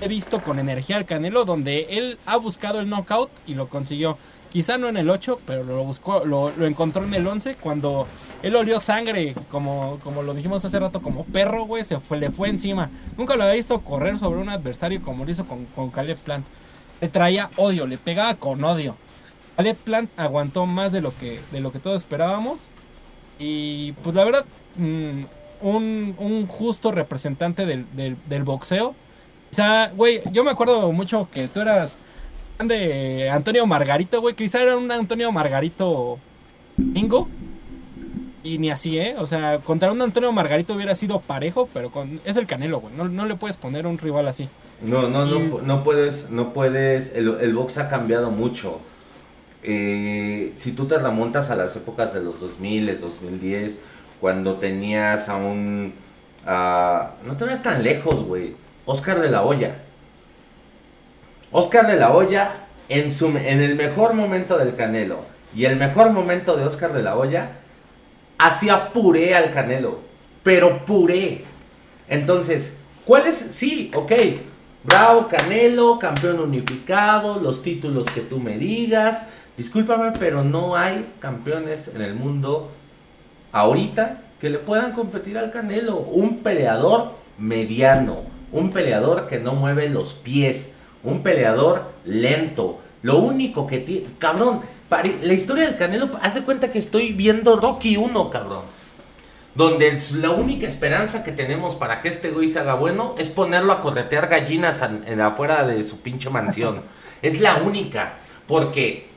he 0.00 0.08
visto 0.08 0.40
con 0.42 0.58
energía 0.58 0.96
al 0.96 1.06
Canelo, 1.06 1.44
donde 1.44 1.86
él 1.90 2.18
ha 2.26 2.36
buscado 2.36 2.80
el 2.80 2.88
knockout 2.88 3.30
y 3.46 3.54
lo 3.54 3.68
consiguió. 3.68 4.18
Quizá 4.54 4.78
no 4.78 4.88
en 4.88 4.96
el 4.96 5.10
8, 5.10 5.40
pero 5.44 5.64
lo 5.64 5.82
buscó, 5.82 6.24
lo, 6.24 6.48
encontró 6.64 7.02
en 7.02 7.12
el 7.12 7.26
11 7.26 7.56
cuando 7.56 8.06
él 8.40 8.54
olió 8.54 8.78
sangre, 8.78 9.34
como, 9.50 9.98
como 10.04 10.22
lo 10.22 10.32
dijimos 10.32 10.64
hace 10.64 10.78
rato, 10.78 11.02
como 11.02 11.24
perro, 11.24 11.64
güey, 11.64 11.84
se 11.84 11.98
le 12.16 12.30
fue 12.30 12.50
encima. 12.50 12.88
Nunca 13.18 13.34
lo 13.34 13.42
había 13.42 13.56
visto 13.56 13.80
correr 13.80 14.16
sobre 14.16 14.40
un 14.40 14.48
adversario 14.48 15.02
como 15.02 15.24
lo 15.24 15.32
hizo 15.32 15.44
con, 15.44 15.64
con 15.74 15.90
Caleb 15.90 16.18
Plant. 16.18 16.46
le 17.00 17.08
traía 17.08 17.50
odio, 17.56 17.84
le 17.88 17.98
pegaba 17.98 18.36
con 18.36 18.62
odio. 18.62 18.94
Caleb 19.56 19.76
Plant 19.76 20.10
aguantó 20.16 20.66
más 20.66 20.92
de 20.92 21.00
lo 21.00 21.12
que, 21.18 21.40
de 21.50 21.58
lo 21.58 21.72
que 21.72 21.80
todos 21.80 22.00
esperábamos. 22.00 22.68
Y 23.40 23.90
pues 24.04 24.14
la 24.14 24.24
verdad, 24.24 24.44
mm, 24.76 25.24
un, 25.62 26.46
justo 26.46 26.92
representante 26.92 27.66
del, 27.66 27.86
del, 27.92 28.44
boxeo. 28.44 28.90
O 28.90 28.94
sea, 29.50 29.92
güey, 29.96 30.22
yo 30.30 30.44
me 30.44 30.52
acuerdo 30.52 30.92
mucho 30.92 31.26
que 31.28 31.48
tú 31.48 31.60
eras 31.60 31.98
de 32.58 33.30
Antonio 33.30 33.66
Margarito, 33.66 34.20
güey. 34.20 34.34
Quizá 34.34 34.62
era 34.62 34.76
un 34.76 34.90
Antonio 34.90 35.30
Margarito 35.32 36.18
bingo. 36.76 37.28
Y 38.42 38.58
ni 38.58 38.70
así, 38.70 38.98
¿eh? 38.98 39.14
O 39.18 39.26
sea, 39.26 39.58
contra 39.60 39.90
un 39.90 40.02
Antonio 40.02 40.30
Margarito 40.30 40.74
hubiera 40.74 40.94
sido 40.94 41.20
parejo, 41.20 41.68
pero 41.72 41.90
con 41.90 42.20
es 42.26 42.36
el 42.36 42.46
Canelo, 42.46 42.80
güey. 42.80 42.94
No, 42.94 43.26
le 43.26 43.36
puedes 43.36 43.56
poner 43.56 43.86
un 43.86 43.96
rival 43.96 44.28
así. 44.28 44.48
No, 44.82 45.08
no, 45.08 45.24
no, 45.24 45.62
no 45.62 45.82
puedes, 45.82 46.30
no 46.30 46.52
puedes. 46.52 47.14
El, 47.14 47.38
el 47.40 47.54
box 47.54 47.78
ha 47.78 47.88
cambiado 47.88 48.30
mucho. 48.30 48.80
Eh, 49.66 50.52
si 50.56 50.72
tú 50.72 50.86
te 50.86 50.98
remontas 50.98 51.48
a 51.50 51.56
las 51.56 51.74
épocas 51.74 52.12
de 52.12 52.20
los 52.20 52.38
2000, 52.38 53.00
2010, 53.00 53.78
cuando 54.20 54.58
tenías 54.58 55.30
a 55.30 55.36
un... 55.36 55.94
no 56.46 57.36
te 57.36 57.44
veas 57.46 57.62
tan 57.62 57.82
lejos, 57.82 58.22
güey. 58.24 58.54
Oscar 58.84 59.20
de 59.20 59.30
la 59.30 59.42
Hoya. 59.42 59.82
Oscar 61.56 61.86
de 61.86 61.94
la 61.94 62.12
Hoya 62.12 62.66
en, 62.88 63.12
su, 63.12 63.28
en 63.28 63.62
el 63.62 63.76
mejor 63.76 64.14
momento 64.14 64.58
del 64.58 64.74
Canelo 64.74 65.20
y 65.54 65.66
el 65.66 65.76
mejor 65.76 66.10
momento 66.10 66.56
de 66.56 66.64
Oscar 66.64 66.92
de 66.92 67.04
la 67.04 67.16
Hoya 67.16 67.60
hacía 68.38 68.92
puré 68.92 69.36
al 69.36 69.52
Canelo. 69.52 70.00
Pero 70.42 70.84
puré. 70.84 71.44
Entonces, 72.08 72.74
¿cuál 73.04 73.28
es? 73.28 73.36
Sí, 73.36 73.92
ok. 73.94 74.12
Bravo, 74.82 75.28
Canelo, 75.28 76.00
campeón 76.00 76.40
unificado, 76.40 77.40
los 77.40 77.62
títulos 77.62 78.06
que 78.12 78.20
tú 78.20 78.40
me 78.40 78.58
digas, 78.58 79.24
Discúlpame, 79.56 80.10
pero 80.18 80.42
no 80.42 80.74
hay 80.74 81.12
campeones 81.20 81.86
en 81.86 82.02
el 82.02 82.14
mundo 82.14 82.72
ahorita 83.52 84.22
que 84.40 84.50
le 84.50 84.58
puedan 84.58 84.90
competir 84.90 85.38
al 85.38 85.52
Canelo. 85.52 85.98
Un 85.98 86.38
peleador 86.38 87.12
mediano, 87.38 88.22
un 88.50 88.72
peleador 88.72 89.28
que 89.28 89.38
no 89.38 89.54
mueve 89.54 89.88
los 89.88 90.12
pies, 90.14 90.72
un 91.04 91.22
peleador 91.22 91.90
lento. 92.04 92.80
Lo 93.02 93.18
único 93.18 93.66
que 93.66 93.78
tiene, 93.78 94.06
cabrón, 94.18 94.62
la 95.22 95.32
historia 95.32 95.64
del 95.64 95.76
Canelo, 95.76 96.10
haz 96.22 96.34
de 96.34 96.42
cuenta 96.42 96.72
que 96.72 96.78
estoy 96.78 97.12
viendo 97.12 97.56
Rocky 97.56 97.96
1, 97.96 98.30
cabrón. 98.30 98.62
Donde 99.54 100.00
la 100.14 100.30
única 100.30 100.66
esperanza 100.66 101.22
que 101.22 101.30
tenemos 101.30 101.76
para 101.76 102.00
que 102.00 102.08
este 102.08 102.30
güey 102.30 102.48
se 102.48 102.58
haga 102.58 102.74
bueno 102.74 103.14
es 103.18 103.30
ponerlo 103.30 103.72
a 103.72 103.80
corretear 103.80 104.28
gallinas 104.28 104.82
en, 104.82 105.20
afuera 105.20 105.64
de 105.66 105.82
su 105.84 105.98
pinche 105.98 106.28
mansión. 106.30 106.82
es 107.22 107.40
la 107.40 107.56
única. 107.56 108.16
Porque 108.48 109.08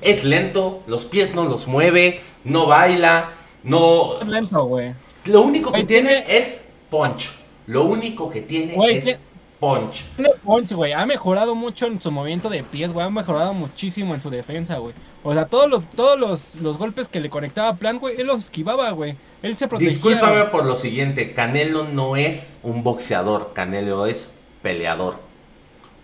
es 0.00 0.24
lento, 0.24 0.82
los 0.86 1.06
pies 1.06 1.34
no 1.34 1.44
los 1.44 1.66
mueve, 1.66 2.20
no 2.44 2.66
baila, 2.66 3.30
no... 3.62 4.20
Es 4.20 4.28
lento, 4.28 4.64
güey. 4.64 4.94
Lo 5.24 5.42
único 5.42 5.72
que 5.72 5.84
tiene, 5.84 6.24
es 6.28 6.64
punch. 6.90 7.32
Lo 7.66 7.84
único 7.84 8.28
que 8.28 8.42
tiene 8.42 8.76
es 8.90 9.18
punch. 9.60 10.04
Tiene 10.16 10.30
punch, 10.42 10.72
güey. 10.72 10.92
Ha 10.92 11.06
mejorado 11.06 11.54
mucho 11.54 11.86
en 11.86 12.00
su 12.00 12.10
movimiento 12.10 12.48
de 12.48 12.62
pies, 12.62 12.92
güey. 12.92 13.06
Ha 13.06 13.10
mejorado 13.10 13.54
muchísimo 13.54 14.14
en 14.14 14.20
su 14.20 14.30
defensa, 14.30 14.78
güey. 14.78 14.94
O 15.22 15.32
sea, 15.32 15.46
todos 15.46 15.68
los, 15.68 15.88
todos 15.90 16.58
los, 16.60 16.78
golpes 16.78 17.08
que 17.08 17.20
le 17.20 17.30
conectaba 17.30 17.68
a 17.70 17.76
Plan, 17.76 17.98
güey, 17.98 18.20
él 18.20 18.26
los 18.26 18.44
esquivaba, 18.44 18.90
güey. 18.90 19.16
Él 19.42 19.56
se 19.56 19.68
protegía. 19.68 19.90
Discúlpame 19.90 20.44
por 20.44 20.64
lo 20.64 20.76
siguiente. 20.76 21.32
Canelo 21.32 21.84
no 21.84 22.16
es 22.16 22.58
un 22.62 22.82
boxeador. 22.82 23.52
Canelo 23.54 24.06
es 24.06 24.30
peleador. 24.62 25.16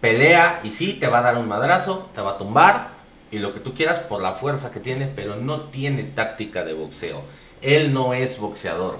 Pelea 0.01 0.61
y 0.65 0.71
sí, 0.71 0.95
te 0.95 1.09
va 1.09 1.19
a 1.19 1.23
dar 1.23 1.37
un 1.37 1.47
madrazo, 1.47 2.09
te 2.15 2.23
va 2.23 2.33
a 2.33 2.39
tumbar, 2.39 2.89
y 3.31 3.39
lo 3.39 3.53
que 3.53 3.61
tú 3.61 3.75
quieras 3.75 3.99
por 4.01 4.23
la 4.23 4.33
fuerza 4.33 4.71
que 4.71 4.81
tiene, 4.81 5.07
pero 5.07 5.37
no 5.37 5.63
tiene 5.65 6.05
táctica 6.05 6.65
de 6.65 6.73
boxeo. 6.73 7.23
Él 7.61 7.93
no 7.93 8.15
es 8.15 8.39
boxeador. 8.39 8.99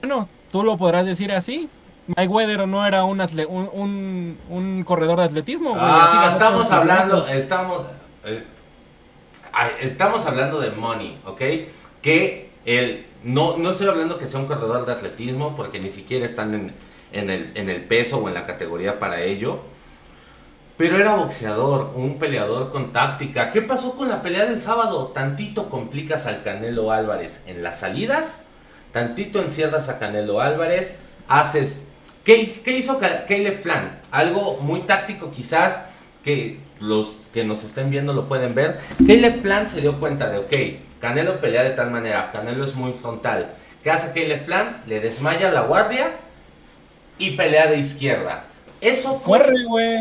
Bueno, 0.00 0.28
tú 0.52 0.62
lo 0.62 0.76
podrás 0.76 1.06
decir 1.06 1.32
así. 1.32 1.68
Mayweather 2.16 2.66
no 2.66 2.84
era 2.86 3.04
un, 3.04 3.20
un, 3.20 4.38
un, 4.48 4.84
corredor 4.84 5.18
de 5.18 5.24
atletismo. 5.24 5.76
Ah, 5.78 6.26
estamos 6.28 6.70
hablando, 6.70 7.26
estamos, 7.28 7.84
eh, 8.24 8.44
estamos 9.80 10.26
hablando 10.26 10.60
de 10.60 10.70
money, 10.70 11.20
¿ok? 11.24 11.42
Que 12.02 12.50
él, 12.64 13.06
no, 13.22 13.56
no 13.56 13.70
estoy 13.70 13.88
hablando 13.88 14.18
que 14.18 14.26
sea 14.26 14.40
un 14.40 14.46
corredor 14.46 14.86
de 14.86 14.92
atletismo 14.92 15.54
porque 15.54 15.80
ni 15.80 15.88
siquiera 15.88 16.24
están 16.24 16.54
en, 16.54 16.74
en, 17.12 17.30
el, 17.30 17.52
en 17.54 17.68
el 17.68 17.84
peso 17.84 18.18
o 18.18 18.28
en 18.28 18.34
la 18.34 18.46
categoría 18.46 18.98
para 18.98 19.20
ello 19.22 19.62
pero 20.78 20.96
era 20.96 21.16
boxeador, 21.16 21.90
un 21.96 22.18
peleador 22.18 22.70
con 22.70 22.92
táctica. 22.92 23.50
¿Qué 23.50 23.62
pasó 23.62 23.96
con 23.96 24.08
la 24.08 24.22
pelea 24.22 24.44
del 24.44 24.60
sábado? 24.60 25.08
Tantito 25.08 25.68
complicas 25.68 26.26
al 26.26 26.44
Canelo 26.44 26.92
Álvarez 26.92 27.42
en 27.46 27.64
las 27.64 27.80
salidas, 27.80 28.44
tantito 28.92 29.40
encierras 29.40 29.88
a 29.90 29.98
Canelo 29.98 30.40
Álvarez, 30.40 30.96
haces... 31.26 31.80
¿Qué, 32.28 32.60
qué 32.62 32.72
hizo 32.72 32.98
Caleb 32.98 33.62
Plan? 33.62 34.00
Algo 34.10 34.58
muy 34.60 34.80
táctico 34.80 35.30
quizás 35.30 35.80
que 36.22 36.60
los 36.78 37.20
que 37.32 37.42
nos 37.42 37.64
estén 37.64 37.88
viendo 37.88 38.12
lo 38.12 38.28
pueden 38.28 38.54
ver. 38.54 38.78
Caleb 39.06 39.40
Plan 39.40 39.66
se 39.66 39.80
dio 39.80 39.98
cuenta 39.98 40.28
de, 40.28 40.36
ok, 40.36 41.00
Canelo 41.00 41.40
pelea 41.40 41.62
de 41.62 41.70
tal 41.70 41.90
manera, 41.90 42.30
Canelo 42.30 42.64
es 42.64 42.74
muy 42.74 42.92
frontal. 42.92 43.54
¿Qué 43.82 43.90
hace 43.90 44.08
Caleb 44.08 44.44
Plan? 44.44 44.82
Le 44.86 45.00
desmaya 45.00 45.50
la 45.50 45.62
guardia 45.62 46.16
y 47.16 47.30
pelea 47.30 47.66
de 47.66 47.78
izquierda. 47.78 48.44
Eso 48.82 49.14
fue. 49.14 49.38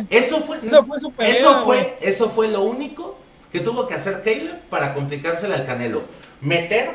eso 0.09 0.41
fue. 0.41 0.57
Eso 0.65 0.83
fue 0.83 0.99
su 0.99 1.13
Eso 1.19 1.55
fue, 1.63 1.97
eso 2.01 2.29
fue 2.29 2.49
lo 2.49 2.63
único 2.63 3.17
que 3.53 3.61
tuvo 3.61 3.87
que 3.87 3.93
hacer 3.93 4.21
Caleb 4.21 4.63
para 4.69 4.93
complicársela 4.93 5.55
al 5.55 5.65
Canelo. 5.65 6.03
Meter 6.41 6.89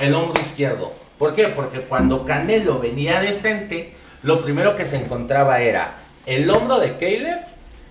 el 0.00 0.14
hombro 0.14 0.40
izquierdo. 0.40 0.94
¿Por 1.18 1.34
qué? 1.34 1.48
Porque 1.48 1.82
cuando 1.82 2.24
Canelo 2.24 2.78
venía 2.78 3.20
de 3.20 3.34
frente, 3.34 3.92
lo 4.22 4.42
primero 4.42 4.76
que 4.76 4.84
se 4.84 4.96
encontraba 4.96 5.60
era 5.60 5.96
el 6.26 6.48
hombro 6.50 6.78
de 6.78 6.96
Caleb, 6.96 7.40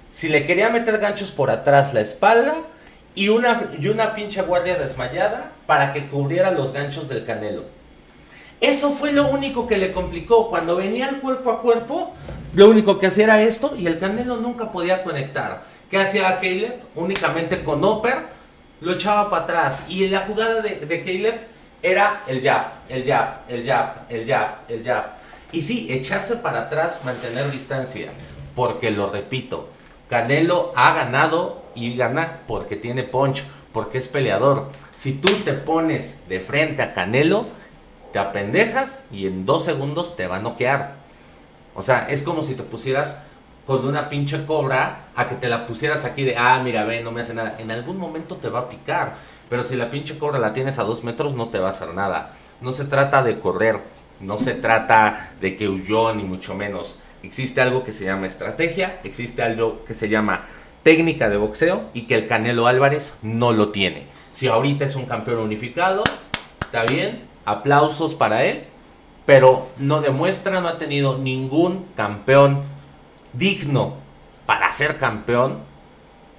si 0.09 0.29
le 0.29 0.45
quería 0.45 0.69
meter 0.69 0.97
ganchos 0.97 1.31
por 1.31 1.49
atrás, 1.49 1.93
la 1.93 2.01
espalda 2.01 2.55
y 3.15 3.29
una, 3.29 3.69
y 3.79 3.87
una 3.87 4.13
pinche 4.13 4.41
guardia 4.41 4.75
desmayada 4.75 5.51
para 5.65 5.91
que 5.91 6.07
cubriera 6.07 6.51
los 6.51 6.71
ganchos 6.71 7.09
del 7.09 7.25
Canelo. 7.25 7.63
Eso 8.61 8.91
fue 8.91 9.11
lo 9.11 9.27
único 9.27 9.67
que 9.67 9.77
le 9.77 9.91
complicó. 9.91 10.49
Cuando 10.49 10.75
venía 10.75 11.09
el 11.09 11.19
cuerpo 11.19 11.51
a 11.51 11.61
cuerpo, 11.61 12.13
lo 12.53 12.69
único 12.69 12.99
que 12.99 13.07
hacía 13.07 13.25
era 13.25 13.41
esto 13.41 13.75
y 13.75 13.87
el 13.87 13.97
Canelo 13.97 14.37
nunca 14.37 14.71
podía 14.71 15.03
conectar. 15.03 15.63
¿Qué 15.89 15.97
hacía 15.97 16.39
Caleb? 16.39 16.79
Únicamente 16.95 17.63
con 17.63 17.83
Oper 17.83 18.17
lo 18.79 18.93
echaba 18.93 19.29
para 19.29 19.43
atrás. 19.43 19.83
Y 19.89 20.07
la 20.07 20.21
jugada 20.21 20.61
de, 20.61 20.75
de 20.75 21.03
Caleb 21.03 21.47
era 21.81 22.21
el 22.27 22.41
jab, 22.41 22.67
el 22.87 23.03
jab, 23.03 23.41
el 23.49 23.65
jab, 23.65 24.05
el 24.09 24.27
jab, 24.27 24.49
el 24.69 24.83
jab. 24.83 25.20
Y 25.51 25.61
sí, 25.61 25.87
echarse 25.89 26.37
para 26.37 26.61
atrás, 26.61 27.01
mantener 27.03 27.51
distancia. 27.51 28.11
Porque 28.55 28.91
lo 28.91 29.09
repito, 29.09 29.69
Canelo 30.09 30.73
ha 30.75 30.93
ganado 30.93 31.63
y 31.75 31.95
gana 31.95 32.41
porque 32.47 32.75
tiene 32.75 33.03
punch, 33.03 33.43
porque 33.71 33.97
es 33.97 34.07
peleador. 34.07 34.69
Si 34.93 35.13
tú 35.13 35.29
te 35.45 35.53
pones 35.53 36.19
de 36.27 36.39
frente 36.39 36.81
a 36.81 36.93
Canelo, 36.93 37.47
te 38.11 38.19
apendejas 38.19 39.03
y 39.11 39.27
en 39.27 39.45
dos 39.45 39.63
segundos 39.63 40.15
te 40.15 40.27
va 40.27 40.37
a 40.37 40.41
noquear. 40.41 40.95
O 41.75 41.81
sea, 41.81 42.07
es 42.09 42.23
como 42.23 42.41
si 42.41 42.55
te 42.55 42.63
pusieras 42.63 43.21
con 43.65 43.85
una 43.87 44.09
pinche 44.09 44.45
cobra 44.45 45.07
a 45.15 45.27
que 45.27 45.35
te 45.35 45.47
la 45.47 45.65
pusieras 45.65 46.03
aquí 46.03 46.23
de, 46.23 46.35
ah, 46.35 46.59
mira, 46.63 46.83
ve, 46.83 47.01
no 47.01 47.11
me 47.11 47.21
hace 47.21 47.33
nada. 47.33 47.55
En 47.59 47.71
algún 47.71 47.97
momento 47.97 48.35
te 48.35 48.49
va 48.49 48.59
a 48.59 48.69
picar. 48.69 49.13
Pero 49.49 49.63
si 49.63 49.75
la 49.75 49.89
pinche 49.89 50.17
cobra 50.17 50.39
la 50.39 50.53
tienes 50.53 50.79
a 50.79 50.83
dos 50.83 51.03
metros, 51.03 51.33
no 51.33 51.49
te 51.49 51.59
va 51.59 51.67
a 51.67 51.71
hacer 51.71 51.93
nada. 51.93 52.33
No 52.59 52.71
se 52.71 52.85
trata 52.85 53.23
de 53.23 53.39
correr, 53.39 53.81
no 54.21 54.37
se 54.37 54.53
trata 54.53 55.33
de 55.41 55.55
que 55.55 55.67
huyó, 55.67 56.13
ni 56.13 56.23
mucho 56.23 56.55
menos. 56.55 56.99
Existe 57.23 57.61
algo 57.61 57.83
que 57.83 57.91
se 57.91 58.05
llama 58.05 58.27
estrategia, 58.27 58.99
existe 59.03 59.43
algo 59.43 59.83
que 59.85 59.93
se 59.93 60.09
llama 60.09 60.43
técnica 60.83 61.29
de 61.29 61.37
boxeo 61.37 61.89
y 61.93 62.03
que 62.03 62.15
el 62.15 62.27
Canelo 62.27 62.67
Álvarez 62.67 63.13
no 63.21 63.51
lo 63.51 63.69
tiene. 63.69 64.05
Si 64.31 64.47
ahorita 64.47 64.85
es 64.85 64.95
un 64.95 65.05
campeón 65.05 65.39
unificado, 65.39 66.03
está 66.61 66.83
bien, 66.83 67.23
aplausos 67.45 68.15
para 68.15 68.45
él, 68.45 68.65
pero 69.25 69.69
no 69.77 70.01
demuestra, 70.01 70.61
no 70.61 70.67
ha 70.67 70.77
tenido 70.77 71.17
ningún 71.17 71.85
campeón 71.95 72.63
digno 73.33 73.95
para 74.45 74.71
ser 74.71 74.97
campeón. 74.97 75.59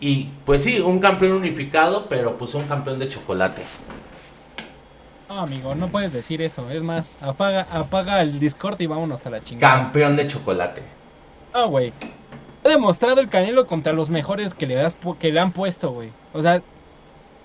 Y 0.01 0.31
pues 0.45 0.65
sí, 0.65 0.81
un 0.81 0.99
campeón 0.99 1.33
unificado, 1.33 2.09
pero 2.09 2.37
pues 2.37 2.55
un 2.55 2.65
campeón 2.65 2.99
de 2.99 3.09
chocolate. 3.09 3.63
No, 5.33 5.41
amigo, 5.41 5.75
no 5.75 5.89
puedes 5.89 6.13
decir 6.13 6.43
eso. 6.43 6.69
Es 6.71 6.83
más, 6.83 7.17
apaga, 7.23 7.67
apaga 7.71 8.21
el 8.21 8.39
Discord 8.39 8.79
y 8.83 8.87
vámonos 8.87 9.25
a 9.25 9.31
la 9.31 9.43
chingada. 9.43 9.85
Campeón 9.85 10.15
de 10.15 10.27
chocolate. 10.27 10.83
Ah, 11.55 11.65
güey. 11.65 11.95
Ha 12.65 12.69
demostrado 12.69 13.19
el 13.21 13.31
Canelo 13.31 13.67
contra 13.67 13.95
los 13.95 14.11
mejores 14.11 14.53
que 14.53 14.67
le, 14.67 14.75
das, 14.75 14.97
que 15.19 15.33
le 15.33 15.41
han 15.41 15.53
puesto, 15.53 15.91
güey. 15.91 16.11
O 16.35 16.43
sea, 16.43 16.61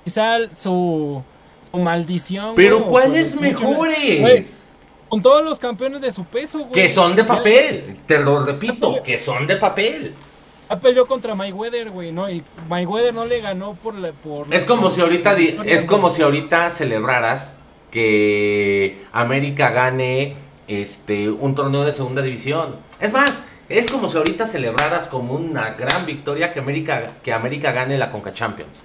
quizá 0.03 0.37
su 0.53 1.23
su 1.71 1.77
maldición. 1.77 2.55
Pero 2.55 2.85
¿cuáles 2.85 3.39
mejores? 3.39 4.65
con 5.07 5.21
todos 5.21 5.41
los 5.41 5.57
campeones 5.57 6.01
de 6.01 6.11
su 6.11 6.25
peso, 6.25 6.59
güey. 6.59 6.71
Que 6.71 6.89
son 6.89 7.15
de 7.15 7.23
papel. 7.23 7.97
Te 8.05 8.19
lo 8.19 8.41
repito, 8.41 9.01
que 9.01 9.17
son 9.17 9.47
de 9.47 9.55
papel. 9.55 10.13
Ah, 10.67 10.77
peleó 10.77 11.07
contra 11.07 11.33
Mayweather, 11.33 11.91
güey, 11.91 12.11
¿no? 12.11 12.29
Y 12.29 12.43
Mayweather 12.67 13.13
no 13.13 13.23
le 13.23 13.39
ganó 13.39 13.75
por 13.75 13.95
la... 13.95 14.11
Por 14.11 14.53
es 14.53 14.65
como 14.65 14.89
si 14.89 14.99
ahorita, 14.99 15.37
es 15.65 15.85
como 15.85 16.09
si 16.09 16.23
ahorita 16.23 16.69
celebraras 16.71 17.53
que 17.91 19.05
América 19.11 19.69
gane 19.71 20.35
este 20.67 21.29
un 21.29 21.55
torneo 21.55 21.83
de 21.83 21.93
segunda 21.93 22.21
división. 22.21 22.75
Es 22.99 23.13
más, 23.13 23.43
es 23.69 23.89
como 23.89 24.07
si 24.07 24.17
ahorita 24.17 24.47
celebraras 24.47 25.07
como 25.07 25.33
una 25.33 25.71
gran 25.71 26.05
victoria 26.05 26.53
que 26.53 26.59
América, 26.59 27.13
que 27.23 27.33
América 27.33 27.71
gane 27.71 27.97
la 27.97 28.09
Conca 28.09 28.31
Champions. 28.31 28.83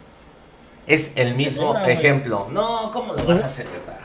Es 0.87 1.13
el 1.15 1.35
mismo 1.35 1.77
ejemplo. 1.79 2.49
No, 2.51 2.91
¿cómo 2.93 3.15
lo 3.15 3.25
vas 3.25 3.43
a 3.43 3.49
celebrar? 3.49 4.03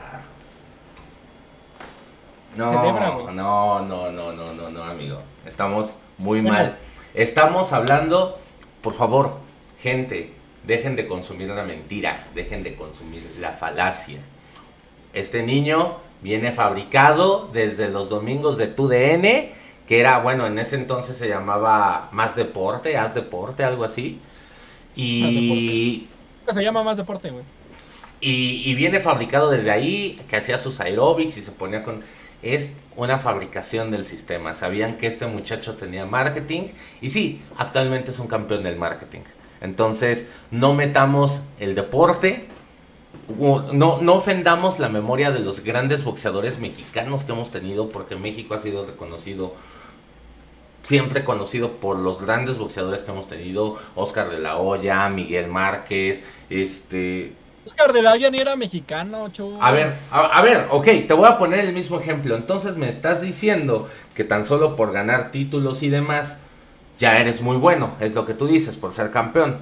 No, 2.56 2.72
no, 2.72 3.30
no, 3.32 3.80
no, 3.82 4.32
no, 4.32 4.52
no, 4.52 4.70
no, 4.70 4.84
amigo. 4.84 5.20
Estamos 5.44 5.96
muy 6.18 6.42
mal. 6.42 6.78
Estamos 7.14 7.72
hablando, 7.72 8.38
por 8.82 8.94
favor, 8.94 9.38
gente, 9.80 10.34
dejen 10.64 10.94
de 10.94 11.06
consumir 11.06 11.48
la 11.48 11.62
mentira, 11.62 12.26
dejen 12.34 12.62
de 12.62 12.74
consumir 12.74 13.36
la 13.40 13.52
falacia. 13.52 14.20
Este 15.18 15.42
niño 15.42 15.96
viene 16.22 16.52
fabricado 16.52 17.50
desde 17.52 17.88
los 17.88 18.08
domingos 18.08 18.56
de 18.56 18.68
TUDN, 18.68 19.50
que 19.86 19.98
era, 19.98 20.20
bueno, 20.20 20.46
en 20.46 20.56
ese 20.60 20.76
entonces 20.76 21.16
se 21.16 21.28
llamaba 21.28 22.08
Más 22.12 22.36
Deporte, 22.36 22.96
Haz 22.96 23.14
Deporte, 23.14 23.64
algo 23.64 23.82
así. 23.82 24.20
Y... 24.94 26.06
Se 26.52 26.62
llama 26.62 26.84
Más 26.84 26.96
Deporte, 26.96 27.30
güey. 27.30 27.42
Y, 28.20 28.62
y, 28.64 28.74
viene 28.74 29.00
fabricado 29.00 29.50
desde 29.50 29.72
ahí, 29.72 30.20
que 30.28 30.36
hacía 30.36 30.56
sus 30.56 30.78
aeróbics 30.78 31.36
y 31.36 31.42
se 31.42 31.50
ponía 31.50 31.82
con... 31.82 32.04
Es 32.42 32.74
una 32.94 33.18
fabricación 33.18 33.90
del 33.90 34.04
sistema. 34.04 34.54
Sabían 34.54 34.98
que 34.98 35.08
este 35.08 35.26
muchacho 35.26 35.74
tenía 35.74 36.06
marketing 36.06 36.68
y 37.00 37.10
sí, 37.10 37.42
actualmente 37.56 38.12
es 38.12 38.20
un 38.20 38.28
campeón 38.28 38.62
del 38.62 38.76
marketing. 38.76 39.22
Entonces, 39.60 40.28
no 40.52 40.74
metamos 40.74 41.42
el 41.58 41.74
deporte 41.74 42.46
no, 43.36 44.00
no 44.00 44.14
ofendamos 44.14 44.78
la 44.78 44.88
memoria 44.88 45.30
de 45.30 45.40
los 45.40 45.60
grandes 45.60 46.04
boxeadores 46.04 46.58
mexicanos 46.58 47.24
que 47.24 47.32
hemos 47.32 47.50
tenido, 47.50 47.90
porque 47.90 48.16
México 48.16 48.54
ha 48.54 48.58
sido 48.58 48.86
reconocido, 48.86 49.54
siempre 50.82 51.24
conocido 51.24 51.72
por 51.72 51.98
los 51.98 52.22
grandes 52.22 52.56
boxeadores 52.56 53.02
que 53.02 53.10
hemos 53.10 53.28
tenido, 53.28 53.76
Oscar 53.94 54.30
de 54.30 54.40
la 54.40 54.56
Hoya, 54.56 55.08
Miguel 55.08 55.48
Márquez, 55.48 56.24
este... 56.48 57.34
Oscar 57.66 57.92
de 57.92 58.00
la 58.00 58.12
Hoya 58.12 58.30
ni 58.30 58.38
era 58.38 58.56
mexicano, 58.56 59.28
A 59.60 59.70
ver, 59.72 59.92
a, 60.10 60.40
ver, 60.40 60.68
ok, 60.70 60.86
te 61.06 61.12
voy 61.12 61.28
a 61.28 61.36
poner 61.36 61.60
el 61.60 61.74
mismo 61.74 62.00
ejemplo. 62.00 62.34
Entonces 62.34 62.76
me 62.76 62.88
estás 62.88 63.20
diciendo 63.20 63.90
que 64.14 64.24
tan 64.24 64.46
solo 64.46 64.74
por 64.74 64.90
ganar 64.90 65.30
títulos 65.30 65.82
y 65.82 65.90
demás, 65.90 66.38
ya 66.98 67.18
eres 67.18 67.42
muy 67.42 67.58
bueno, 67.58 67.92
es 68.00 68.14
lo 68.14 68.24
que 68.24 68.32
tú 68.32 68.46
dices, 68.46 68.78
por 68.78 68.94
ser 68.94 69.10
campeón. 69.10 69.58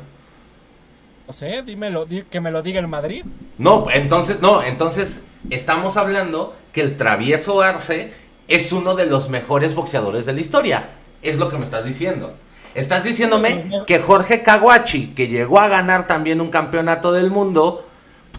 No 1.27 1.33
sé, 1.33 1.62
dímelo, 1.62 2.07
que 2.31 2.41
me 2.41 2.53
lo 2.53 2.62
diga 2.62 2.79
el 2.79 2.87
Madrid. 2.87 3.24
No, 3.59 3.89
entonces, 3.91 4.41
no, 4.41 4.62
entonces 4.62 5.24
estamos 5.51 5.97
hablando 5.97 6.55
que 6.72 6.83
el 6.83 6.97
travieso 6.97 7.62
Arce 7.62 8.12
es 8.47 8.72
uno 8.72 8.95
de 8.95 9.07
los 9.07 9.29
mejores 9.29 9.74
boxeadores 9.74 10.24
de 10.24 10.35
la 10.35 10.41
historia. 10.41 10.91
Es 11.22 11.39
lo 11.39 11.49
que 11.49 11.59
me 11.59 11.64
estás 11.64 11.85
diciendo. 11.85 12.35
Estás 12.77 13.03
diciéndome 13.03 13.64
que 13.87 13.99
Jorge 13.99 14.43
Caguachi, 14.43 15.14
que 15.14 15.27
llegó 15.27 15.59
a 15.59 15.68
ganar 15.68 16.07
también 16.07 16.41
un 16.41 16.51
campeonato 16.51 17.11
del 17.11 17.31
mundo, 17.31 17.89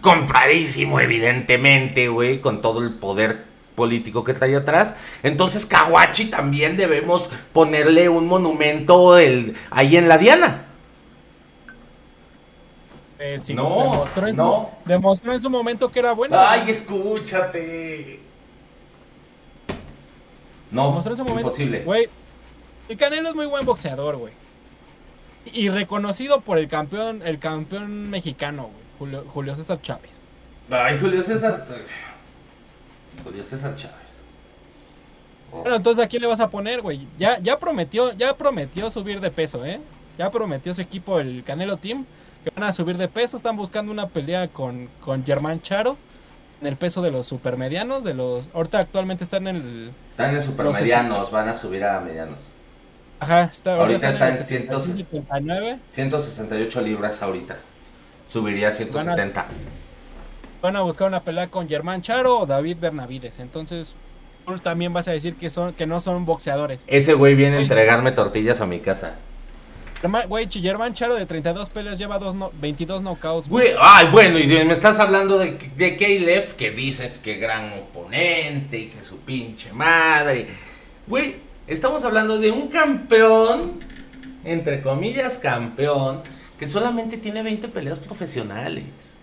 compradísimo 0.00 1.00
evidentemente, 1.00 2.08
güey, 2.08 2.40
con 2.40 2.62
todo 2.62 2.80
el 2.80 2.94
poder 2.94 3.44
político 3.74 4.24
que 4.24 4.32
trae 4.32 4.56
atrás. 4.56 4.94
Entonces 5.22 5.66
Caguachi 5.66 6.26
también 6.26 6.76
debemos 6.78 7.30
ponerle 7.52 8.08
un 8.08 8.26
monumento 8.26 9.14
ahí 9.70 9.96
en 9.96 10.08
la 10.08 10.16
Diana. 10.16 10.67
Eh, 13.20 13.40
no, 13.54 13.90
demostró 13.90 14.28
en, 14.28 14.36
no. 14.36 14.70
Su, 14.84 14.88
demostró 14.88 15.32
en 15.32 15.42
su 15.42 15.50
momento 15.50 15.90
que 15.90 15.98
era 15.98 16.12
bueno. 16.12 16.38
Ay, 16.38 16.70
escúchate. 16.70 18.20
No, 20.70 20.88
demostró 20.88 21.12
en 21.12 21.18
su 21.18 21.24
momento, 21.24 21.48
imposible. 21.48 21.82
Güey, 21.82 22.08
el 22.88 22.96
Canelo 22.96 23.30
es 23.30 23.34
muy 23.34 23.46
buen 23.46 23.66
boxeador, 23.66 24.16
güey. 24.16 24.32
Y 25.52 25.68
reconocido 25.70 26.42
por 26.42 26.58
el 26.58 26.68
campeón, 26.68 27.22
el 27.24 27.38
campeón 27.38 28.08
mexicano, 28.08 28.70
güey, 28.98 29.22
Julio, 29.26 29.56
César 29.56 29.80
Chávez. 29.82 30.10
Ay, 30.70 30.98
Julio 31.00 31.22
César. 31.22 31.66
Julio 33.24 33.42
César 33.42 33.74
Chávez. 33.74 34.22
Bueno, 35.50 35.76
entonces 35.76 36.04
¿a 36.04 36.08
quién 36.08 36.22
le 36.22 36.28
vas 36.28 36.40
a 36.40 36.50
poner, 36.50 36.82
güey? 36.82 37.06
Ya, 37.18 37.38
ya 37.40 37.58
prometió, 37.58 38.12
ya 38.12 38.36
prometió 38.36 38.90
subir 38.90 39.20
de 39.20 39.30
peso, 39.30 39.64
¿eh? 39.64 39.80
Ya 40.18 40.30
prometió 40.30 40.74
su 40.74 40.82
equipo, 40.82 41.20
el 41.20 41.42
Canelo 41.44 41.78
Team, 41.78 42.04
que 42.44 42.50
van 42.50 42.64
a 42.64 42.72
subir 42.72 42.96
de 42.96 43.08
peso. 43.08 43.36
Están 43.36 43.56
buscando 43.56 43.92
una 43.92 44.08
pelea 44.08 44.48
con, 44.48 44.88
con 45.00 45.24
Germán 45.24 45.60
Charo 45.62 45.96
en 46.60 46.66
el 46.66 46.76
peso 46.76 47.02
de 47.02 47.10
los 47.10 47.26
supermedianos. 47.26 48.04
De 48.04 48.14
los, 48.14 48.50
ahorita 48.54 48.80
actualmente 48.80 49.24
están 49.24 49.46
en 49.46 49.56
el. 49.56 49.92
Están 50.10 50.34
en 50.34 50.42
supermedianos, 50.42 51.30
van 51.30 51.48
a 51.48 51.54
subir 51.54 51.84
a 51.84 52.00
medianos. 52.00 52.38
Ajá, 53.20 53.44
está, 53.44 53.74
ahorita, 53.74 54.08
está 54.08 54.28
en 54.28 54.36
169. 54.36 55.78
168 55.90 56.80
libras 56.82 57.22
ahorita. 57.22 57.56
Subiría 58.26 58.68
a 58.68 58.70
170. 58.70 59.46
Van 60.60 60.76
a, 60.76 60.82
buscar 60.82 61.08
una 61.08 61.20
pelea 61.20 61.48
con 61.48 61.68
Germán 61.68 62.02
Charo 62.02 62.40
o 62.40 62.46
David 62.46 62.76
Bernavides. 62.80 63.38
Entonces, 63.38 63.96
tú 64.46 64.58
también 64.58 64.92
vas 64.92 65.08
a 65.08 65.12
decir 65.12 65.36
que 65.36 65.50
son 65.50 65.72
que 65.72 65.86
no 65.86 66.00
son 66.00 66.26
boxeadores. 66.26 66.80
Ese 66.86 67.14
güey 67.14 67.34
viene 67.34 67.58
a 67.58 67.60
entregarme 67.60 68.12
tortillas 68.12 68.60
a 68.60 68.66
mi 68.66 68.80
casa. 68.80 69.14
Güey, 70.28 70.48
Germán 70.50 70.94
Charo 70.94 71.16
de 71.16 71.26
32 71.26 71.70
peleas 71.70 71.98
lleva 71.98 72.18
dos 72.18 72.34
22 72.60 73.02
knockouts. 73.02 73.48
Güey, 73.48 73.68
ay, 73.80 74.06
bueno, 74.12 74.38
y 74.38 74.44
si 74.44 74.54
me 74.54 74.72
estás 74.72 75.00
hablando 75.00 75.38
de, 75.38 75.58
de 75.76 75.96
Caleb, 75.96 76.54
que 76.54 76.70
dices 76.70 77.18
que 77.18 77.36
gran 77.36 77.72
oponente 77.72 78.78
y 78.78 78.86
que 78.86 79.02
su 79.02 79.16
pinche 79.18 79.72
madre. 79.72 80.46
Güey, 81.08 81.36
estamos 81.66 82.04
hablando 82.04 82.38
de 82.38 82.52
un 82.52 82.68
campeón, 82.68 83.80
entre 84.44 84.82
comillas 84.82 85.36
campeón, 85.38 86.22
que 86.58 86.66
solamente 86.68 87.16
tiene 87.16 87.42
20 87.42 87.68
peleas 87.68 87.98
profesionales. 87.98 89.14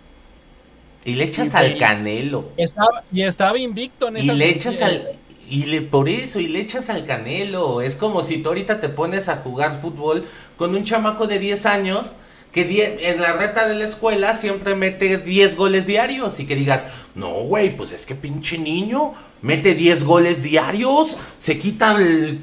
Y 1.06 1.14
le 1.14 1.26
echas 1.26 1.54
al 1.56 1.78
canelo. 1.78 2.52
Estaba, 2.58 3.04
y 3.12 3.22
estaba 3.22 3.58
invicto 3.60 4.08
en 4.08 4.18
esa 4.18 4.34
Y 4.34 4.36
le 4.36 4.50
echas 4.50 4.82
al 4.82 5.20
y 5.50 5.66
le, 5.66 5.82
por 5.82 6.10
eso, 6.10 6.40
y 6.40 6.48
le 6.48 6.60
echas 6.60 6.90
al 6.90 7.06
canelo. 7.06 7.82
Es 7.82 7.96
como 7.96 8.24
si 8.24 8.38
tú 8.38 8.50
ahorita 8.50 8.80
te 8.80 8.90
pones 8.90 9.30
a 9.30 9.38
jugar 9.38 9.80
fútbol 9.82 10.26
con 10.58 10.76
un 10.76 10.84
chamaco 10.84 11.28
de 11.28 11.40
10 11.40 11.66
años 11.66 12.16
que 12.52 12.98
en 13.02 13.22
la 13.22 13.34
reta 13.34 13.68
de 13.68 13.76
la 13.76 13.84
escuela 13.84 14.34
siempre 14.34 14.76
mete 14.76 15.18
10 15.18 15.58
goles 15.58 15.86
diarios 15.86 16.40
y 16.40 16.46
que 16.46 16.56
digas, 16.56 16.86
no, 17.14 17.32
güey, 17.44 17.76
pues 17.76 17.92
es 17.92 18.06
que 18.06 18.16
pinche 18.16 18.58
niño 18.58 19.14
mete 19.42 19.74
10 19.74 20.06
goles 20.06 20.42
diarios, 20.42 21.18
se 21.38 21.60
quita 21.60 21.98
el 21.98 22.42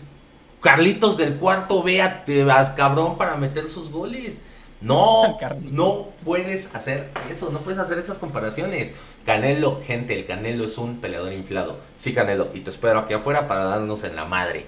Carlitos 0.63 1.17
del 1.17 1.37
cuarto, 1.37 1.83
vea, 1.83 2.25
te 2.25 2.45
vas 2.45 2.71
cabrón 2.71 3.19
para 3.19 3.37
meter 3.37 3.69
sus 3.69 3.91
goles. 3.91 4.43
No, 4.83 5.39
no 5.71 6.09
puedes 6.25 6.75
hacer 6.75 7.11
eso, 7.31 7.51
no 7.51 7.61
puedes 7.61 7.79
hacer 7.79 7.99
esas 7.99 8.19
comparaciones. 8.19 8.93
Canelo, 9.25 9.81
gente, 9.85 10.19
el 10.19 10.27
Canelo 10.27 10.65
es 10.65 10.77
un 10.79 11.01
peleador 11.01 11.33
inflado. 11.33 11.79
Sí, 11.97 12.13
Canelo, 12.13 12.49
y 12.55 12.61
te 12.61 12.71
espero 12.71 13.01
aquí 13.01 13.15
afuera 13.15 13.47
para 13.47 13.65
darnos 13.65 14.05
en 14.05 14.17
la 14.17 14.25
madre. 14.25 14.67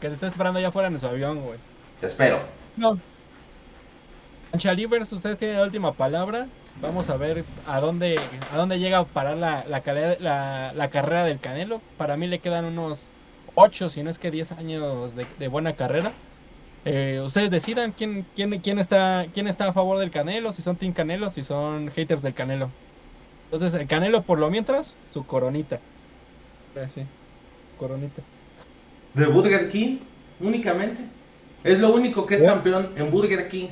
Que 0.00 0.08
te 0.08 0.14
está 0.14 0.26
esperando 0.26 0.58
allá 0.58 0.68
afuera 0.68 0.88
en 0.88 0.98
su 0.98 1.06
avión, 1.06 1.40
güey. 1.42 1.58
Te 2.00 2.06
espero. 2.06 2.40
No. 2.76 2.98
Livers, 4.74 5.12
ustedes 5.12 5.38
tienen 5.38 5.56
la 5.56 5.64
última 5.64 5.92
palabra. 5.92 6.46
Vamos 6.80 7.08
a 7.08 7.16
ver 7.16 7.44
a 7.66 7.80
dónde, 7.80 8.20
a 8.52 8.56
dónde 8.56 8.78
llega 8.78 8.98
a 8.98 9.04
parar 9.04 9.36
la, 9.36 9.64
la, 9.66 10.90
carrera 10.90 11.24
del 11.24 11.40
Canelo. 11.40 11.80
Para 11.96 12.16
mí 12.16 12.26
le 12.26 12.38
quedan 12.40 12.64
unos 12.64 13.10
8, 13.54 13.90
si 13.90 14.02
no 14.02 14.10
es 14.10 14.18
que 14.18 14.30
10 14.30 14.52
años 14.52 15.14
de, 15.14 15.26
de 15.38 15.48
buena 15.48 15.74
carrera. 15.74 16.12
Eh, 16.84 17.22
ustedes 17.24 17.50
decidan 17.50 17.92
quién, 17.92 18.26
quién, 18.36 18.60
quién, 18.60 18.78
está, 18.78 19.26
quién 19.32 19.46
está 19.46 19.68
a 19.68 19.72
favor 19.72 19.98
del 19.98 20.10
Canelo, 20.10 20.52
si 20.52 20.60
son 20.60 20.76
Team 20.76 20.92
Canelo, 20.92 21.30
si 21.30 21.42
son 21.42 21.90
haters 21.90 22.22
del 22.22 22.34
Canelo. 22.34 22.70
Entonces, 23.50 23.80
el 23.80 23.86
Canelo, 23.86 24.22
por 24.22 24.38
lo 24.38 24.50
mientras, 24.50 24.96
su 25.10 25.24
coronita. 25.24 25.80
Ah, 26.76 26.86
sí, 26.94 27.02
coronita. 27.78 28.22
¿De 29.14 29.26
Burger 29.26 29.68
King? 29.68 29.98
Únicamente. 30.40 31.02
Es 31.62 31.78
lo 31.78 31.94
único 31.94 32.26
que 32.26 32.34
es 32.34 32.42
campeón 32.42 32.90
en 32.96 33.10
Burger 33.10 33.48
King. 33.48 33.68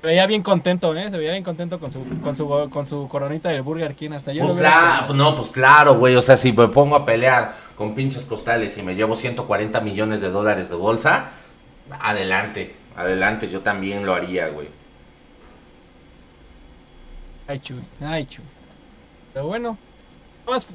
Se 0.00 0.06
veía 0.06 0.26
bien 0.26 0.42
contento, 0.42 0.96
¿eh? 0.96 1.10
Se 1.10 1.18
veía 1.18 1.32
bien 1.32 1.44
contento 1.44 1.78
con 1.78 1.90
su, 1.90 2.02
con 2.22 2.34
su, 2.34 2.68
con 2.70 2.86
su 2.86 3.06
coronita 3.08 3.50
del 3.50 3.62
Burger 3.62 3.94
King. 3.94 4.12
Hasta 4.12 4.32
yo 4.32 4.42
pues 4.42 4.54
claro, 4.54 5.12
no, 5.12 5.36
pues 5.36 5.50
claro, 5.50 5.98
güey. 5.98 6.16
O 6.16 6.22
sea, 6.22 6.36
si 6.36 6.52
me 6.52 6.68
pongo 6.68 6.96
a 6.96 7.04
pelear 7.04 7.54
con 7.76 7.94
pinches 7.94 8.24
costales 8.24 8.78
y 8.78 8.82
me 8.82 8.94
llevo 8.94 9.14
140 9.14 9.80
millones 9.82 10.20
de 10.20 10.30
dólares 10.30 10.70
de 10.70 10.76
bolsa, 10.76 11.30
Adelante, 11.90 12.74
adelante, 12.96 13.50
yo 13.50 13.60
también 13.60 14.06
lo 14.06 14.14
haría, 14.14 14.48
güey. 14.48 14.68
Ay, 17.46 17.60
chuy, 17.60 17.82
ay, 18.00 18.26
chuy. 18.26 18.44
Pero 19.32 19.46
bueno, 19.46 19.78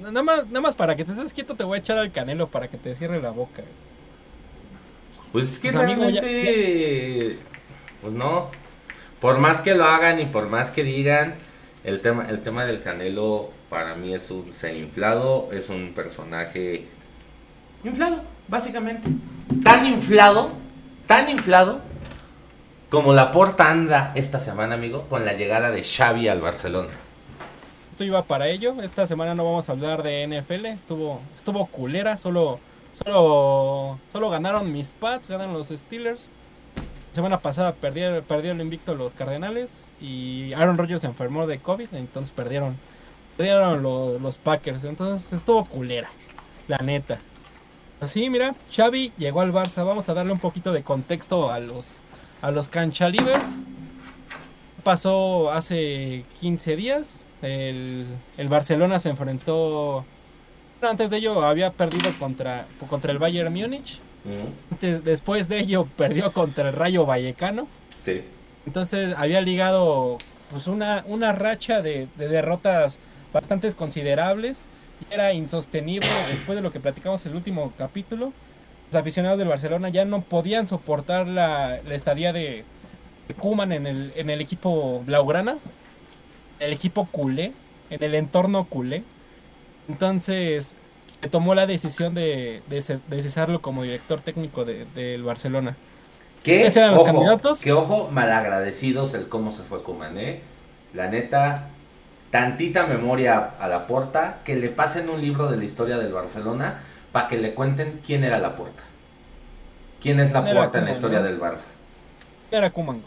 nada 0.02 0.24
más, 0.24 0.48
nada 0.48 0.62
más, 0.62 0.76
para 0.76 0.96
que 0.96 1.06
te 1.06 1.12
estés 1.12 1.34
quieto 1.34 1.56
te 1.56 1.64
voy 1.64 1.78
a 1.78 1.80
echar 1.80 1.98
al 1.98 2.12
canelo 2.12 2.48
para 2.48 2.68
que 2.68 2.78
te 2.78 2.96
cierre 2.96 3.22
la 3.22 3.32
boca. 3.32 3.64
Pues 5.32 5.54
es 5.54 5.60
que 5.60 5.72
pues, 5.72 5.86
realmente, 5.86 7.40
pues 8.02 8.14
no. 8.14 8.52
Por 9.20 9.40
más 9.40 9.62
que 9.62 9.76
lo 9.76 9.86
hagan 9.86 10.20
y 10.20 10.26
por 10.26 10.48
más 10.48 10.72
que 10.72 10.84
digan, 10.84 11.36
el 11.84 12.02
tema, 12.02 12.28
el 12.30 12.42
tema 12.42 12.66
del 12.66 12.82
Canelo 12.82 13.52
para 13.70 13.96
mí 13.96 14.14
es 14.14 14.30
un 14.30 14.54
ser 14.54 14.76
inflado, 14.76 15.50
es 15.52 15.70
un 15.70 15.94
personaje 15.94 16.86
inflado, 17.84 18.22
básicamente. 18.48 19.10
Tan 19.64 19.86
inflado, 19.86 20.52
tan 21.08 21.30
inflado 21.30 21.80
como 22.90 23.14
la 23.14 23.32
porta 23.32 23.70
anda 23.72 24.12
esta 24.16 24.40
semana, 24.40 24.76
amigo, 24.76 25.08
con 25.10 25.26
la 25.26 25.34
llegada 25.34 25.72
de 25.72 25.84
Xavi 25.84 26.28
al 26.28 26.42
Barcelona. 26.42 26.90
Esto 27.92 28.04
iba 28.04 28.22
para 28.24 28.48
ello. 28.48 28.76
Esta 28.82 29.08
semana 29.08 29.34
no 29.34 29.44
vamos 29.44 29.68
a 29.68 29.72
hablar 29.72 30.04
de 30.04 30.28
NFL. 30.28 30.68
Estuvo, 30.68 31.20
estuvo 31.36 31.66
culera. 31.66 32.18
Solo, 32.18 32.60
solo, 32.92 34.00
solo 34.12 34.30
ganaron 34.30 34.72
mis 34.72 34.92
Pats, 34.92 35.28
ganaron 35.28 35.54
los 35.54 35.70
Steelers. 35.70 36.30
La 36.76 37.16
semana 37.16 37.40
pasada 37.40 37.74
perdieron, 37.74 38.24
perdieron 38.24 38.60
el 38.60 38.66
invicto 38.66 38.94
los 38.94 39.16
Cardenales 39.16 39.88
y 40.00 40.54
Aaron 40.54 40.78
Rodgers 40.78 41.02
se 41.02 41.08
enfermó 41.08 41.48
de 41.48 41.58
COVID, 41.58 41.88
entonces 41.94 42.32
perdieron, 42.32 42.78
perdieron 43.36 43.82
los, 43.82 44.22
los 44.22 44.38
Packers. 44.38 44.84
Entonces 44.84 45.34
estuvo 45.34 45.66
culera, 45.66 46.10
la 46.68 46.78
neta. 46.78 47.20
Así, 48.00 48.30
mira, 48.30 48.56
Xavi 48.72 49.12
llegó 49.18 49.42
al 49.42 49.52
Barça. 49.52 49.86
Vamos 49.86 50.08
a 50.10 50.14
darle 50.14 50.32
un 50.32 50.40
poquito 50.40 50.72
de 50.72 50.84
contexto 50.84 51.52
a 51.52 51.60
los 51.60 52.00
a 52.42 52.52
los 52.52 52.70
Canchalivers. 52.70 53.56
Pasó 54.84 55.52
hace 55.52 56.24
15 56.40 56.76
días. 56.76 57.26
El, 57.42 58.08
Barcelona 58.50 59.00
se 59.00 59.10
enfrentó. 59.10 60.06
antes 60.82 61.10
de 61.10 61.18
ello 61.18 61.44
había 61.44 61.72
perdido 61.74 62.12
contra, 62.18 62.68
contra 62.88 63.12
el 63.12 63.20
Bayern 63.20 63.54
Múnich. 63.54 64.00
Después 64.82 65.48
de 65.48 65.60
ello 65.60 65.88
perdió 65.98 66.32
contra 66.32 66.70
el 66.70 66.76
Rayo 66.76 67.06
Vallecano. 67.06 67.68
Sí. 68.00 68.24
Entonces 68.66 69.14
había 69.18 69.42
ligado 69.42 70.18
pues 70.50 70.68
una, 70.68 71.04
una 71.08 71.32
racha 71.32 71.82
de, 71.82 72.08
de 72.16 72.28
derrotas 72.28 73.00
bastante 73.34 73.72
considerables. 73.74 74.62
Era 75.10 75.34
insostenible 75.34 76.08
después 76.30 76.56
de 76.56 76.62
lo 76.62 76.72
que 76.72 76.80
platicamos 76.80 77.26
en 77.26 77.32
el 77.32 77.38
último 77.38 77.74
capítulo 77.78 78.34
los 78.92 79.02
aficionados 79.02 79.38
del 79.38 79.48
Barcelona 79.48 79.90
ya 79.90 80.06
no 80.06 80.22
podían 80.22 80.68
soportar 80.68 81.28
la, 81.28 81.78
estadía 81.90 82.32
de, 82.32 82.64
Kuman 83.38 83.74
en 83.74 83.86
el, 83.86 84.14
en 84.16 84.30
el 84.30 84.40
equipo 84.40 85.04
Blaugrana, 85.06 85.58
el 86.60 86.72
equipo 86.72 87.08
culé, 87.12 87.52
en 87.90 88.04
el 88.04 88.16
entorno 88.16 88.64
culé. 88.66 89.04
Entonces 89.90 90.76
se 91.22 91.30
tomó 91.30 91.54
la 91.54 91.68
decisión 91.68 92.14
de, 92.14 92.62
de, 92.70 92.82
cesarlo 93.22 93.62
como 93.62 93.84
director 93.84 94.22
técnico 94.22 94.64
del 94.64 95.24
Barcelona. 95.24 95.76
¿Qué? 96.44 96.66
eran 96.66 96.94
los 96.94 97.04
candidatos? 97.04 97.60
Que 97.60 97.74
ojo, 97.74 98.10
malagradecidos 98.10 99.14
el 99.16 99.28
cómo 99.28 99.52
se 99.52 99.64
fue 99.64 99.84
Kuman, 99.84 100.18
¿eh? 100.18 100.42
La 100.94 101.10
neta, 101.10 101.68
tantita 102.32 102.86
memoria 102.86 103.54
a 103.60 103.68
la 103.68 103.88
porta, 103.88 104.40
que 104.44 104.56
le 104.56 104.70
pasen 104.70 105.10
un 105.10 105.22
libro 105.22 105.50
de 105.50 105.58
la 105.58 105.64
historia 105.64 105.98
del 105.98 106.14
Barcelona 106.14 106.82
para 107.12 107.28
que 107.28 107.38
le 107.38 107.54
cuenten 107.54 108.02
quién 108.06 108.24
era 108.24 108.40
la 108.40 108.56
puerta. 108.56 108.84
¿Quién 110.02 110.20
es 110.20 110.32
la 110.32 110.44
puerta 110.44 110.80
en 110.80 110.86
la 110.86 110.92
historia 110.92 111.22
del 111.22 111.40
Barça? 111.40 111.66
Era 112.52 112.70
Kuman. 112.70 113.02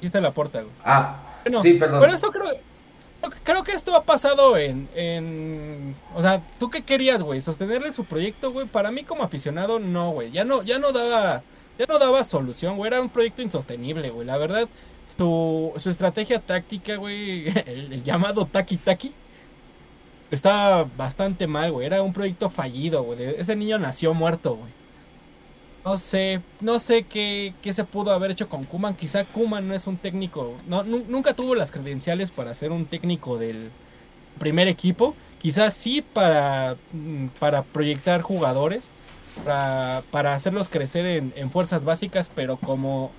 Y 0.00 0.06
está 0.06 0.20
la 0.20 0.32
puerta, 0.32 0.62
Ah, 0.84 1.18
sí, 1.60 1.74
perdón. 1.74 2.00
Pero 2.00 2.14
esto 2.14 2.30
creo, 2.32 2.48
creo 3.42 3.62
que 3.62 3.72
esto 3.72 3.94
ha 3.94 4.04
pasado 4.04 4.56
en, 4.56 4.88
en, 4.94 5.94
o 6.14 6.22
sea, 6.22 6.42
¿tú 6.58 6.70
qué 6.70 6.82
querías, 6.82 7.22
güey? 7.22 7.40
Sostenerle 7.40 7.92
su 7.92 8.06
proyecto, 8.06 8.50
güey. 8.50 8.66
Para 8.66 8.90
mí 8.90 9.04
como 9.04 9.22
aficionado, 9.22 9.78
no, 9.78 10.10
güey. 10.10 10.30
Ya 10.30 10.44
no, 10.44 10.62
ya 10.62 10.78
no 10.78 10.92
daba, 10.92 11.42
ya 11.78 11.86
no 11.86 11.98
daba 11.98 12.24
solución, 12.24 12.76
güey. 12.76 12.88
Era 12.88 13.02
un 13.02 13.10
proyecto 13.10 13.42
insostenible, 13.42 14.10
güey. 14.10 14.26
La 14.26 14.38
verdad, 14.38 14.68
su, 15.16 15.72
su 15.76 15.90
estrategia 15.90 16.40
táctica, 16.40 16.96
güey, 16.96 17.48
el, 17.66 18.02
llamado 18.04 18.46
taki 18.46 18.76
taki, 18.76 19.12
estaba 20.30 20.84
bastante 20.84 21.46
mal, 21.46 21.72
güey. 21.72 21.86
Era 21.86 22.02
un 22.02 22.12
proyecto 22.12 22.50
fallido, 22.50 23.02
güey. 23.02 23.22
Ese 23.38 23.56
niño 23.56 23.78
nació 23.78 24.14
muerto, 24.14 24.56
güey. 24.56 24.80
No 25.84 25.96
sé, 25.96 26.42
no 26.60 26.78
sé 26.78 27.04
qué, 27.04 27.54
qué, 27.62 27.72
se 27.72 27.84
pudo 27.84 28.12
haber 28.12 28.32
hecho 28.32 28.48
con 28.48 28.64
Kuman. 28.64 28.96
Quizá 28.96 29.24
Kuman 29.24 29.66
no 29.66 29.74
es 29.74 29.86
un 29.86 29.96
técnico, 29.96 30.56
no, 30.66 30.82
nunca 30.82 31.32
tuvo 31.34 31.54
las 31.54 31.72
credenciales 31.72 32.30
para 32.30 32.54
ser 32.54 32.70
un 32.70 32.84
técnico 32.84 33.38
del 33.38 33.70
primer 34.38 34.68
equipo. 34.68 35.14
Quizás 35.38 35.74
sí 35.74 36.02
para, 36.02 36.76
mm, 36.92 37.28
para 37.38 37.62
proyectar 37.62 38.20
jugadores, 38.20 38.90
para, 39.44 40.02
para 40.10 40.34
hacerlos 40.34 40.68
crecer 40.68 41.06
en, 41.06 41.50
fuerzas 41.50 41.84
básicas, 41.84 42.30
pero 42.34 42.56
como, 42.58 43.10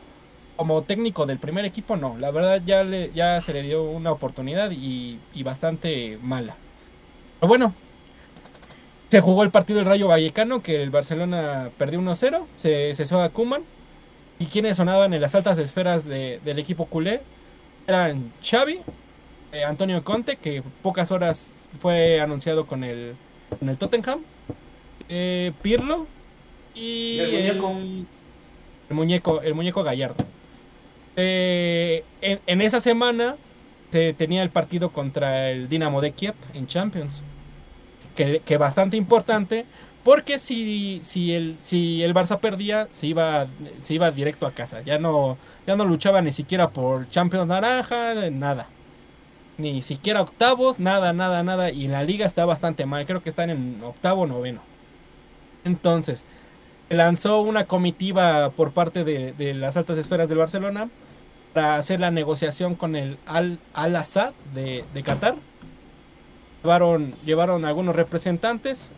como 0.61 0.83
técnico 0.83 1.25
del 1.25 1.39
primer 1.39 1.65
equipo 1.65 1.95
no. 1.95 2.19
La 2.19 2.29
verdad 2.29 2.61
ya, 2.63 2.83
le, 2.83 3.11
ya 3.15 3.41
se 3.41 3.51
le 3.51 3.63
dio 3.63 3.81
una 3.81 4.11
oportunidad 4.11 4.69
y, 4.69 5.19
y 5.33 5.41
bastante 5.41 6.19
mala. 6.21 6.55
Pero 7.39 7.47
bueno, 7.47 7.73
se 9.09 9.21
jugó 9.21 9.41
el 9.41 9.49
partido 9.49 9.79
del 9.79 9.87
Rayo 9.87 10.07
Vallecano, 10.07 10.61
que 10.61 10.83
el 10.83 10.91
Barcelona 10.91 11.71
perdió 11.79 11.99
1-0, 11.99 12.45
se 12.57 12.93
cesó 12.93 13.23
a 13.23 13.29
Kuman. 13.29 13.63
Y 14.37 14.45
quienes 14.45 14.77
sonaban 14.77 15.15
en 15.15 15.21
las 15.21 15.33
altas 15.33 15.57
esferas 15.57 16.05
del 16.05 16.59
equipo 16.59 16.85
culé 16.85 17.21
eran 17.87 18.31
Xavi, 18.43 18.81
eh, 19.53 19.63
Antonio 19.63 20.03
Conte, 20.03 20.35
que 20.35 20.61
pocas 20.83 21.09
horas 21.09 21.71
fue 21.79 22.21
anunciado 22.21 22.67
con 22.67 22.83
el, 22.83 23.15
con 23.57 23.67
el 23.67 23.77
Tottenham, 23.77 24.19
eh, 25.09 25.53
Pirlo 25.63 26.05
y 26.75 27.17
el 27.17 27.57
muñeco, 28.91 29.41
el, 29.41 29.55
muñeco, 29.55 29.83
Gallardo. 29.83 30.23
Eh, 31.15 32.03
en, 32.21 32.61
esa 32.61 32.79
semana 32.79 33.35
tenía 33.91 34.43
el 34.43 34.49
partido 34.49 34.91
contra 34.91 35.49
el 35.49 35.67
Dinamo 35.67 35.99
de 36.01 36.13
Kiev 36.13 36.35
en 36.53 36.67
Champions 36.67 37.23
que, 38.15 38.57
bastante 38.57 38.97
importante, 38.97 39.65
porque 40.03 40.39
si, 40.39 40.99
si, 41.03 41.33
el, 41.33 41.57
si 41.59 42.03
el 42.03 42.13
Barça 42.13 42.39
perdía, 42.39 42.87
se 42.89 43.07
iba, 43.07 43.47
se 43.79 43.93
iba 43.93 44.11
directo 44.11 44.47
a 44.47 44.51
casa. 44.51 44.81
Ya 44.81 44.97
no, 44.97 45.37
ya 45.67 45.75
no 45.75 45.85
luchaba 45.85 46.21
ni 46.21 46.31
siquiera 46.31 46.69
por 46.71 47.09
Champions 47.09 47.47
Naranja, 47.47 48.29
nada. 48.31 48.67
Ni 49.57 49.81
siquiera 49.81 50.21
octavos, 50.21 50.79
nada, 50.79 51.13
nada, 51.13 51.43
nada. 51.43 51.71
Y 51.71 51.87
la 51.87 52.03
liga 52.03 52.25
está 52.25 52.45
bastante 52.45 52.85
mal. 52.85 53.05
Creo 53.05 53.21
que 53.21 53.29
están 53.29 53.49
en 53.49 53.81
octavo 53.83 54.25
noveno. 54.25 54.61
Entonces, 55.63 56.25
lanzó 56.91 57.41
una 57.41 57.65
comitiva 57.65 58.51
por 58.51 58.71
parte 58.71 59.03
de, 59.03 59.53
las 59.53 59.77
altas 59.77 59.97
esferas 59.97 60.29
del 60.29 60.37
Barcelona 60.37 60.89
para 61.53 61.75
hacer 61.75 61.99
la 61.99 62.11
negociación 62.11 62.75
con 62.75 62.95
el 62.95 63.17
Al-Assad 63.25 64.33
de, 64.53 64.85
de 64.93 65.03
Qatar 65.03 65.35
Llevaron, 66.63 67.15
llevaron 67.25 67.65
algunos 67.65 67.95
representantes. 67.95 68.91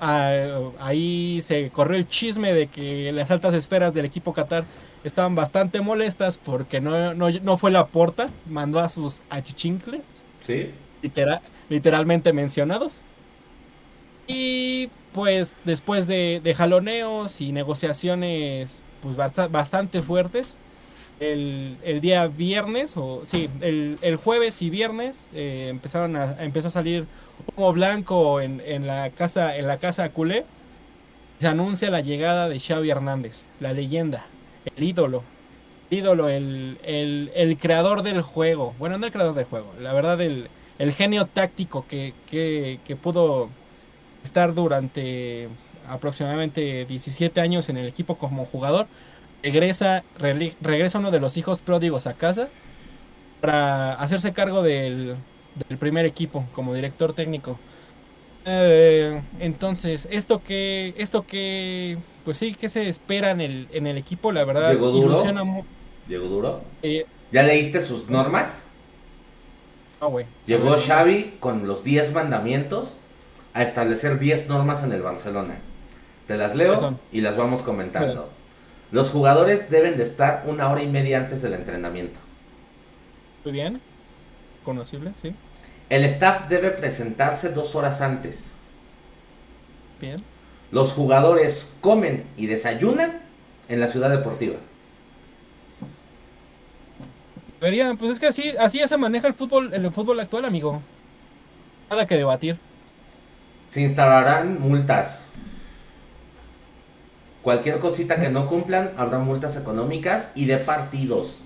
Ahí 0.00 1.40
se 1.42 1.70
corrió 1.70 1.96
el 1.96 2.08
chisme 2.08 2.52
de 2.52 2.66
que 2.66 3.12
las 3.12 3.30
altas 3.30 3.54
esferas 3.54 3.94
del 3.94 4.04
equipo 4.04 4.32
Qatar 4.32 4.64
estaban 5.04 5.36
bastante 5.36 5.80
molestas 5.80 6.38
porque 6.38 6.80
no, 6.80 7.14
no, 7.14 7.56
fue 7.56 7.70
la 7.70 7.86
porta, 7.86 8.30
mandó 8.46 8.80
a 8.80 8.88
sus 8.88 9.22
achichincles. 9.30 10.24
Sí. 10.40 10.72
literalmente 11.68 12.32
mencionados. 12.32 13.00
Y 14.26 14.90
después 15.64 16.06
de, 16.06 16.54
jaloneos 16.56 17.40
y 17.40 17.52
negociaciones 17.52 18.82
pues 19.00 19.16
bastante 19.16 20.02
fuertes, 20.02 20.56
el, 21.20 22.00
día 22.00 22.26
viernes, 22.28 22.96
o 22.96 23.24
sí, 23.24 23.48
el, 23.60 24.16
jueves 24.16 24.62
y 24.62 24.70
viernes 24.70 25.28
eh, 25.34 25.66
empezaron 25.70 26.16
a, 26.16 26.42
empezó 26.42 26.68
a 26.68 26.70
salir 26.70 27.06
humo 27.56 27.72
blanco 27.72 28.40
en, 28.40 28.62
en, 28.64 28.86
la 28.86 29.10
casa, 29.10 29.56
en 29.56 29.66
la 29.66 29.78
casa 29.78 30.10
culé. 30.10 30.44
Se 31.38 31.46
anuncia 31.46 31.90
la 31.90 32.00
llegada 32.00 32.48
de 32.48 32.58
Xavi 32.58 32.90
Hernández, 32.90 33.46
la 33.60 33.72
leyenda, 33.72 34.26
el 34.76 34.82
ídolo, 34.82 35.22
el 35.90 35.98
ídolo, 35.98 36.28
el, 36.28 36.78
el, 36.82 37.58
creador 37.58 38.02
del 38.02 38.22
juego. 38.22 38.74
Bueno, 38.78 38.98
no 38.98 39.06
el 39.06 39.12
creador 39.12 39.34
del 39.34 39.44
juego, 39.44 39.72
la 39.80 39.92
verdad, 39.92 40.20
el, 40.20 40.50
el 40.78 40.92
genio 40.92 41.26
táctico 41.26 41.86
que, 41.86 42.12
que, 42.28 42.80
que 42.84 42.96
pudo 42.96 43.50
estar 44.22 44.54
durante 44.54 45.48
aproximadamente 45.88 46.84
17 46.84 47.40
años 47.40 47.68
en 47.68 47.78
el 47.78 47.86
equipo 47.86 48.18
como 48.18 48.44
jugador 48.44 48.86
regresa, 49.42 50.04
regresa 50.60 50.98
uno 50.98 51.10
de 51.10 51.20
los 51.20 51.36
hijos 51.36 51.62
pródigos 51.62 52.06
a 52.06 52.14
casa 52.14 52.48
para 53.40 53.94
hacerse 53.94 54.32
cargo 54.32 54.62
del, 54.62 55.16
primer 55.78 56.06
equipo 56.06 56.46
como 56.52 56.74
director 56.74 57.12
técnico. 57.12 57.58
Eh, 58.44 59.22
entonces, 59.40 60.08
esto 60.10 60.42
que, 60.42 60.94
esto 60.96 61.26
que, 61.26 61.98
pues 62.24 62.38
sí, 62.38 62.54
que 62.54 62.68
se 62.68 62.88
espera 62.88 63.30
en 63.30 63.40
el, 63.40 63.68
en 63.72 63.86
el 63.86 63.98
equipo, 63.98 64.32
la 64.32 64.44
verdad, 64.44 64.72
¿Llegó 64.72 64.90
duro? 64.90 65.22
¿Llegó 66.08 66.26
duro? 66.26 66.62
Eh, 66.82 67.04
¿Ya 67.30 67.42
leíste 67.42 67.80
sus 67.80 68.08
normas? 68.08 68.64
No, 70.00 70.10
güey. 70.10 70.26
Llegó 70.46 70.76
Xavi 70.78 71.36
con 71.40 71.66
los 71.66 71.84
10 71.84 72.12
mandamientos 72.12 72.98
a 73.58 73.64
establecer 73.64 74.20
10 74.20 74.46
normas 74.46 74.84
en 74.84 74.92
el 74.92 75.02
Barcelona. 75.02 75.58
Te 76.28 76.36
las 76.36 76.54
leo 76.54 76.96
y 77.10 77.22
las 77.22 77.36
vamos 77.36 77.62
comentando. 77.62 78.30
Los 78.92 79.10
jugadores 79.10 79.68
deben 79.68 79.96
de 79.96 80.04
estar 80.04 80.44
una 80.46 80.70
hora 80.70 80.80
y 80.80 80.86
media 80.86 81.18
antes 81.18 81.42
del 81.42 81.54
entrenamiento. 81.54 82.20
Muy 83.44 83.52
bien. 83.52 83.80
Conocible, 84.62 85.12
sí. 85.20 85.34
El 85.90 86.04
staff 86.04 86.46
debe 86.48 86.70
presentarse 86.70 87.48
dos 87.48 87.74
horas 87.74 88.00
antes. 88.00 88.52
Bien. 90.00 90.22
Los 90.70 90.92
jugadores 90.92 91.72
comen 91.80 92.26
y 92.36 92.46
desayunan 92.46 93.22
en 93.68 93.80
la 93.80 93.88
ciudad 93.88 94.10
deportiva. 94.10 94.58
Verían, 97.60 97.96
pues 97.96 98.12
es 98.12 98.20
que 98.20 98.28
así, 98.28 98.54
así 98.56 98.78
se 98.86 98.96
maneja 98.96 99.26
el 99.26 99.34
fútbol, 99.34 99.74
el 99.74 99.90
fútbol 99.90 100.20
actual, 100.20 100.44
amigo. 100.44 100.80
Nada 101.90 102.06
que 102.06 102.16
debatir. 102.16 102.67
Se 103.68 103.82
instalarán 103.82 104.60
multas. 104.60 105.24
Cualquier 107.42 107.78
cosita 107.78 108.18
que 108.18 108.30
no 108.30 108.46
cumplan, 108.46 108.92
habrá 108.96 109.18
multas 109.18 109.56
económicas 109.56 110.32
y 110.34 110.46
de 110.46 110.56
partidos. 110.56 111.42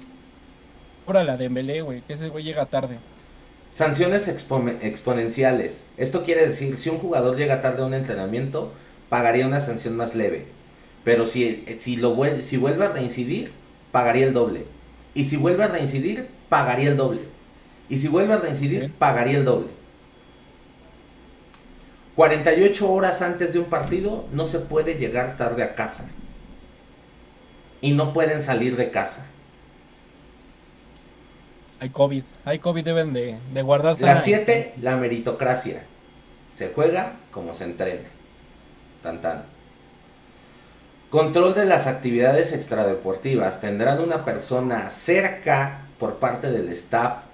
La 1.06 1.36
de 1.36 1.44
Dembélé, 1.44 1.82
güey, 1.82 2.00
que 2.02 2.14
ese 2.14 2.28
güey 2.28 2.44
llega 2.44 2.64
tarde. 2.66 2.98
Sanciones 3.70 4.28
exponenciales. 4.28 5.84
Esto 5.96 6.22
quiere 6.24 6.46
decir, 6.46 6.76
si 6.78 6.88
un 6.88 6.98
jugador 6.98 7.36
llega 7.36 7.60
tarde 7.60 7.82
a 7.82 7.86
un 7.86 7.94
entrenamiento, 7.94 8.72
pagaría 9.08 9.46
una 9.46 9.60
sanción 9.60 9.96
más 9.96 10.14
leve. 10.14 10.46
Pero 11.04 11.26
si, 11.26 11.64
si, 11.76 11.96
lo 11.96 12.14
vuelve, 12.14 12.42
si 12.42 12.56
vuelve 12.56 12.86
a 12.86 12.88
reincidir, 12.88 13.52
pagaría 13.90 14.26
el 14.26 14.32
doble. 14.32 14.64
Y 15.14 15.24
si 15.24 15.36
vuelve 15.36 15.64
a 15.64 15.68
reincidir, 15.68 16.28
pagaría 16.48 16.88
el 16.88 16.96
doble. 16.96 17.20
Y 17.88 17.98
si 17.98 18.08
vuelve 18.08 18.34
a 18.34 18.38
reincidir, 18.38 18.92
pagaría 18.92 19.36
el 19.36 19.44
doble. 19.44 19.81
48 22.16 22.92
horas 22.92 23.22
antes 23.22 23.52
de 23.52 23.58
un 23.58 23.66
partido 23.66 24.26
no 24.32 24.44
se 24.44 24.58
puede 24.58 24.94
llegar 24.94 25.36
tarde 25.36 25.62
a 25.62 25.74
casa. 25.74 26.08
Y 27.80 27.92
no 27.92 28.12
pueden 28.12 28.42
salir 28.42 28.76
de 28.76 28.90
casa. 28.90 29.26
Hay 31.80 31.90
COVID. 31.90 32.22
Hay 32.44 32.58
COVID, 32.58 32.84
deben 32.84 33.12
de, 33.12 33.38
de 33.52 33.62
guardarse. 33.62 34.04
La 34.04 34.16
7, 34.16 34.74
la 34.80 34.96
meritocracia. 34.96 35.84
Se 36.54 36.68
juega 36.68 37.16
como 37.30 37.54
se 37.54 37.64
entrena. 37.64 38.08
Tan 39.02 39.20
tan. 39.20 39.44
Control 41.10 41.54
de 41.54 41.64
las 41.64 41.86
actividades 41.86 42.52
extradeportivas. 42.52 43.60
Tendrán 43.60 44.00
una 44.00 44.24
persona 44.24 44.90
cerca 44.90 45.86
por 45.98 46.18
parte 46.18 46.50
del 46.50 46.68
staff 46.68 47.24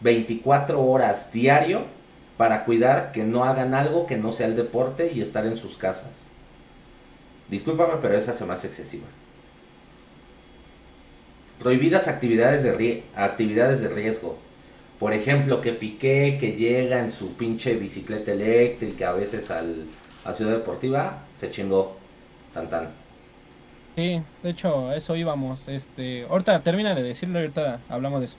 24 0.00 0.82
horas 0.82 1.32
diario 1.32 1.95
para 2.36 2.64
cuidar 2.64 3.12
que 3.12 3.24
no 3.24 3.44
hagan 3.44 3.74
algo 3.74 4.06
que 4.06 4.16
no 4.16 4.32
sea 4.32 4.46
el 4.46 4.56
deporte 4.56 5.10
y 5.14 5.20
estar 5.20 5.46
en 5.46 5.56
sus 5.56 5.76
casas. 5.76 6.26
Discúlpame, 7.48 7.94
pero 8.02 8.16
esa 8.16 8.32
se 8.32 8.44
me 8.44 8.52
hace 8.52 8.66
excesiva. 8.66 9.06
Prohibidas 11.58 12.08
actividades 12.08 12.62
de, 12.62 13.04
actividades 13.14 13.80
de 13.80 13.88
riesgo. 13.88 14.38
Por 14.98 15.12
ejemplo, 15.12 15.60
que 15.60 15.72
Piqué, 15.72 16.36
que 16.38 16.52
llega 16.52 17.00
en 17.00 17.10
su 17.10 17.34
pinche 17.34 17.74
bicicleta 17.74 18.32
eléctrica 18.32 19.10
a 19.10 19.12
veces 19.12 19.50
al, 19.50 19.86
a 20.24 20.32
Ciudad 20.32 20.52
Deportiva, 20.52 21.24
se 21.34 21.50
chingó. 21.50 21.96
Tan 22.52 22.68
tan. 22.68 22.90
Sí, 23.96 24.22
de 24.42 24.50
hecho, 24.50 24.92
eso 24.92 25.16
íbamos. 25.16 25.68
Este, 25.68 26.24
ahorita 26.24 26.62
termina 26.62 26.94
de 26.94 27.02
decirlo 27.02 27.38
ahorita 27.38 27.80
hablamos 27.88 28.20
de 28.20 28.26
eso. 28.26 28.36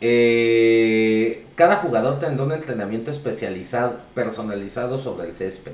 Eh, 0.00 1.46
cada 1.56 1.76
jugador 1.76 2.18
tendrá 2.18 2.44
un 2.44 2.52
entrenamiento 2.52 3.10
especializado, 3.10 4.00
personalizado 4.14 4.98
sobre 4.98 5.28
el 5.28 5.36
césped. 5.36 5.72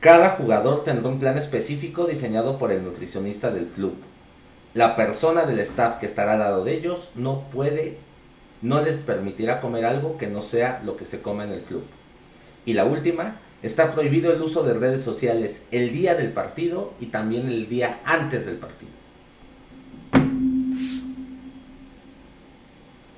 Cada 0.00 0.30
jugador 0.30 0.84
tendrá 0.84 1.08
un 1.08 1.18
plan 1.18 1.38
específico 1.38 2.06
diseñado 2.06 2.58
por 2.58 2.72
el 2.72 2.84
nutricionista 2.84 3.50
del 3.50 3.66
club. 3.66 3.94
La 4.74 4.96
persona 4.96 5.44
del 5.44 5.60
staff 5.60 5.98
que 5.98 6.06
estará 6.06 6.32
al 6.32 6.38
lado 6.40 6.64
de 6.64 6.74
ellos 6.74 7.10
no 7.14 7.48
puede, 7.50 7.98
no 8.62 8.80
les 8.80 8.98
permitirá 8.98 9.60
comer 9.60 9.84
algo 9.84 10.16
que 10.16 10.28
no 10.28 10.42
sea 10.42 10.80
lo 10.84 10.96
que 10.96 11.04
se 11.04 11.20
come 11.20 11.44
en 11.44 11.50
el 11.50 11.62
club. 11.62 11.84
Y 12.64 12.74
la 12.74 12.84
última, 12.84 13.40
Está 13.62 13.92
prohibido 13.92 14.32
el 14.32 14.42
uso 14.42 14.64
de 14.64 14.74
redes 14.74 15.04
sociales 15.04 15.62
el 15.70 15.92
día 15.92 16.16
del 16.16 16.32
partido 16.32 16.94
y 16.98 17.06
también 17.06 17.46
el 17.46 17.68
día 17.68 18.00
antes 18.04 18.44
del 18.44 18.56
partido. 18.56 18.90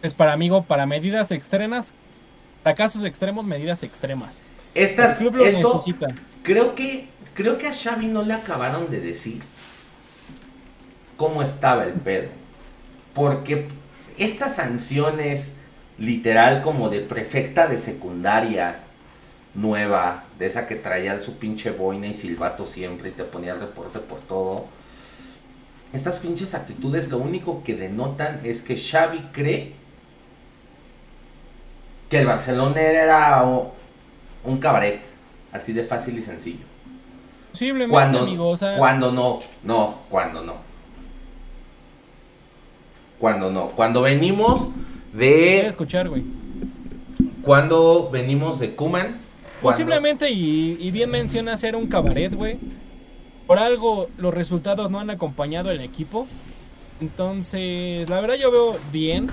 Es 0.04 0.12
para 0.12 0.34
amigo, 0.34 0.64
para 0.64 0.84
medidas 0.84 1.30
extremas, 1.30 1.94
para 2.62 2.76
casos 2.76 3.04
extremos, 3.04 3.46
medidas 3.46 3.82
extremas. 3.82 4.38
Estas, 4.74 5.18
el 5.18 5.30
club 5.30 5.42
esto, 5.46 5.76
necesita. 5.76 6.14
Creo 6.42 6.74
que, 6.74 7.08
creo 7.32 7.56
que 7.56 7.68
a 7.68 7.72
Xavi 7.72 8.08
no 8.08 8.22
le 8.22 8.34
acabaron 8.34 8.90
de 8.90 9.00
decir 9.00 9.40
cómo 11.16 11.40
estaba 11.40 11.84
el 11.84 11.94
pedo. 11.94 12.28
Porque 13.14 13.66
estas 14.18 14.56
sanciones, 14.56 15.54
literal 15.96 16.60
como 16.60 16.90
de 16.90 17.00
prefecta 17.00 17.66
de 17.66 17.78
secundaria, 17.78 18.80
nueva, 19.54 20.24
de 20.38 20.44
esa 20.44 20.66
que 20.66 20.76
traía 20.76 21.18
su 21.18 21.38
pinche 21.38 21.70
boina 21.70 22.08
y 22.08 22.12
silbato 22.12 22.66
siempre 22.66 23.08
y 23.08 23.12
te 23.12 23.24
ponía 23.24 23.54
el 23.54 23.60
reporte 23.60 24.00
por 24.00 24.20
todo. 24.20 24.66
Estas 25.94 26.18
pinches 26.18 26.54
actitudes 26.54 27.08
lo 27.08 27.16
único 27.16 27.62
que 27.64 27.74
denotan 27.74 28.42
es 28.44 28.60
que 28.60 28.76
Xavi 28.76 29.30
cree 29.32 29.82
que 32.08 32.18
el 32.18 32.26
Barcelona 32.26 32.80
era 32.80 33.44
un 34.44 34.58
cabaret, 34.58 35.02
así 35.52 35.72
de 35.72 35.84
fácil 35.84 36.18
y 36.18 36.22
sencillo. 36.22 36.64
Posiblemente, 37.50 37.92
cuando, 37.92 38.18
amigo, 38.20 38.56
cuando 38.76 39.12
no, 39.12 39.40
no, 39.62 40.00
cuando 40.08 40.42
no. 40.42 40.54
Cuando 43.18 43.50
no, 43.50 43.68
cuando 43.70 44.02
venimos 44.02 44.70
de... 45.12 45.66
escuchar, 45.66 46.08
güey. 46.08 46.24
Cuando 47.42 48.10
venimos 48.10 48.58
de 48.58 48.74
Kuman, 48.74 49.24
Posiblemente, 49.64 50.30
y, 50.30 50.90
bien 50.90 51.10
menciona 51.10 51.56
ser 51.56 51.74
un 51.74 51.86
cabaret, 51.86 52.34
güey. 52.34 52.58
Por 53.46 53.58
algo 53.58 54.08
los 54.18 54.32
resultados 54.32 54.90
no 54.90 55.00
han 55.00 55.08
acompañado 55.08 55.70
el 55.70 55.80
equipo. 55.80 56.26
Entonces, 57.00 58.08
la 58.08 58.20
verdad 58.20 58.34
yo 58.34 58.50
veo 58.50 58.76
bien. 58.92 59.30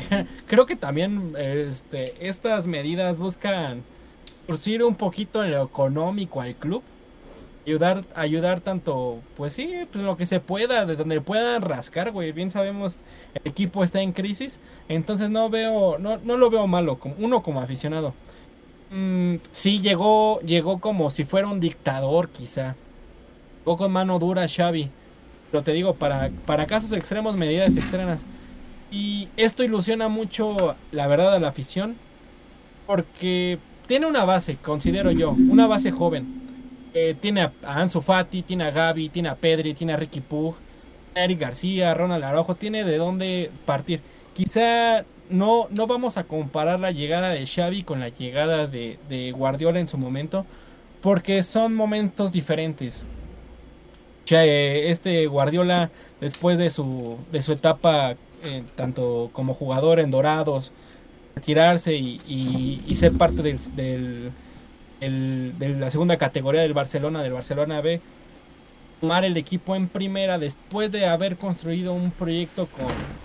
Creo 0.46 0.66
que 0.66 0.76
también 0.76 1.34
este, 1.36 2.14
estas 2.26 2.66
medidas 2.66 3.18
buscan 3.18 3.82
surcir 4.46 4.82
un 4.82 4.94
poquito 4.94 5.44
en 5.44 5.52
lo 5.52 5.62
económico 5.62 6.40
al 6.40 6.54
club. 6.54 6.82
Ayudar, 7.64 8.04
ayudar 8.16 8.60
tanto, 8.60 9.20
pues 9.36 9.52
sí, 9.52 9.72
pues 9.92 10.04
lo 10.04 10.16
que 10.16 10.26
se 10.26 10.40
pueda, 10.40 10.84
de 10.84 10.96
donde 10.96 11.20
puedan 11.20 11.62
rascar, 11.62 12.10
güey. 12.10 12.32
Bien 12.32 12.50
sabemos, 12.50 12.96
el 13.34 13.50
equipo 13.50 13.84
está 13.84 14.00
en 14.00 14.12
crisis. 14.12 14.58
Entonces 14.88 15.30
no 15.30 15.48
veo, 15.48 15.96
no, 15.98 16.18
no 16.18 16.36
lo 16.36 16.50
veo 16.50 16.66
malo, 16.66 16.98
como, 16.98 17.14
uno 17.18 17.42
como 17.42 17.60
aficionado. 17.60 18.14
Mm, 18.90 19.36
sí, 19.52 19.80
llegó, 19.80 20.40
llegó 20.40 20.80
como 20.80 21.10
si 21.10 21.24
fuera 21.24 21.46
un 21.48 21.60
dictador, 21.60 22.30
quizá. 22.30 22.74
Llegó 23.60 23.76
con 23.76 23.92
mano 23.92 24.18
dura 24.18 24.48
Xavi. 24.48 24.90
Pero 25.52 25.62
te 25.62 25.72
digo, 25.72 25.94
para, 25.94 26.30
para 26.46 26.66
casos 26.66 26.92
extremos, 26.92 27.36
medidas 27.36 27.76
extremas. 27.76 28.24
Y 28.92 29.30
esto 29.38 29.64
ilusiona 29.64 30.08
mucho, 30.08 30.76
la 30.92 31.06
verdad, 31.06 31.34
a 31.34 31.40
la 31.40 31.48
afición. 31.48 31.96
Porque 32.86 33.58
tiene 33.86 34.06
una 34.06 34.24
base, 34.24 34.56
considero 34.56 35.10
yo, 35.10 35.30
una 35.30 35.66
base 35.66 35.90
joven. 35.90 36.42
Eh, 36.94 37.16
tiene 37.18 37.40
a, 37.40 37.52
Ansu 37.64 38.02
Fati, 38.02 38.42
tiene 38.42 38.64
a 38.64 38.70
Gaby, 38.70 39.08
tiene 39.08 39.30
a 39.30 39.34
Pedri, 39.34 39.72
tiene 39.72 39.94
a 39.94 39.96
Ricky 39.96 40.20
Pug, 40.20 40.56
a 41.14 41.24
Eric 41.24 41.40
García, 41.40 41.94
Ronald 41.94 42.22
Araujo, 42.22 42.54
tiene 42.54 42.84
de 42.84 42.98
dónde 42.98 43.50
partir. 43.64 44.02
Quizá 44.34 45.04
no, 45.30 45.68
no 45.70 45.86
vamos 45.86 46.18
a 46.18 46.24
comparar 46.24 46.78
la 46.80 46.90
llegada 46.90 47.30
de 47.30 47.46
Xavi 47.46 47.82
con 47.82 48.00
la 48.00 48.10
llegada 48.10 48.66
de, 48.66 49.32
Guardiola 49.34 49.80
en 49.80 49.88
su 49.88 49.96
momento, 49.96 50.44
porque 51.00 51.42
son 51.42 51.74
momentos 51.74 52.30
diferentes. 52.30 53.04
Este 54.28 55.26
Guardiola, 55.26 55.90
después 56.20 56.56
de 56.56 56.70
su, 56.70 57.18
de 57.30 57.42
su 57.42 57.52
etapa, 57.52 58.16
eh, 58.44 58.64
tanto 58.76 59.30
como 59.32 59.54
jugador 59.54 60.00
en 60.00 60.10
Dorados, 60.10 60.72
retirarse 61.34 61.94
y, 61.94 62.94
ser 62.94 63.12
parte 63.12 63.42
del, 63.42 64.32
de 65.00 65.68
la 65.68 65.90
segunda 65.90 66.16
categoría 66.16 66.62
del 66.62 66.74
Barcelona, 66.74 67.22
del 67.22 67.32
Barcelona 67.32 67.80
B, 67.80 68.00
tomar 69.00 69.24
el 69.24 69.36
equipo 69.36 69.74
en 69.74 69.88
primera 69.88 70.38
después 70.38 70.92
de 70.92 71.06
haber 71.06 71.36
construido 71.36 71.92
un 71.92 72.10
proyecto 72.10 72.68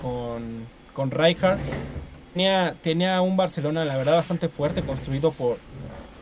con 0.01 0.78
con 0.97 1.11
Rijkaard. 1.11 1.59
Tenía, 2.34 2.76
tenía 2.82 3.22
un 3.22 3.38
Barcelona, 3.38 3.86
la 3.86 3.97
verdad, 3.97 4.15
bastante 4.15 4.49
fuerte, 4.49 4.82
construido 4.82 5.32
por, 5.32 5.59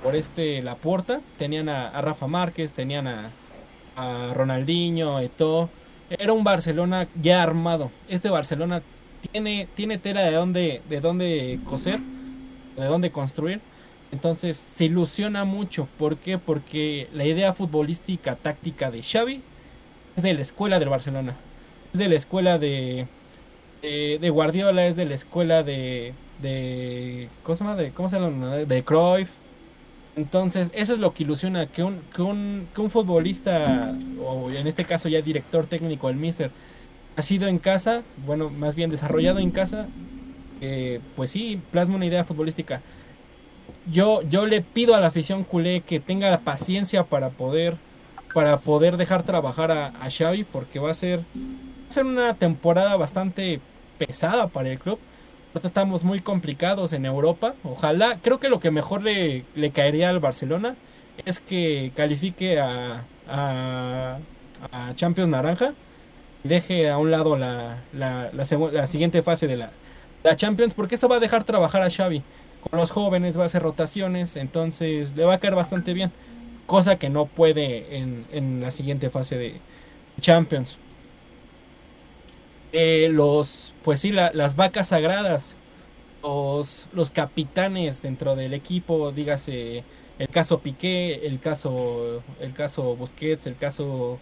por 0.03 0.17
este 0.17 0.61
Laporta. 0.61 1.21
Tenían 1.37 1.69
a, 1.69 2.01
Rafa 2.01 2.27
Márquez, 2.27 2.73
tenían 2.73 3.07
a, 3.07 3.31
a 3.95 4.33
Ronaldinho, 4.33 5.17
todo. 5.29 5.69
Era 6.09 6.33
un 6.33 6.43
Barcelona 6.43 7.07
ya 7.21 7.41
armado. 7.41 7.91
Este 8.07 8.29
Barcelona 8.29 8.81
tiene, 9.31 9.67
tiene 9.75 9.97
tela 9.97 10.21
de 10.21 10.31
dónde, 10.31 10.81
de 10.87 11.01
dónde 11.01 11.59
coser, 11.65 11.99
de 12.77 12.85
dónde 12.85 13.11
construir. 13.11 13.61
Entonces 14.11 14.57
se 14.57 14.85
ilusiona 14.85 15.45
mucho. 15.45 15.87
¿Por 15.97 16.17
qué? 16.17 16.37
Porque 16.37 17.09
la 17.13 17.25
idea 17.25 17.53
futbolística 17.53 18.35
táctica 18.35 18.91
de 18.91 19.01
Xavi 19.01 19.41
es 20.15 20.23
de 20.23 20.33
la 20.33 20.41
escuela 20.41 20.79
del 20.79 20.89
Barcelona. 20.89 21.35
Es 21.93 21.99
de 21.99 22.07
la 22.07 22.15
escuela 22.15 22.59
de, 22.59 23.07
de, 23.81 24.29
Guardiola, 24.29 24.85
es 24.85 24.95
de 24.95 25.05
la 25.05 25.15
escuela 25.15 25.63
de, 25.63 26.13
de 26.41 27.29
¿cómo 27.43 27.55
se 27.55 27.63
llama? 27.63 27.75
De, 27.75 27.91
¿cómo 27.91 28.09
se 28.09 28.19
llama? 28.19 28.55
De 28.57 28.83
Cruyff. 28.83 29.29
Entonces, 30.15 30.71
eso 30.73 30.93
es 30.93 30.99
lo 30.99 31.13
que 31.13 31.23
ilusiona, 31.23 31.65
que 31.65 31.83
un, 31.83 31.99
que 32.15 32.21
un, 32.21 32.67
que 32.73 32.79
un 32.79 32.89
futbolista, 32.89 33.93
o 34.23 34.49
en 34.49 34.65
este 34.65 34.85
caso 34.85 35.09
ya 35.09 35.21
director 35.21 35.67
técnico, 35.67 36.09
el 36.09 36.15
Mister, 36.15 36.51
ha 37.17 37.21
sido 37.21 37.47
en 37.47 37.59
casa, 37.59 38.03
bueno, 38.25 38.49
más 38.49 38.75
bien 38.75 38.89
desarrollado 38.89 39.39
en 39.39 39.51
casa, 39.51 39.87
eh, 40.61 41.01
pues 41.17 41.31
sí, 41.31 41.61
plasma 41.71 41.95
una 41.95 42.05
idea 42.05 42.23
futbolística. 42.23 42.81
Yo, 43.91 44.21
yo 44.21 44.47
le 44.47 44.61
pido 44.61 44.95
a 44.95 45.01
la 45.01 45.07
afición 45.07 45.43
culé 45.43 45.81
que 45.81 45.99
tenga 45.99 46.29
la 46.29 46.39
paciencia 46.39 47.03
para 47.03 47.29
poder, 47.31 47.77
para 48.33 48.59
poder 48.59 48.95
dejar 48.95 49.23
trabajar 49.23 49.71
a, 49.71 49.87
a 49.87 50.09
Xavi, 50.09 50.45
porque 50.45 50.79
va 50.79 50.91
a 50.91 50.93
ser, 50.93 51.19
va 51.19 51.87
a 51.89 51.91
ser 51.91 52.05
una 52.05 52.33
temporada 52.35 52.95
bastante 52.95 53.59
pesada 53.97 54.47
para 54.47 54.69
el 54.71 54.79
club. 54.79 54.97
Estamos 55.63 56.03
muy 56.03 56.19
complicados 56.19 56.91
en 56.93 57.05
Europa. 57.05 57.55
Ojalá, 57.63 58.19
creo 58.21 58.39
que 58.39 58.49
lo 58.49 58.59
que 58.59 58.71
mejor 58.71 59.03
le, 59.03 59.45
le 59.55 59.71
caería 59.71 60.09
al 60.09 60.19
Barcelona 60.19 60.75
es 61.25 61.39
que 61.39 61.91
califique 61.95 62.59
a, 62.59 63.05
a, 63.27 64.19
Champions 64.95 65.29
Naranja 65.29 65.73
deje 66.43 66.89
a 66.89 66.97
un 66.97 67.11
lado 67.11 67.37
la, 67.37 67.83
la, 67.93 68.31
la, 68.33 68.87
siguiente 68.87 69.21
fase 69.23 69.47
de 69.47 69.57
la, 69.57 69.71
la, 70.23 70.35
Champions, 70.35 70.73
porque 70.73 70.95
esto 70.95 71.07
va 71.07 71.17
a 71.17 71.19
dejar 71.19 71.43
trabajar 71.43 71.81
a 71.81 71.89
Xavi. 71.89 72.21
Con 72.61 72.79
los 72.79 72.91
jóvenes 72.91 73.37
va 73.37 73.43
a 73.43 73.45
hacer 73.45 73.61
rotaciones, 73.61 74.35
entonces 74.35 75.15
le 75.15 75.23
va 75.23 75.35
a 75.35 75.39
caer 75.39 75.55
bastante 75.55 75.93
bien. 75.93 76.11
Cosa 76.65 76.97
que 76.97 77.09
no 77.09 77.27
puede 77.27 77.97
en, 77.97 78.25
en 78.31 78.61
la 78.61 78.71
siguiente 78.71 79.09
fase 79.09 79.37
de 79.37 79.61
Champions. 80.19 80.79
Eh, 82.77 83.07
los, 83.09 83.73
pues 83.83 84.01
sí, 84.01 84.11
las 84.11 84.57
vacas 84.57 84.89
sagradas, 84.89 85.55
los, 86.21 86.89
los 86.91 87.09
capitanes 87.09 88.01
dentro 88.01 88.35
del 88.35 88.53
equipo, 88.53 89.13
dígase 89.13 89.85
el 90.19 90.27
caso 90.27 90.59
Piqué, 90.59 91.25
el 91.25 91.39
caso, 91.39 92.21
el 92.41 92.51
caso 92.53 92.97
Busquets, 92.97 93.47
el 93.47 93.55
caso 93.55 94.19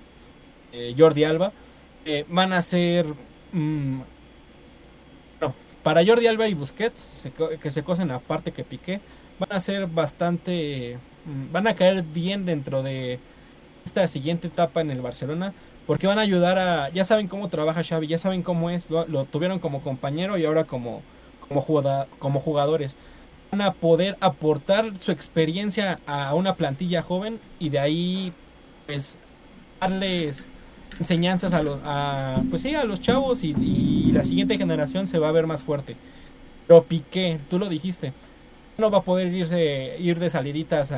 eh, 0.72 0.93
Jordi 0.95 1.24
Alba, 1.24 1.51
eh, 2.06 2.26
van 2.30 2.54
a 2.54 2.62
ser. 2.62 3.08
Mm, 3.54 4.01
no, 5.41 5.56
para 5.82 6.06
Jordi 6.06 6.28
Alba 6.28 6.47
y 6.47 6.54
Busquets, 6.54 7.28
que 7.60 7.72
se 7.72 7.84
cosen 7.84 8.12
aparte 8.12 8.51
que 8.51 8.64
Piqué, 8.64 9.01
van 9.39 9.51
a 9.51 9.60
ser 9.60 9.88
bastante. 9.88 10.99
Mm, 11.26 11.51
van 11.51 11.66
a 11.68 11.74
caer 11.74 12.04
bien 12.04 12.45
dentro 12.45 12.84
de 12.84 13.20
esta 13.84 14.08
siguiente 14.08 14.47
etapa 14.47 14.82
en 14.82 14.91
el 14.91 15.01
Barcelona. 15.01 15.56
Porque 15.86 16.07
van 16.07 16.19
a 16.19 16.21
ayudar 16.21 16.57
a. 16.57 16.89
Ya 16.89 17.03
saben 17.03 17.27
cómo 17.27 17.49
trabaja 17.49 17.84
Xavi, 17.84 18.07
ya 18.07 18.17
saben 18.17 18.41
cómo 18.41 18.69
es. 18.69 18.89
Lo, 18.89 19.25
tuvieron 19.25 19.59
como 19.59 19.81
compañero 19.81 20.38
y 20.38 20.45
ahora 20.45 20.63
como, 20.63 21.01
como, 21.47 21.65
como 22.19 22.39
jugadores. 22.39 22.97
Van 23.51 23.61
a 23.61 23.73
poder 23.73 24.17
aportar 24.19 24.97
su 24.97 25.11
experiencia 25.11 25.99
a 26.07 26.34
una 26.36 26.55
plantilla 26.55 27.01
joven 27.01 27.39
y 27.59 27.69
de 27.69 27.79
ahí, 27.79 28.34
pues, 28.88 29.17
darles 29.79 30.45
enseñanzas 30.99 31.53
a 31.53 31.61
los, 31.61 31.79
a, 31.84 32.41
pues 32.49 32.61
sí, 32.61 32.73
a 32.75 32.84
los 32.84 33.01
chavos 33.01 33.43
y, 33.43 33.53
la 34.13 34.23
siguiente 34.23 34.57
generación 34.57 35.07
se 35.07 35.19
va 35.19 35.29
a 35.29 35.31
ver 35.31 35.47
más 35.47 35.63
fuerte. 35.63 35.95
Pero 36.67 36.84
Piqué, 36.84 37.39
tú 37.49 37.59
lo 37.59 37.67
dijiste, 37.67 38.13
no 38.77 38.89
va 38.91 38.99
a 38.99 39.03
poder 39.03 39.34
irse, 39.34 39.97
ir 39.99 40.19
de 40.19 40.29
saliditas 40.29 40.93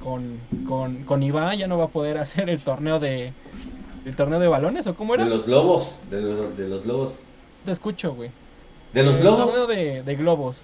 con, 0.00 0.40
con, 0.66 1.04
con 1.04 1.22
ya 1.22 1.66
no 1.68 1.78
va 1.78 1.84
a 1.84 1.88
poder 1.88 2.18
hacer 2.18 2.50
el 2.50 2.58
torneo 2.58 2.98
de 2.98 3.32
el 4.06 4.16
torneo 4.16 4.38
de 4.38 4.48
balones 4.48 4.86
o 4.86 4.94
cómo 4.94 5.14
era? 5.14 5.24
De 5.24 5.30
los 5.30 5.46
lobos, 5.46 5.96
de, 6.08 6.20
los 6.68 6.86
lobos. 6.86 7.18
Te 7.64 7.72
escucho, 7.72 8.14
güey. 8.14 8.30
¿De 8.94 9.02
los 9.02 9.18
globos? 9.18 9.40
El 9.40 9.60
torneo 9.60 9.66
de, 9.66 10.02
de, 10.02 10.16
globos. 10.16 10.62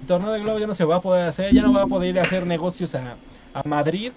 El 0.00 0.06
torneo 0.08 0.32
de 0.32 0.40
globos 0.40 0.60
ya 0.60 0.66
no 0.66 0.74
se 0.74 0.84
va 0.84 0.96
a 0.96 1.00
poder 1.00 1.28
hacer, 1.28 1.54
ya 1.54 1.62
no 1.62 1.72
va 1.72 1.82
a 1.82 1.86
poder 1.86 2.10
ir 2.10 2.18
a 2.18 2.22
hacer 2.22 2.46
negocios 2.46 2.96
a, 2.96 3.16
a 3.54 3.62
Madrid 3.68 4.10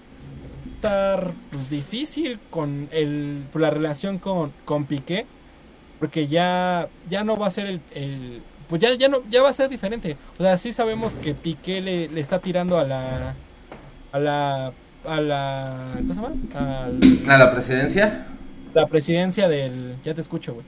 pues, 1.50 1.70
difícil 1.70 2.38
con 2.50 2.88
el, 2.92 3.44
la 3.54 3.70
relación 3.70 4.18
con, 4.18 4.52
con 4.64 4.84
Piqué, 4.84 5.26
porque 5.98 6.26
ya, 6.28 6.88
ya 7.08 7.24
no 7.24 7.36
va 7.36 7.46
a 7.46 7.50
ser 7.50 7.80
el, 7.94 8.42
pues 8.68 8.82
ya, 8.82 8.94
ya, 8.94 9.08
no, 9.08 9.22
ya 9.30 9.42
va 9.42 9.50
a 9.50 9.54
ser 9.54 9.68
diferente. 9.70 10.16
O 10.38 10.42
sea, 10.42 10.58
sí 10.58 10.72
sabemos 10.72 11.14
que 11.14 11.34
Piqué 11.34 11.80
le, 11.80 12.08
le 12.08 12.20
está 12.20 12.38
tirando 12.38 12.76
a 12.78 12.84
la, 12.84 13.34
a 14.12 14.18
la, 14.18 14.72
a 15.06 15.20
la, 15.20 15.92
¿cómo 15.96 16.14
se 16.14 16.20
llama? 16.20 16.34
¿A 17.34 17.38
la 17.38 17.50
presidencia? 17.50 18.26
La 18.72 18.86
presidencia 18.86 19.48
del, 19.48 19.96
ya 20.04 20.14
te 20.14 20.20
escucho, 20.20 20.54
güey. 20.54 20.66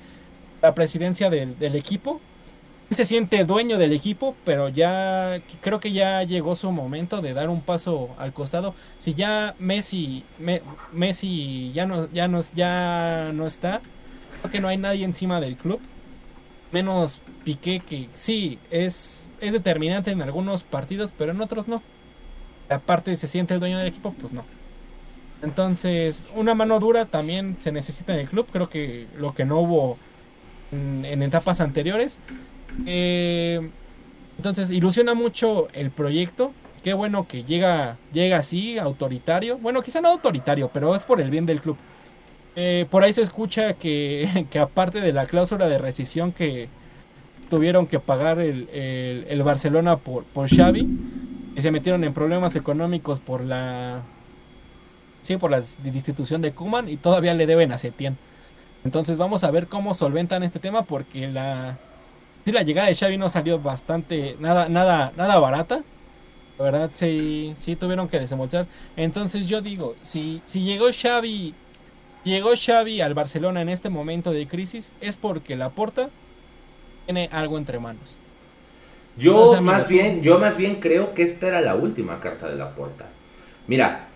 La 0.63 0.75
presidencia 0.75 1.31
del, 1.31 1.59
del 1.59 1.75
equipo 1.75 2.21
se 2.95 3.05
siente 3.05 3.45
dueño 3.45 3.79
del 3.79 3.93
equipo, 3.93 4.37
pero 4.45 4.69
ya 4.69 5.43
creo 5.61 5.81
que 5.81 5.93
ya 5.93 6.23
llegó 6.23 6.55
su 6.55 6.71
momento 6.71 7.21
de 7.21 7.35
dar 7.35 7.49
un 7.49 7.61
paso 7.61 8.11
al 8.19 8.33
costado. 8.33 8.75
Si 8.99 9.15
ya 9.15 9.57
Messi, 9.59 10.25
Messi 10.93 11.73
ya 11.73 11.87
no, 11.87 12.11
ya 12.13 12.29
no, 12.29 12.43
ya 12.55 13.33
no 13.35 13.47
está, 13.47 13.81
creo 14.41 14.53
que 14.53 14.61
no 14.61 14.69
hay 14.69 14.77
nadie 14.77 15.05
encima 15.05 15.41
del 15.41 15.57
club, 15.57 15.81
menos 16.71 17.21
Piqué 17.45 17.81
que 17.81 18.09
sí 18.13 18.59
es 18.71 19.31
es 19.41 19.53
determinante 19.53 20.11
en 20.11 20.23
algunos 20.23 20.63
partidos, 20.65 21.13
pero 21.17 21.33
en 21.33 21.41
otros 21.41 21.69
no. 21.69 21.83
Aparte 22.69 23.15
se 23.17 23.29
siente 23.29 23.55
el 23.55 23.61
dueño 23.61 23.79
del 23.79 23.87
equipo, 23.87 24.15
pues 24.21 24.33
no. 24.33 24.45
Entonces, 25.43 26.25
una 26.35 26.55
mano 26.55 26.81
dura 26.81 27.07
también 27.07 27.57
se 27.59 27.73
necesita 27.73 28.15
en 28.15 28.21
el 28.21 28.29
club. 28.29 28.47
Creo 28.51 28.69
que 28.69 29.07
lo 29.17 29.35
que 29.35 29.45
no 29.45 29.61
hubo 29.61 29.99
en 30.73 31.23
etapas 31.23 31.61
anteriores. 31.61 32.19
Eh, 32.85 33.71
entonces, 34.37 34.71
ilusiona 34.71 35.15
mucho 35.15 35.69
el 35.73 35.91
proyecto. 35.91 36.53
Qué 36.83 36.95
bueno 36.95 37.27
que 37.27 37.45
llega, 37.45 37.97
llega 38.13 38.39
así, 38.39 38.79
autoritario. 38.79 39.59
Bueno, 39.59 39.83
quizá 39.83 40.01
no 40.01 40.09
autoritario, 40.09 40.71
pero 40.73 40.95
es 40.95 41.05
por 41.05 41.21
el 41.21 41.31
bien 41.31 41.47
del 41.47 41.61
club. 41.61 41.77
Eh, 42.55 42.87
por 42.91 43.03
ahí 43.03 43.13
se 43.13 43.23
escucha 43.23 43.75
que, 43.75 44.47
que, 44.51 44.59
aparte 44.59 45.01
de 45.01 45.13
la 45.13 45.27
cláusula 45.27 45.69
de 45.69 45.79
rescisión 45.79 46.33
que 46.33 46.69
tuvieron 47.51 47.87
que 47.87 48.01
pagar 48.01 48.41
el, 48.41 48.69
el, 48.73 49.43
Barcelona 49.43 49.99
por, 49.99 50.25
por 50.25 50.49
Xavi, 50.49 50.89
y 51.57 51.63
se 51.63 51.71
metieron 51.73 52.05
en 52.05 52.13
problemas 52.13 52.55
económicos 52.55 53.21
por 53.21 53.43
la 53.43 54.03
sí, 55.23 55.39
por 55.39 55.51
la 55.51 55.63
destitución 55.83 56.43
de 56.43 56.53
Kuman 56.53 56.89
y 56.89 56.99
todavía 56.99 57.35
le 57.35 57.47
deben 57.47 57.73
a 57.73 57.79
Setién. 57.79 58.19
Entonces 58.85 59.19
vamos 59.19 59.43
a 59.43 59.51
ver 59.51 59.67
cómo 59.67 59.95
solventan 59.95 60.43
este 60.43 60.61
tema 60.61 60.83
porque 60.83 61.29
la, 61.29 61.79
sí, 62.45 62.53
la 62.53 62.63
llegada 62.63 62.89
de 62.89 62.95
Xavi 62.95 63.17
no 63.17 63.29
salió 63.31 63.59
bastante, 63.59 64.37
nada, 64.39 64.69
nada, 64.69 65.13
nada 65.17 65.39
barata. 65.39 65.83
La 66.59 66.65
verdad, 66.65 66.91
sí, 66.93 67.55
sí 67.59 67.75
tuvieron 67.75 68.09
que 68.09 68.21
desembolsar. 68.21 68.67
Entonces 68.97 69.49
yo 69.49 69.63
digo, 69.63 69.97
si, 70.03 70.43
si 70.45 70.63
llegó 70.63 70.87
Xavi, 70.93 71.55
llegó 72.23 72.51
Xavi 72.55 73.01
al 73.01 73.15
Barcelona 73.15 73.63
en 73.63 73.71
este 73.71 73.89
momento 73.89 74.31
de 74.31 74.47
crisis, 74.47 74.93
es 75.01 75.17
porque 75.17 75.57
la 75.57 75.71
Porta 75.71 76.11
tiene 77.07 77.31
algo 77.33 77.57
entre 77.57 77.81
manos. 77.81 78.21
Yo 79.17 79.61
más 79.63 79.89
bien, 79.89 80.23
yo 80.23 80.39
más 80.39 80.57
bien 80.57 80.77
creo 80.81 81.15
que 81.15 81.23
esta 81.23 81.49
era 81.49 81.61
la 81.61 81.75
última 81.75 82.21
carta 82.21 82.49
de 82.49 82.57
la 82.57 82.75
Porta. 82.75 83.07
Mira, 83.67 84.09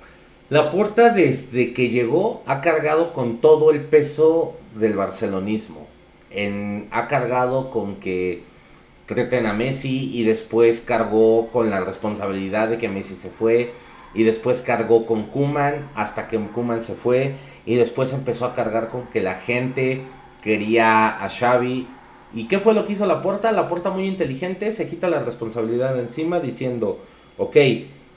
la 0.48 0.70
Porta 0.70 1.10
desde 1.10 1.72
que 1.72 1.88
llegó 1.88 2.42
ha 2.46 2.60
cargado 2.60 3.12
con 3.12 3.38
todo 3.38 3.70
el 3.70 3.82
peso 3.82 4.56
del 4.74 4.94
barcelonismo 4.94 5.86
ha 6.90 7.08
cargado 7.08 7.70
con 7.70 7.96
que 7.96 8.42
treten 9.06 9.46
a 9.46 9.52
Messi 9.52 10.10
y 10.12 10.22
después 10.22 10.80
cargó 10.80 11.48
con 11.48 11.70
la 11.70 11.80
responsabilidad 11.80 12.68
de 12.68 12.78
que 12.78 12.88
Messi 12.88 13.14
se 13.16 13.30
fue 13.30 13.72
y 14.14 14.22
después 14.22 14.62
cargó 14.62 15.06
con 15.06 15.24
Kuman 15.24 15.90
hasta 15.94 16.28
que 16.28 16.38
Kuman 16.38 16.80
se 16.80 16.94
fue 16.94 17.34
y 17.66 17.74
después 17.74 18.12
empezó 18.12 18.44
a 18.44 18.54
cargar 18.54 18.88
con 18.88 19.06
que 19.08 19.20
la 19.20 19.34
gente 19.34 20.02
quería 20.42 21.08
a 21.08 21.28
Xavi 21.28 21.88
¿Y 22.32 22.46
qué 22.46 22.58
fue 22.58 22.74
lo 22.74 22.86
que 22.86 22.92
hizo 22.92 23.06
la 23.06 23.22
puerta? 23.22 23.50
La 23.52 23.68
puerta 23.68 23.90
muy 23.90 24.06
inteligente 24.06 24.72
se 24.72 24.88
quita 24.88 25.08
la 25.08 25.22
responsabilidad 25.22 25.94
de 25.94 26.00
encima 26.00 26.40
diciendo, 26.40 27.00
ok, 27.38 27.56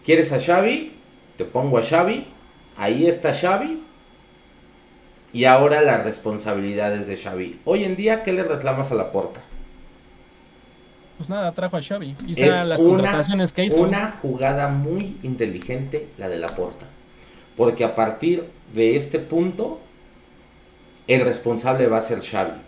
¿quieres 0.06 0.32
a 0.32 0.40
Xavi? 0.40 0.94
Te 1.38 1.46
pongo 1.46 1.80
a 1.80 1.84
Xavi, 1.84 2.28
ahí 2.78 3.08
está 3.08 3.34
Xavi, 3.34 3.82
y 5.34 5.46
ahora 5.46 5.82
las 5.82 6.04
responsabilidades 6.04 7.08
de 7.08 7.18
Xavi. 7.18 7.60
Hoy 7.66 7.84
en 7.84 7.96
día, 7.96 8.22
¿qué 8.22 8.32
le 8.32 8.44
reclamas 8.44 8.92
a 8.92 8.96
la 8.96 9.12
porta? 9.12 9.42
Pues 11.18 11.28
nada, 11.28 11.52
trajo 11.54 11.78
a 11.78 11.82
Xavi. 11.82 12.14
Quizá 12.14 12.64
las 12.64 12.80
contrataciones 12.80 13.52
que 13.52 13.66
hizo. 13.66 13.82
Una 13.82 14.12
jugada 14.22 14.70
muy 14.70 15.18
inteligente 15.24 16.10
la 16.20 16.30
de 16.30 16.38
la 16.38 16.48
porta. 16.48 16.86
Porque 17.58 17.84
a 17.84 17.96
partir 17.96 18.48
de 18.76 18.96
este 18.96 19.18
punto, 19.18 19.80
el 21.08 21.22
responsable 21.22 21.88
va 21.88 21.98
a 21.98 22.02
ser 22.02 22.22
Xavi. 22.22 22.60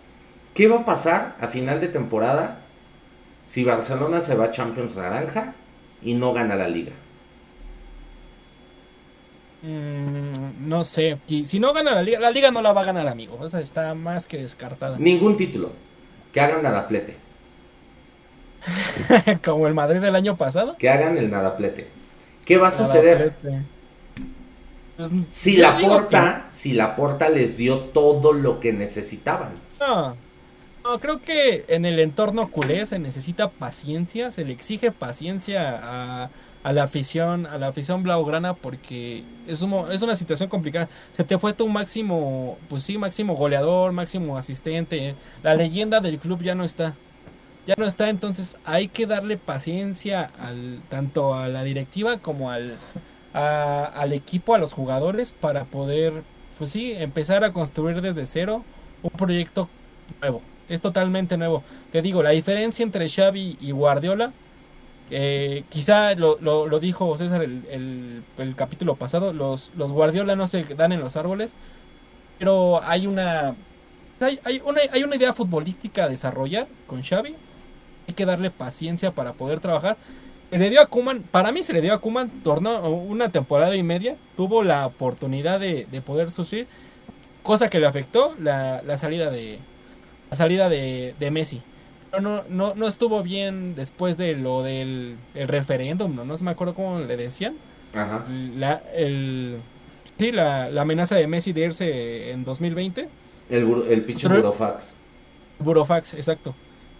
¿Qué 0.56 0.68
va 0.68 0.76
a 0.76 0.84
pasar 0.86 1.36
a 1.38 1.48
final 1.48 1.82
de 1.82 1.88
temporada 1.88 2.60
si 3.44 3.62
Barcelona 3.62 4.22
se 4.22 4.34
va 4.34 4.46
a 4.46 4.50
Champions 4.50 4.96
Naranja 4.96 5.52
y 6.00 6.14
no 6.14 6.32
gana 6.32 6.56
la 6.56 6.66
liga? 6.66 6.92
Mm, 9.60 10.66
no 10.66 10.82
sé, 10.82 11.18
si 11.44 11.60
no 11.60 11.74
gana 11.74 11.94
la 11.94 12.02
liga, 12.02 12.18
la 12.18 12.30
liga 12.30 12.50
no 12.50 12.62
la 12.62 12.72
va 12.72 12.80
a 12.80 12.84
ganar, 12.84 13.06
amigo. 13.06 13.44
Esa 13.44 13.60
está 13.60 13.94
más 13.94 14.26
que 14.26 14.38
descartada. 14.38 14.96
Ningún 14.98 15.36
título. 15.36 15.72
Que 16.32 16.40
hagan 16.40 16.62
nadaplete. 16.62 17.18
Como 19.44 19.66
el 19.66 19.74
Madrid 19.74 20.00
del 20.00 20.16
año 20.16 20.38
pasado. 20.38 20.78
Que 20.78 20.88
hagan 20.88 21.18
el 21.18 21.30
nadaplete. 21.30 21.88
¿Qué 22.46 22.56
va 22.56 22.68
a 22.68 22.70
suceder? 22.70 23.34
Pues, 24.96 25.10
si 25.28 25.58
la 25.58 25.76
porta, 25.76 26.46
si 26.48 26.72
la 26.72 26.96
porta 26.96 27.28
les 27.28 27.58
dio 27.58 27.80
todo 27.80 28.32
lo 28.32 28.58
que 28.58 28.72
necesitaban. 28.72 29.50
No, 29.78 30.16
no, 30.86 30.98
creo 30.98 31.20
que 31.20 31.64
en 31.68 31.84
el 31.84 31.98
entorno 31.98 32.50
culé 32.50 32.86
se 32.86 32.98
necesita 32.98 33.50
paciencia, 33.50 34.30
se 34.30 34.44
le 34.44 34.52
exige 34.52 34.92
paciencia 34.92 36.28
a 36.66 36.72
la 36.72 36.82
afición, 36.84 37.46
a 37.46 37.58
la 37.58 37.68
afición 37.68 38.02
blaugrana 38.02 38.54
porque 38.54 39.24
es, 39.46 39.62
es 39.62 40.02
una 40.02 40.16
situación 40.16 40.48
complicada. 40.48 40.88
Se 41.12 41.24
te 41.24 41.38
fue 41.38 41.52
tu 41.52 41.68
máximo, 41.68 42.58
pues 42.68 42.82
sí, 42.82 42.98
máximo 42.98 43.36
goleador, 43.36 43.92
máximo 43.92 44.36
asistente. 44.36 45.14
La 45.42 45.54
leyenda 45.54 46.00
del 46.00 46.18
club 46.18 46.42
ya 46.42 46.54
no 46.54 46.64
está. 46.64 46.96
Ya 47.66 47.74
no 47.78 47.84
está, 47.86 48.08
entonces 48.10 48.58
hay 48.64 48.88
que 48.88 49.06
darle 49.06 49.36
paciencia 49.38 50.30
al, 50.38 50.82
tanto 50.88 51.34
a 51.34 51.48
la 51.48 51.64
directiva 51.64 52.18
como 52.18 52.50
al, 52.50 52.78
al 53.32 54.12
equipo, 54.12 54.54
a 54.54 54.58
los 54.58 54.72
jugadores, 54.72 55.32
para 55.32 55.64
poder, 55.66 56.24
pues 56.58 56.70
sí, 56.70 56.92
empezar 56.92 57.44
a 57.44 57.52
construir 57.52 58.00
desde 58.02 58.26
cero 58.26 58.64
un 59.02 59.10
proyecto 59.10 59.68
nuevo. 60.20 60.42
Es 60.68 60.80
totalmente 60.80 61.36
nuevo. 61.36 61.62
Te 61.92 62.02
digo, 62.02 62.22
la 62.22 62.30
diferencia 62.30 62.82
entre 62.82 63.08
Xavi 63.08 63.58
y 63.60 63.70
Guardiola 63.70 64.32
eh, 65.10 65.64
quizá 65.68 66.14
lo, 66.16 66.38
lo, 66.40 66.80
dijo 66.80 67.16
César 67.16 67.42
el, 67.42 68.24
el, 68.36 68.54
capítulo 68.56 68.96
pasado, 68.96 69.32
los, 69.32 69.70
los 69.76 69.92
Guardiola 69.92 70.34
no 70.34 70.48
se 70.48 70.64
dan 70.64 70.90
en 70.90 71.00
los 71.00 71.16
árboles, 71.16 71.54
pero 72.40 72.82
hay 72.82 73.06
una, 73.06 73.54
hay, 74.20 74.40
hay, 74.42 74.60
una, 74.64 74.80
hay 74.90 75.04
una 75.04 75.14
idea 75.14 75.32
futbolística 75.32 76.04
a 76.04 76.08
desarrollar 76.08 76.66
con 76.88 77.02
Xavi, 77.02 77.36
hay 78.08 78.14
que 78.14 78.26
darle 78.26 78.50
paciencia 78.50 79.12
para 79.12 79.34
poder 79.34 79.60
trabajar. 79.60 79.96
Se 80.50 80.58
le 80.58 80.70
dio 80.70 80.80
a 80.80 80.86
Kuman, 80.86 81.22
para 81.22 81.52
mí 81.52 81.62
se 81.62 81.72
le 81.72 81.82
dio 81.82 81.92
a 81.94 81.98
Kuman 81.98 82.42
tornó 82.42 82.88
una 82.88 83.30
temporada 83.30 83.76
y 83.76 83.82
media, 83.84 84.16
tuvo 84.36 84.64
la 84.64 84.86
oportunidad 84.86 85.60
de, 85.60 85.86
de 85.90 86.02
poder 86.02 86.32
sufrir, 86.32 86.66
cosa 87.44 87.70
que 87.70 87.78
le 87.78 87.86
afectó 87.86 88.34
la, 88.40 88.82
la 88.82 88.98
salida 88.98 89.30
de 89.30 89.60
la 90.30 90.36
salida 90.36 90.68
de, 90.68 91.14
de 91.18 91.30
Messi 91.30 91.62
no, 92.20 92.44
no, 92.48 92.74
no 92.74 92.86
estuvo 92.86 93.22
bien 93.22 93.74
después 93.74 94.16
de 94.16 94.34
lo 94.34 94.62
del 94.62 95.16
referéndum, 95.34 96.14
¿no? 96.14 96.24
No 96.24 96.36
me 96.38 96.50
acuerdo 96.50 96.74
cómo 96.74 97.00
le 97.00 97.16
decían. 97.16 97.56
Ajá. 97.94 98.24
La, 98.28 98.82
el, 98.94 99.60
sí, 100.18 100.32
la, 100.32 100.66
amenaza 100.80 101.16
de 101.16 101.26
Messi 101.26 101.52
de 101.52 101.64
irse 101.64 102.30
en 102.30 102.44
2020. 102.44 103.08
El, 103.50 103.84
el 103.88 104.02
pinche 104.02 104.28
Burofax. 104.28 104.96
Burofax, 105.58 106.14
exacto. 106.14 106.54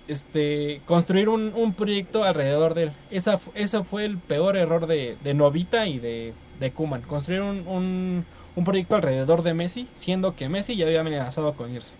Este, 0.08 0.80
construir 0.84 1.28
un, 1.28 1.74
proyecto 1.74 2.24
alrededor 2.24 2.74
de 2.74 2.84
él. 2.84 2.92
Esa, 3.10 3.40
ese 3.54 3.82
fue 3.82 4.04
el 4.04 4.18
peor 4.18 4.56
error 4.56 4.86
de, 4.86 5.16
de 5.22 5.34
Novita 5.34 5.86
y 5.86 5.98
de, 5.98 6.32
de 6.60 6.70
Kuman. 6.70 7.02
Construir 7.02 7.42
un, 7.42 7.66
un, 7.66 8.24
un, 8.54 8.64
proyecto 8.64 8.94
alrededor 8.94 9.42
de 9.42 9.54
Messi, 9.54 9.88
siendo 9.92 10.36
que 10.36 10.48
Messi 10.48 10.76
ya 10.76 10.86
había 10.86 11.00
amenazado 11.00 11.54
con 11.54 11.74
irse. 11.74 11.94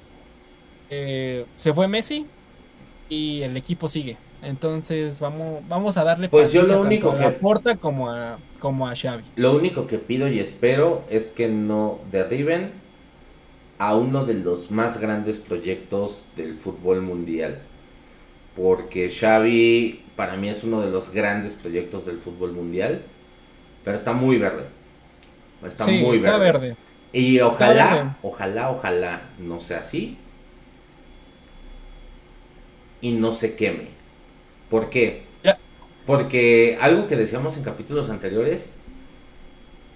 Eh, 0.91 1.47
se 1.57 1.75
fue 1.75 1.89
Messi, 1.89 2.27
y 3.09 3.43
el 3.43 3.57
equipo 3.57 3.89
sigue. 3.89 4.17
Entonces 4.43 5.19
vamos, 5.21 5.63
vamos 5.69 5.97
a 5.97 6.05
darle 6.05 6.29
pues 6.29 6.53
yo 6.53 6.63
lo 6.63 6.83
único 6.83 7.17
que 7.17 7.25
aporta 7.25 7.77
como 7.77 8.11
a 8.11 8.39
como 8.61 8.87
a 8.87 8.95
Xavi. 8.95 9.25
Lo 9.37 9.57
único 9.57 9.87
que 9.87 9.99
pido 9.99 10.29
y 10.29 10.41
espero 10.41 11.05
es 11.11 11.27
que 11.27 11.49
no 11.49 12.01
derriben 12.11 12.73
a 13.79 13.97
uno 13.97 14.25
de 14.25 14.35
los 14.35 14.71
más 14.71 14.99
grandes 14.99 15.39
proyectos 15.39 16.29
del 16.37 16.55
fútbol 16.55 17.03
mundial. 17.03 17.61
Porque 18.55 19.11
Xavi 19.11 20.05
para 20.17 20.37
mí 20.37 20.49
es 20.49 20.65
uno 20.65 20.81
de 20.81 20.91
los 20.91 21.11
grandes 21.11 21.55
proyectos 21.55 22.07
del 22.07 22.19
fútbol 22.19 22.53
mundial, 22.53 23.03
pero 23.85 23.97
está 23.97 24.13
muy 24.13 24.39
verde. 24.39 24.65
Está 25.65 25.87
muy 25.87 26.17
está 26.17 26.39
verde. 26.39 26.77
Y 27.13 27.41
ojalá, 27.41 28.17
ojalá, 28.23 28.71
ojalá 28.71 29.23
no 29.39 29.61
sea 29.61 29.79
así 29.79 30.19
y 33.01 33.13
no 33.13 33.33
se 33.33 33.55
queme. 33.55 33.89
¿Por 34.71 34.91
qué? 34.91 35.25
Porque 36.07 36.79
algo 36.81 37.09
que 37.09 37.17
decíamos 37.17 37.57
en 37.57 37.65
capítulos 37.65 38.11
anteriores, 38.11 38.77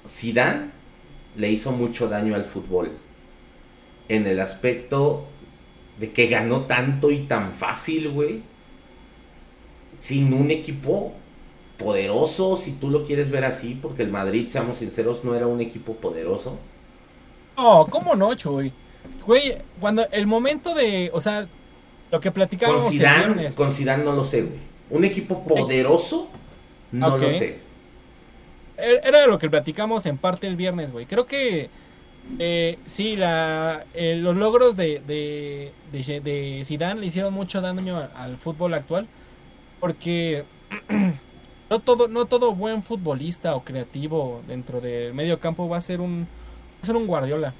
Zidane 0.08 0.72
le 1.36 1.50
hizo 1.50 1.70
mucho 1.70 2.08
daño 2.08 2.34
al 2.34 2.44
fútbol. 2.44 2.98
En 4.08 4.26
el 4.26 4.40
aspecto 4.40 5.26
de 6.00 6.12
que 6.12 6.26
ganó 6.26 6.62
tanto 6.62 7.10
y 7.10 7.20
tan 7.20 7.52
fácil, 7.52 8.10
güey. 8.10 8.42
Sin 10.00 10.32
un 10.32 10.50
equipo 10.50 11.12
poderoso, 11.78 12.56
si 12.56 12.72
tú 12.72 12.90
lo 12.90 13.04
quieres 13.04 13.30
ver 13.30 13.44
así, 13.44 13.78
porque 13.80 14.02
el 14.02 14.10
Madrid, 14.10 14.48
seamos 14.48 14.78
sinceros, 14.78 15.24
no 15.24 15.34
era 15.34 15.46
un 15.46 15.60
equipo 15.60 15.94
poderoso. 15.94 16.58
No, 17.56 17.86
¿cómo 17.88 18.16
no, 18.16 18.34
Chuy? 18.34 18.72
Güey, 19.26 19.58
cuando 19.78 20.08
el 20.10 20.26
momento 20.26 20.74
de, 20.74 21.10
o 21.12 21.20
sea, 21.20 21.48
lo 22.10 22.20
que 22.20 22.30
platicábamos. 22.30 22.84
Con 22.84 22.92
Zidane, 22.92 23.50
con 23.52 23.72
Zidane 23.72 24.04
no 24.04 24.12
lo 24.12 24.24
sé, 24.24 24.42
güey. 24.42 24.58
Un 24.90 25.04
equipo 25.04 25.44
poderoso, 25.44 26.28
no 26.92 27.16
lo 27.16 27.30
sé. 27.30 27.60
Er, 28.76 29.00
era 29.04 29.26
lo 29.26 29.38
que 29.38 29.48
platicamos 29.48 30.06
en 30.06 30.18
parte 30.18 30.46
el 30.46 30.56
viernes, 30.56 30.90
güey. 30.90 31.06
Creo 31.06 31.26
que 31.26 31.70
eh, 32.38 32.78
sí, 32.86 33.16
la, 33.16 33.84
eh, 33.94 34.16
los 34.16 34.36
logros 34.36 34.76
de, 34.76 35.02
de, 35.06 35.72
de, 35.92 36.62
Zidane 36.64 37.00
le 37.00 37.06
hicieron 37.06 37.34
mucho 37.34 37.60
daño 37.60 38.08
al, 38.14 38.36
fútbol 38.38 38.74
actual. 38.74 39.08
Porque 39.78 40.44
no 41.70 41.78
todo, 41.80 42.08
no 42.08 42.26
todo 42.26 42.54
buen 42.54 42.82
futbolista 42.82 43.54
o 43.56 43.64
creativo 43.64 44.42
dentro 44.46 44.80
del 44.80 45.14
medio 45.14 45.40
campo 45.40 45.68
va 45.68 45.78
a 45.78 45.80
ser 45.80 46.00
un, 46.00 46.26
va 46.76 46.82
a 46.82 46.86
ser 46.86 46.96
un 46.96 47.06
Guardiola. 47.06 47.54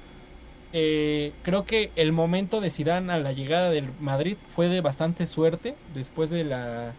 Eh, 0.73 1.33
creo 1.43 1.65
que 1.65 1.91
el 1.95 2.13
momento 2.13 2.61
de 2.61 2.71
Zidane 2.71 3.11
a 3.11 3.17
la 3.17 3.33
llegada 3.33 3.69
del 3.69 3.91
Madrid 3.99 4.37
fue 4.47 4.69
de 4.69 4.81
bastante 4.81 5.27
suerte 5.27 5.75
después 5.93 6.29
de 6.29 6.45
la, 6.45 6.93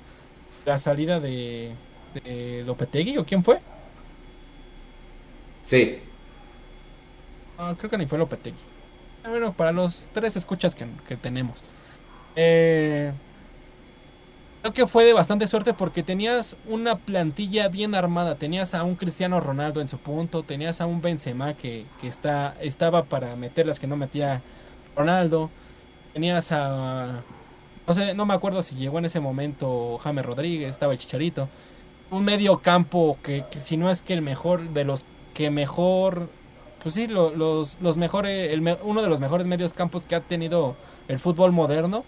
la 0.67 0.79
salida 0.79 1.21
de, 1.21 1.73
de 2.15 2.65
Lopetegui 2.67 3.19
o 3.19 3.25
quién 3.27 3.45
fue. 3.45 3.61
Sí. 5.63 5.99
Creo 7.79 7.91
que 7.91 7.99
ni 7.99 8.07
fue 8.07 8.19
Lopetegui. 8.19 8.59
Bueno, 9.25 9.53
para 9.53 9.73
los 9.73 10.09
tres 10.13 10.37
escuchas 10.37 10.75
que, 10.75 10.87
que 11.07 11.17
tenemos. 11.17 11.65
Eh, 12.35 13.13
Creo 14.63 14.73
que 14.75 14.87
fue 14.87 15.05
de 15.05 15.13
bastante 15.13 15.49
suerte 15.49 15.75
porque 15.75 16.05
tenías 16.05 16.57
una 16.69 16.95
plantilla 16.97 17.67
bien 17.67 17.97
armada. 17.97 18.37
Tenías 18.37 18.75
a 18.75 18.85
un 18.85 18.95
Cristiano 18.95 19.41
Ronaldo 19.41 19.81
en 19.81 19.89
su 19.89 19.99
punto, 19.99 20.45
tenías 20.45 20.81
a 20.81 20.87
un 20.87 21.01
Benzema 21.01 21.55
que, 21.55 21.87
que 22.01 22.07
está, 22.07 22.55
estaba 22.61 23.07
para 23.07 23.35
meter 23.35 23.67
las 23.67 23.81
que 23.81 23.89
no 23.89 23.97
metía 23.97 24.41
Ronaldo. 24.95 25.51
Tenías 26.13 26.53
a. 26.53 27.25
No 27.89 27.95
sé, 27.95 28.15
no 28.15 28.25
me 28.25 28.35
acuerdo 28.35 28.63
si 28.63 28.77
llegó 28.77 29.01
en 29.01 29.07
ese 29.07 29.19
momento 29.19 29.99
James 29.99 30.25
Rodríguez, 30.25 30.71
estaba 30.71 30.93
el 30.93 31.01
Chicharito. 31.01 31.49
Un 32.13 32.25
medio 32.25 32.61
campo 32.61 33.19
que, 33.21 33.45
si 33.61 33.77
no 33.77 33.91
es 33.91 34.03
que 34.03 34.13
el 34.13 34.23
mejor 34.23 34.71
de 34.71 34.85
los 34.85 35.05
que 35.35 35.51
mejor. 35.51 36.31
Pues 36.81 36.95
sí, 36.95 37.09
los, 37.09 37.35
los 37.81 37.97
mejores. 37.97 38.57
uno 38.85 39.03
de 39.03 39.09
los 39.09 39.19
mejores 39.19 39.49
medios 39.49 39.75
campos 39.75 40.05
que 40.05 40.15
ha 40.15 40.21
tenido 40.21 40.77
el 41.09 41.19
fútbol 41.19 41.51
moderno 41.51 42.05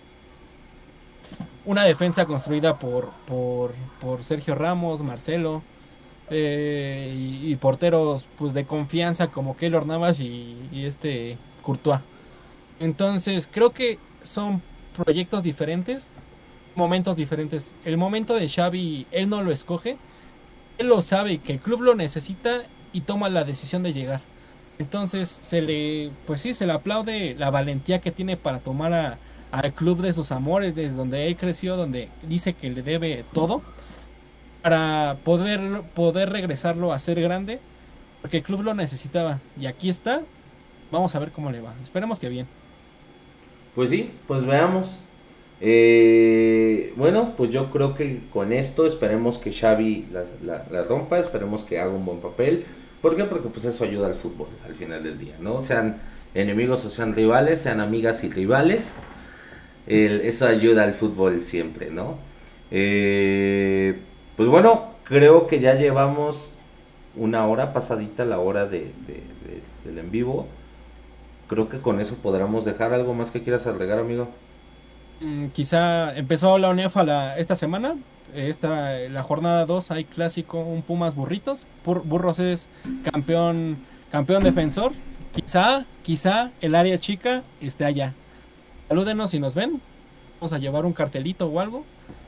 una 1.66 1.84
defensa 1.84 2.26
construida 2.26 2.78
por, 2.78 3.10
por, 3.26 3.74
Sergio 4.24 4.54
Ramos, 4.54 5.02
Marcelo, 5.02 5.62
eh, 6.30 7.12
y, 7.14 7.54
porteros 7.56 8.26
pues 8.36 8.54
de 8.54 8.64
confianza 8.64 9.30
como 9.30 9.56
Keylor 9.56 9.86
Navas 9.86 10.20
y, 10.20 10.56
este 10.72 11.38
Courtois. 11.62 12.00
Entonces 12.80 13.48
creo 13.50 13.72
que 13.72 13.98
son 14.22 14.62
proyectos 14.96 15.42
diferentes, 15.42 16.16
momentos 16.74 17.16
diferentes. 17.16 17.74
El 17.84 17.96
momento 17.96 18.34
de 18.34 18.48
Xavi, 18.48 19.06
él 19.10 19.28
no 19.28 19.42
lo 19.42 19.52
escoge, 19.52 19.98
él 20.78 20.88
lo 20.88 21.02
sabe 21.02 21.38
que 21.38 21.52
el 21.52 21.60
club 21.60 21.82
lo 21.82 21.94
necesita 21.94 22.64
y 22.92 23.02
toma 23.02 23.28
la 23.28 23.44
decisión 23.44 23.82
de 23.82 23.92
llegar. 23.92 24.22
Entonces 24.78 25.38
se 25.40 25.62
le, 25.62 26.10
pues 26.26 26.40
sí, 26.40 26.52
se 26.52 26.66
le 26.66 26.72
aplaude 26.72 27.34
la 27.36 27.50
valentía 27.50 28.00
que 28.00 28.10
tiene 28.10 28.36
para 28.36 28.58
tomar 28.58 28.92
a, 28.92 29.18
al 29.55 29.72
club 29.72 30.02
de 30.02 30.12
sus 30.12 30.32
amores, 30.32 30.74
desde 30.74 30.96
donde 30.96 31.28
él 31.28 31.36
creció, 31.36 31.76
donde 31.76 32.09
dice 32.28 32.55
que 32.55 32.70
le 32.70 32.82
debe 32.82 33.24
todo, 33.32 33.62
para 34.62 35.18
poder, 35.22 35.82
poder 35.94 36.30
regresarlo 36.30 36.92
a 36.92 36.98
ser 36.98 37.20
grande, 37.20 37.61
porque 38.20 38.38
el 38.38 38.42
club 38.42 38.62
lo 38.62 38.74
necesitaba. 38.74 39.40
Y 39.59 39.66
aquí 39.66 39.88
está, 39.88 40.22
vamos 40.90 41.14
a 41.14 41.20
ver 41.20 41.30
cómo 41.30 41.52
le 41.52 41.61
va. 41.61 41.74
Esperemos 41.82 42.18
que 42.18 42.28
bien. 42.28 42.46
Pues 43.74 43.90
sí, 43.90 44.11
pues 44.26 44.44
veamos. 44.44 44.98
Eh, 45.61 46.92
bueno, 46.96 47.34
pues 47.36 47.50
yo 47.50 47.70
creo 47.70 47.94
que 47.94 48.22
con 48.30 48.52
esto 48.52 48.86
esperemos 48.86 49.38
que 49.38 49.52
Xavi 49.52 50.09
la, 50.11 50.64
la, 50.68 50.82
rompa, 50.82 51.18
esperemos 51.18 51.62
que 51.62 51.78
haga 51.78 51.92
un 51.92 52.05
buen 52.05 52.18
papel. 52.18 52.64
¿Por 53.00 53.14
qué? 53.14 53.24
Porque 53.24 53.48
pues 53.48 53.64
eso 53.66 53.84
ayuda 53.84 54.09
al 54.09 54.14
fútbol 54.14 54.48
al 54.66 54.74
final 54.74 55.05
del 55.05 55.18
día, 55.18 55.36
¿no? 55.40 55.62
Sean 55.62 55.96
enemigos 56.34 56.84
o 56.84 56.90
sean 56.90 57.14
rivales, 57.14 57.61
sean 57.61 57.80
amigas 57.80 58.24
y 58.24 58.30
rivales. 58.30 58.96
Eso 59.87 60.47
ayuda 60.47 60.85
al 60.85 60.95
fútbol 60.95 61.41
siempre, 61.41 61.91
¿no? 61.91 62.18
Eh, 62.70 64.01
pues 64.37 64.49
bueno, 64.49 64.95
creo 65.05 65.47
que 65.47 65.61
ya 65.61 65.74
llevamos 65.74 66.55
una 67.16 67.47
hora 67.47 67.72
pasadita 67.72 68.24
la 68.24 68.39
hora 68.39 68.66
de, 68.66 68.93
del 69.85 69.99
en 69.99 70.11
vivo. 70.11 70.47
Creo 71.47 71.68
que 71.68 71.78
con 71.78 72.01
eso 72.01 72.16
podremos 72.16 72.64
dejar 72.64 72.93
algo 72.95 73.14
más 73.14 73.30
que 73.30 73.43
quieras 73.43 73.66
agregar, 73.66 73.99
amigo. 73.99 74.28
Mm, 75.20 75.49
quizá 75.49 76.16
empezó 76.16 76.59
la 76.59 76.70
UNEFA 76.70 77.05
la, 77.05 77.39
esta 77.39 77.55
semana. 77.55 77.97
Esta, 78.35 78.99
la 79.11 79.22
jornada 79.22 79.64
2 79.64 79.91
hay 79.93 80.05
clásico, 80.07 80.59
un 80.59 80.82
Pumas 80.82 81.14
Burritos. 81.14 81.68
Burros 81.85 82.41
es 82.41 82.68
campeón, 83.05 83.78
campeón 84.11 84.43
defensor. 84.43 84.93
Quizá, 85.32 85.87
quizá 86.03 86.51
el 86.61 86.74
área 86.74 86.99
chica 86.99 87.45
esté 87.61 87.85
allá. 87.85 88.14
Salúdenos 88.89 89.30
si 89.30 89.39
nos 89.39 89.55
ven. 89.55 89.80
Vamos 90.41 90.53
a 90.53 90.59
llevar 90.59 90.85
un 90.85 90.93
cartelito 90.93 91.47
o 91.47 91.61
algo. 91.61 91.85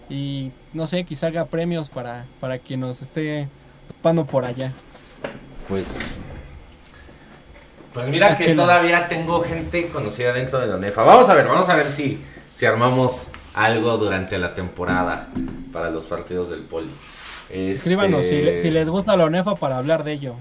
Y 0.08 0.52
no 0.72 0.86
sé, 0.86 1.04
quizá 1.04 1.26
haga 1.28 1.46
premios 1.46 1.88
para, 1.88 2.26
para 2.40 2.58
quien 2.58 2.80
nos 2.80 3.02
esté 3.02 3.48
topando 3.88 4.24
por 4.24 4.44
allá. 4.44 4.72
Pues. 5.68 5.98
Pues 7.92 8.08
mira 8.08 8.36
que 8.36 8.54
todavía 8.54 9.08
tengo 9.08 9.42
gente 9.42 9.88
conocida 9.88 10.32
dentro 10.32 10.60
de 10.60 10.66
la 10.66 10.76
NEFA. 10.76 11.02
Vamos 11.02 11.28
a 11.28 11.34
ver, 11.34 11.48
vamos 11.48 11.68
a 11.68 11.76
ver 11.76 11.90
si, 11.90 12.20
si 12.52 12.66
armamos 12.66 13.28
algo 13.54 13.96
durante 13.96 14.38
la 14.38 14.54
temporada 14.54 15.28
para 15.72 15.90
los 15.90 16.04
partidos 16.04 16.50
del 16.50 16.60
Poli. 16.60 16.90
Escríbanos 17.48 18.26
si, 18.26 18.36
este, 18.36 18.70
les 18.70 18.88
gusta 18.88 19.16
la 19.16 19.24
ONEFA 19.24 19.56
para 19.56 19.78
hablar 19.78 20.04
de 20.04 20.12
ello. 20.12 20.34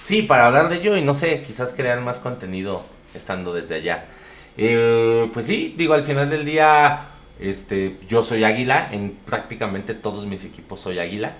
Sí, 0.00 0.22
para 0.22 0.46
hablar 0.46 0.68
de 0.68 0.76
ello 0.76 0.96
y 0.96 1.02
no 1.02 1.14
sé, 1.14 1.42
quizás 1.42 1.72
crear 1.72 2.00
más 2.00 2.20
contenido 2.20 2.82
estando 3.14 3.54
desde 3.54 3.76
allá. 3.76 4.04
Eh, 4.56 5.30
pues 5.32 5.46
sí, 5.46 5.74
digo, 5.76 5.94
al 5.94 6.02
final 6.02 6.30
del 6.30 6.44
día 6.44 7.08
este, 7.40 7.98
yo 8.08 8.22
soy 8.22 8.44
águila, 8.44 8.88
en 8.92 9.18
prácticamente 9.24 9.94
todos 9.94 10.26
mis 10.26 10.44
equipos 10.44 10.80
soy 10.80 10.98
águila. 10.98 11.34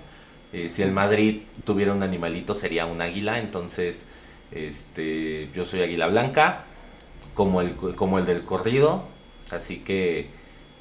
Eh, 0.53 0.69
si 0.69 0.83
el 0.83 0.93
Madrid 0.93 1.43
tuviera 1.65 1.93
un 1.93 2.03
animalito 2.03 2.55
sería 2.55 2.87
un 2.87 3.01
águila, 3.01 3.39
entonces 3.39 4.07
este, 4.53 5.51
yo 5.55 5.65
soy 5.65 5.83
águila 5.83 6.07
blanca, 6.07 6.65
como 7.35 7.61
el, 7.61 7.75
como 7.75 8.19
el 8.19 8.27
del 8.27 8.45
corrido, 8.45 9.05
así 9.51 9.79
que 9.79 10.31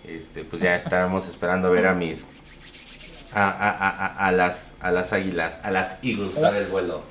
este, 0.08 0.44
pues 0.44 0.62
ya 0.62 0.76
estábamos 0.76 1.28
esperando 1.28 1.72
ver 1.72 1.88
a 1.88 1.94
mis 1.94 2.28
a, 3.36 4.32
las 4.36 4.76
a 4.80 4.92
las 4.92 5.12
águilas, 5.12 5.62
a 5.64 5.72
las 5.72 5.98
Eagles 6.04 6.40
dar 6.40 6.54
el 6.56 6.68
vuelo. 6.68 7.02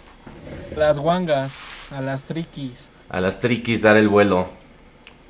Las 0.77 0.99
guangas, 0.99 1.53
a 1.91 2.01
las 2.01 2.25
triquis. 2.25 2.89
A 3.09 3.21
las 3.21 3.41
triquis 3.41 3.83
dar 3.83 3.97
el 3.97 4.09
vuelo. 4.09 4.51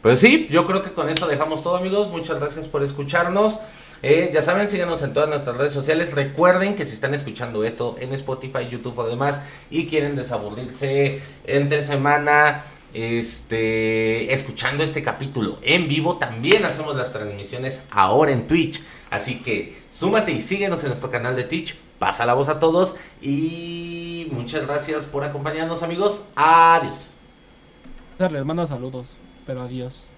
Pues 0.03 0.19
sí, 0.19 0.49
yo 0.51 0.67
creo 0.67 0.83
que 0.83 0.93
con 0.93 1.09
esto 1.09 1.29
dejamos 1.29 1.63
todo, 1.63 1.77
amigos. 1.77 2.11
Muchas 2.11 2.41
gracias 2.41 2.67
por 2.67 2.83
escucharnos. 2.83 3.61
Eh, 4.03 4.31
ya 4.35 4.43
saben, 4.43 4.67
síganos 4.67 5.01
en 5.03 5.15
todas 5.15 5.29
nuestras 5.29 5.57
redes 5.57 5.71
sociales. 5.73 6.13
Recuerden 6.13 6.75
que 6.75 6.85
si 6.85 6.93
están 6.93 7.15
escuchando 7.15 7.63
esto 7.63 7.95
en 8.01 8.13
Spotify, 8.13 8.69
YouTube 8.69 8.99
o 8.99 9.07
demás 9.07 9.41
y 9.71 9.87
quieren 9.87 10.17
desaburrirse 10.17 11.23
entre 11.45 11.83
semana, 11.83 12.65
este, 12.93 14.35
escuchando 14.35 14.83
este 14.83 15.05
capítulo 15.05 15.59
en 15.63 15.87
vivo, 15.87 16.19
también 16.19 16.65
hacemos 16.65 16.97
las 16.97 17.13
transmisiones 17.13 17.85
ahora 17.93 18.33
en 18.33 18.49
Twitch. 18.49 18.83
Así 19.09 19.39
que 19.39 19.81
súmate 19.91 20.33
y 20.33 20.41
síguenos 20.41 20.83
en 20.83 20.89
nuestro 20.89 21.13
canal 21.13 21.37
de 21.37 21.45
Twitch. 21.45 21.77
Pasa 22.01 22.27
la 22.27 22.35
voz 22.35 22.49
a 22.49 22.59
todos 22.59 22.97
y 23.21 24.27
muchas 24.33 24.67
gracias 24.67 25.07
por 25.07 25.23
acompañarnos, 25.23 25.85
amigos. 25.85 26.25
Adiós. 26.35 27.15
Les 28.19 28.45
manda 28.45 28.67
saludos 28.67 29.17
pero 29.47 29.63
adiós. 29.63 30.12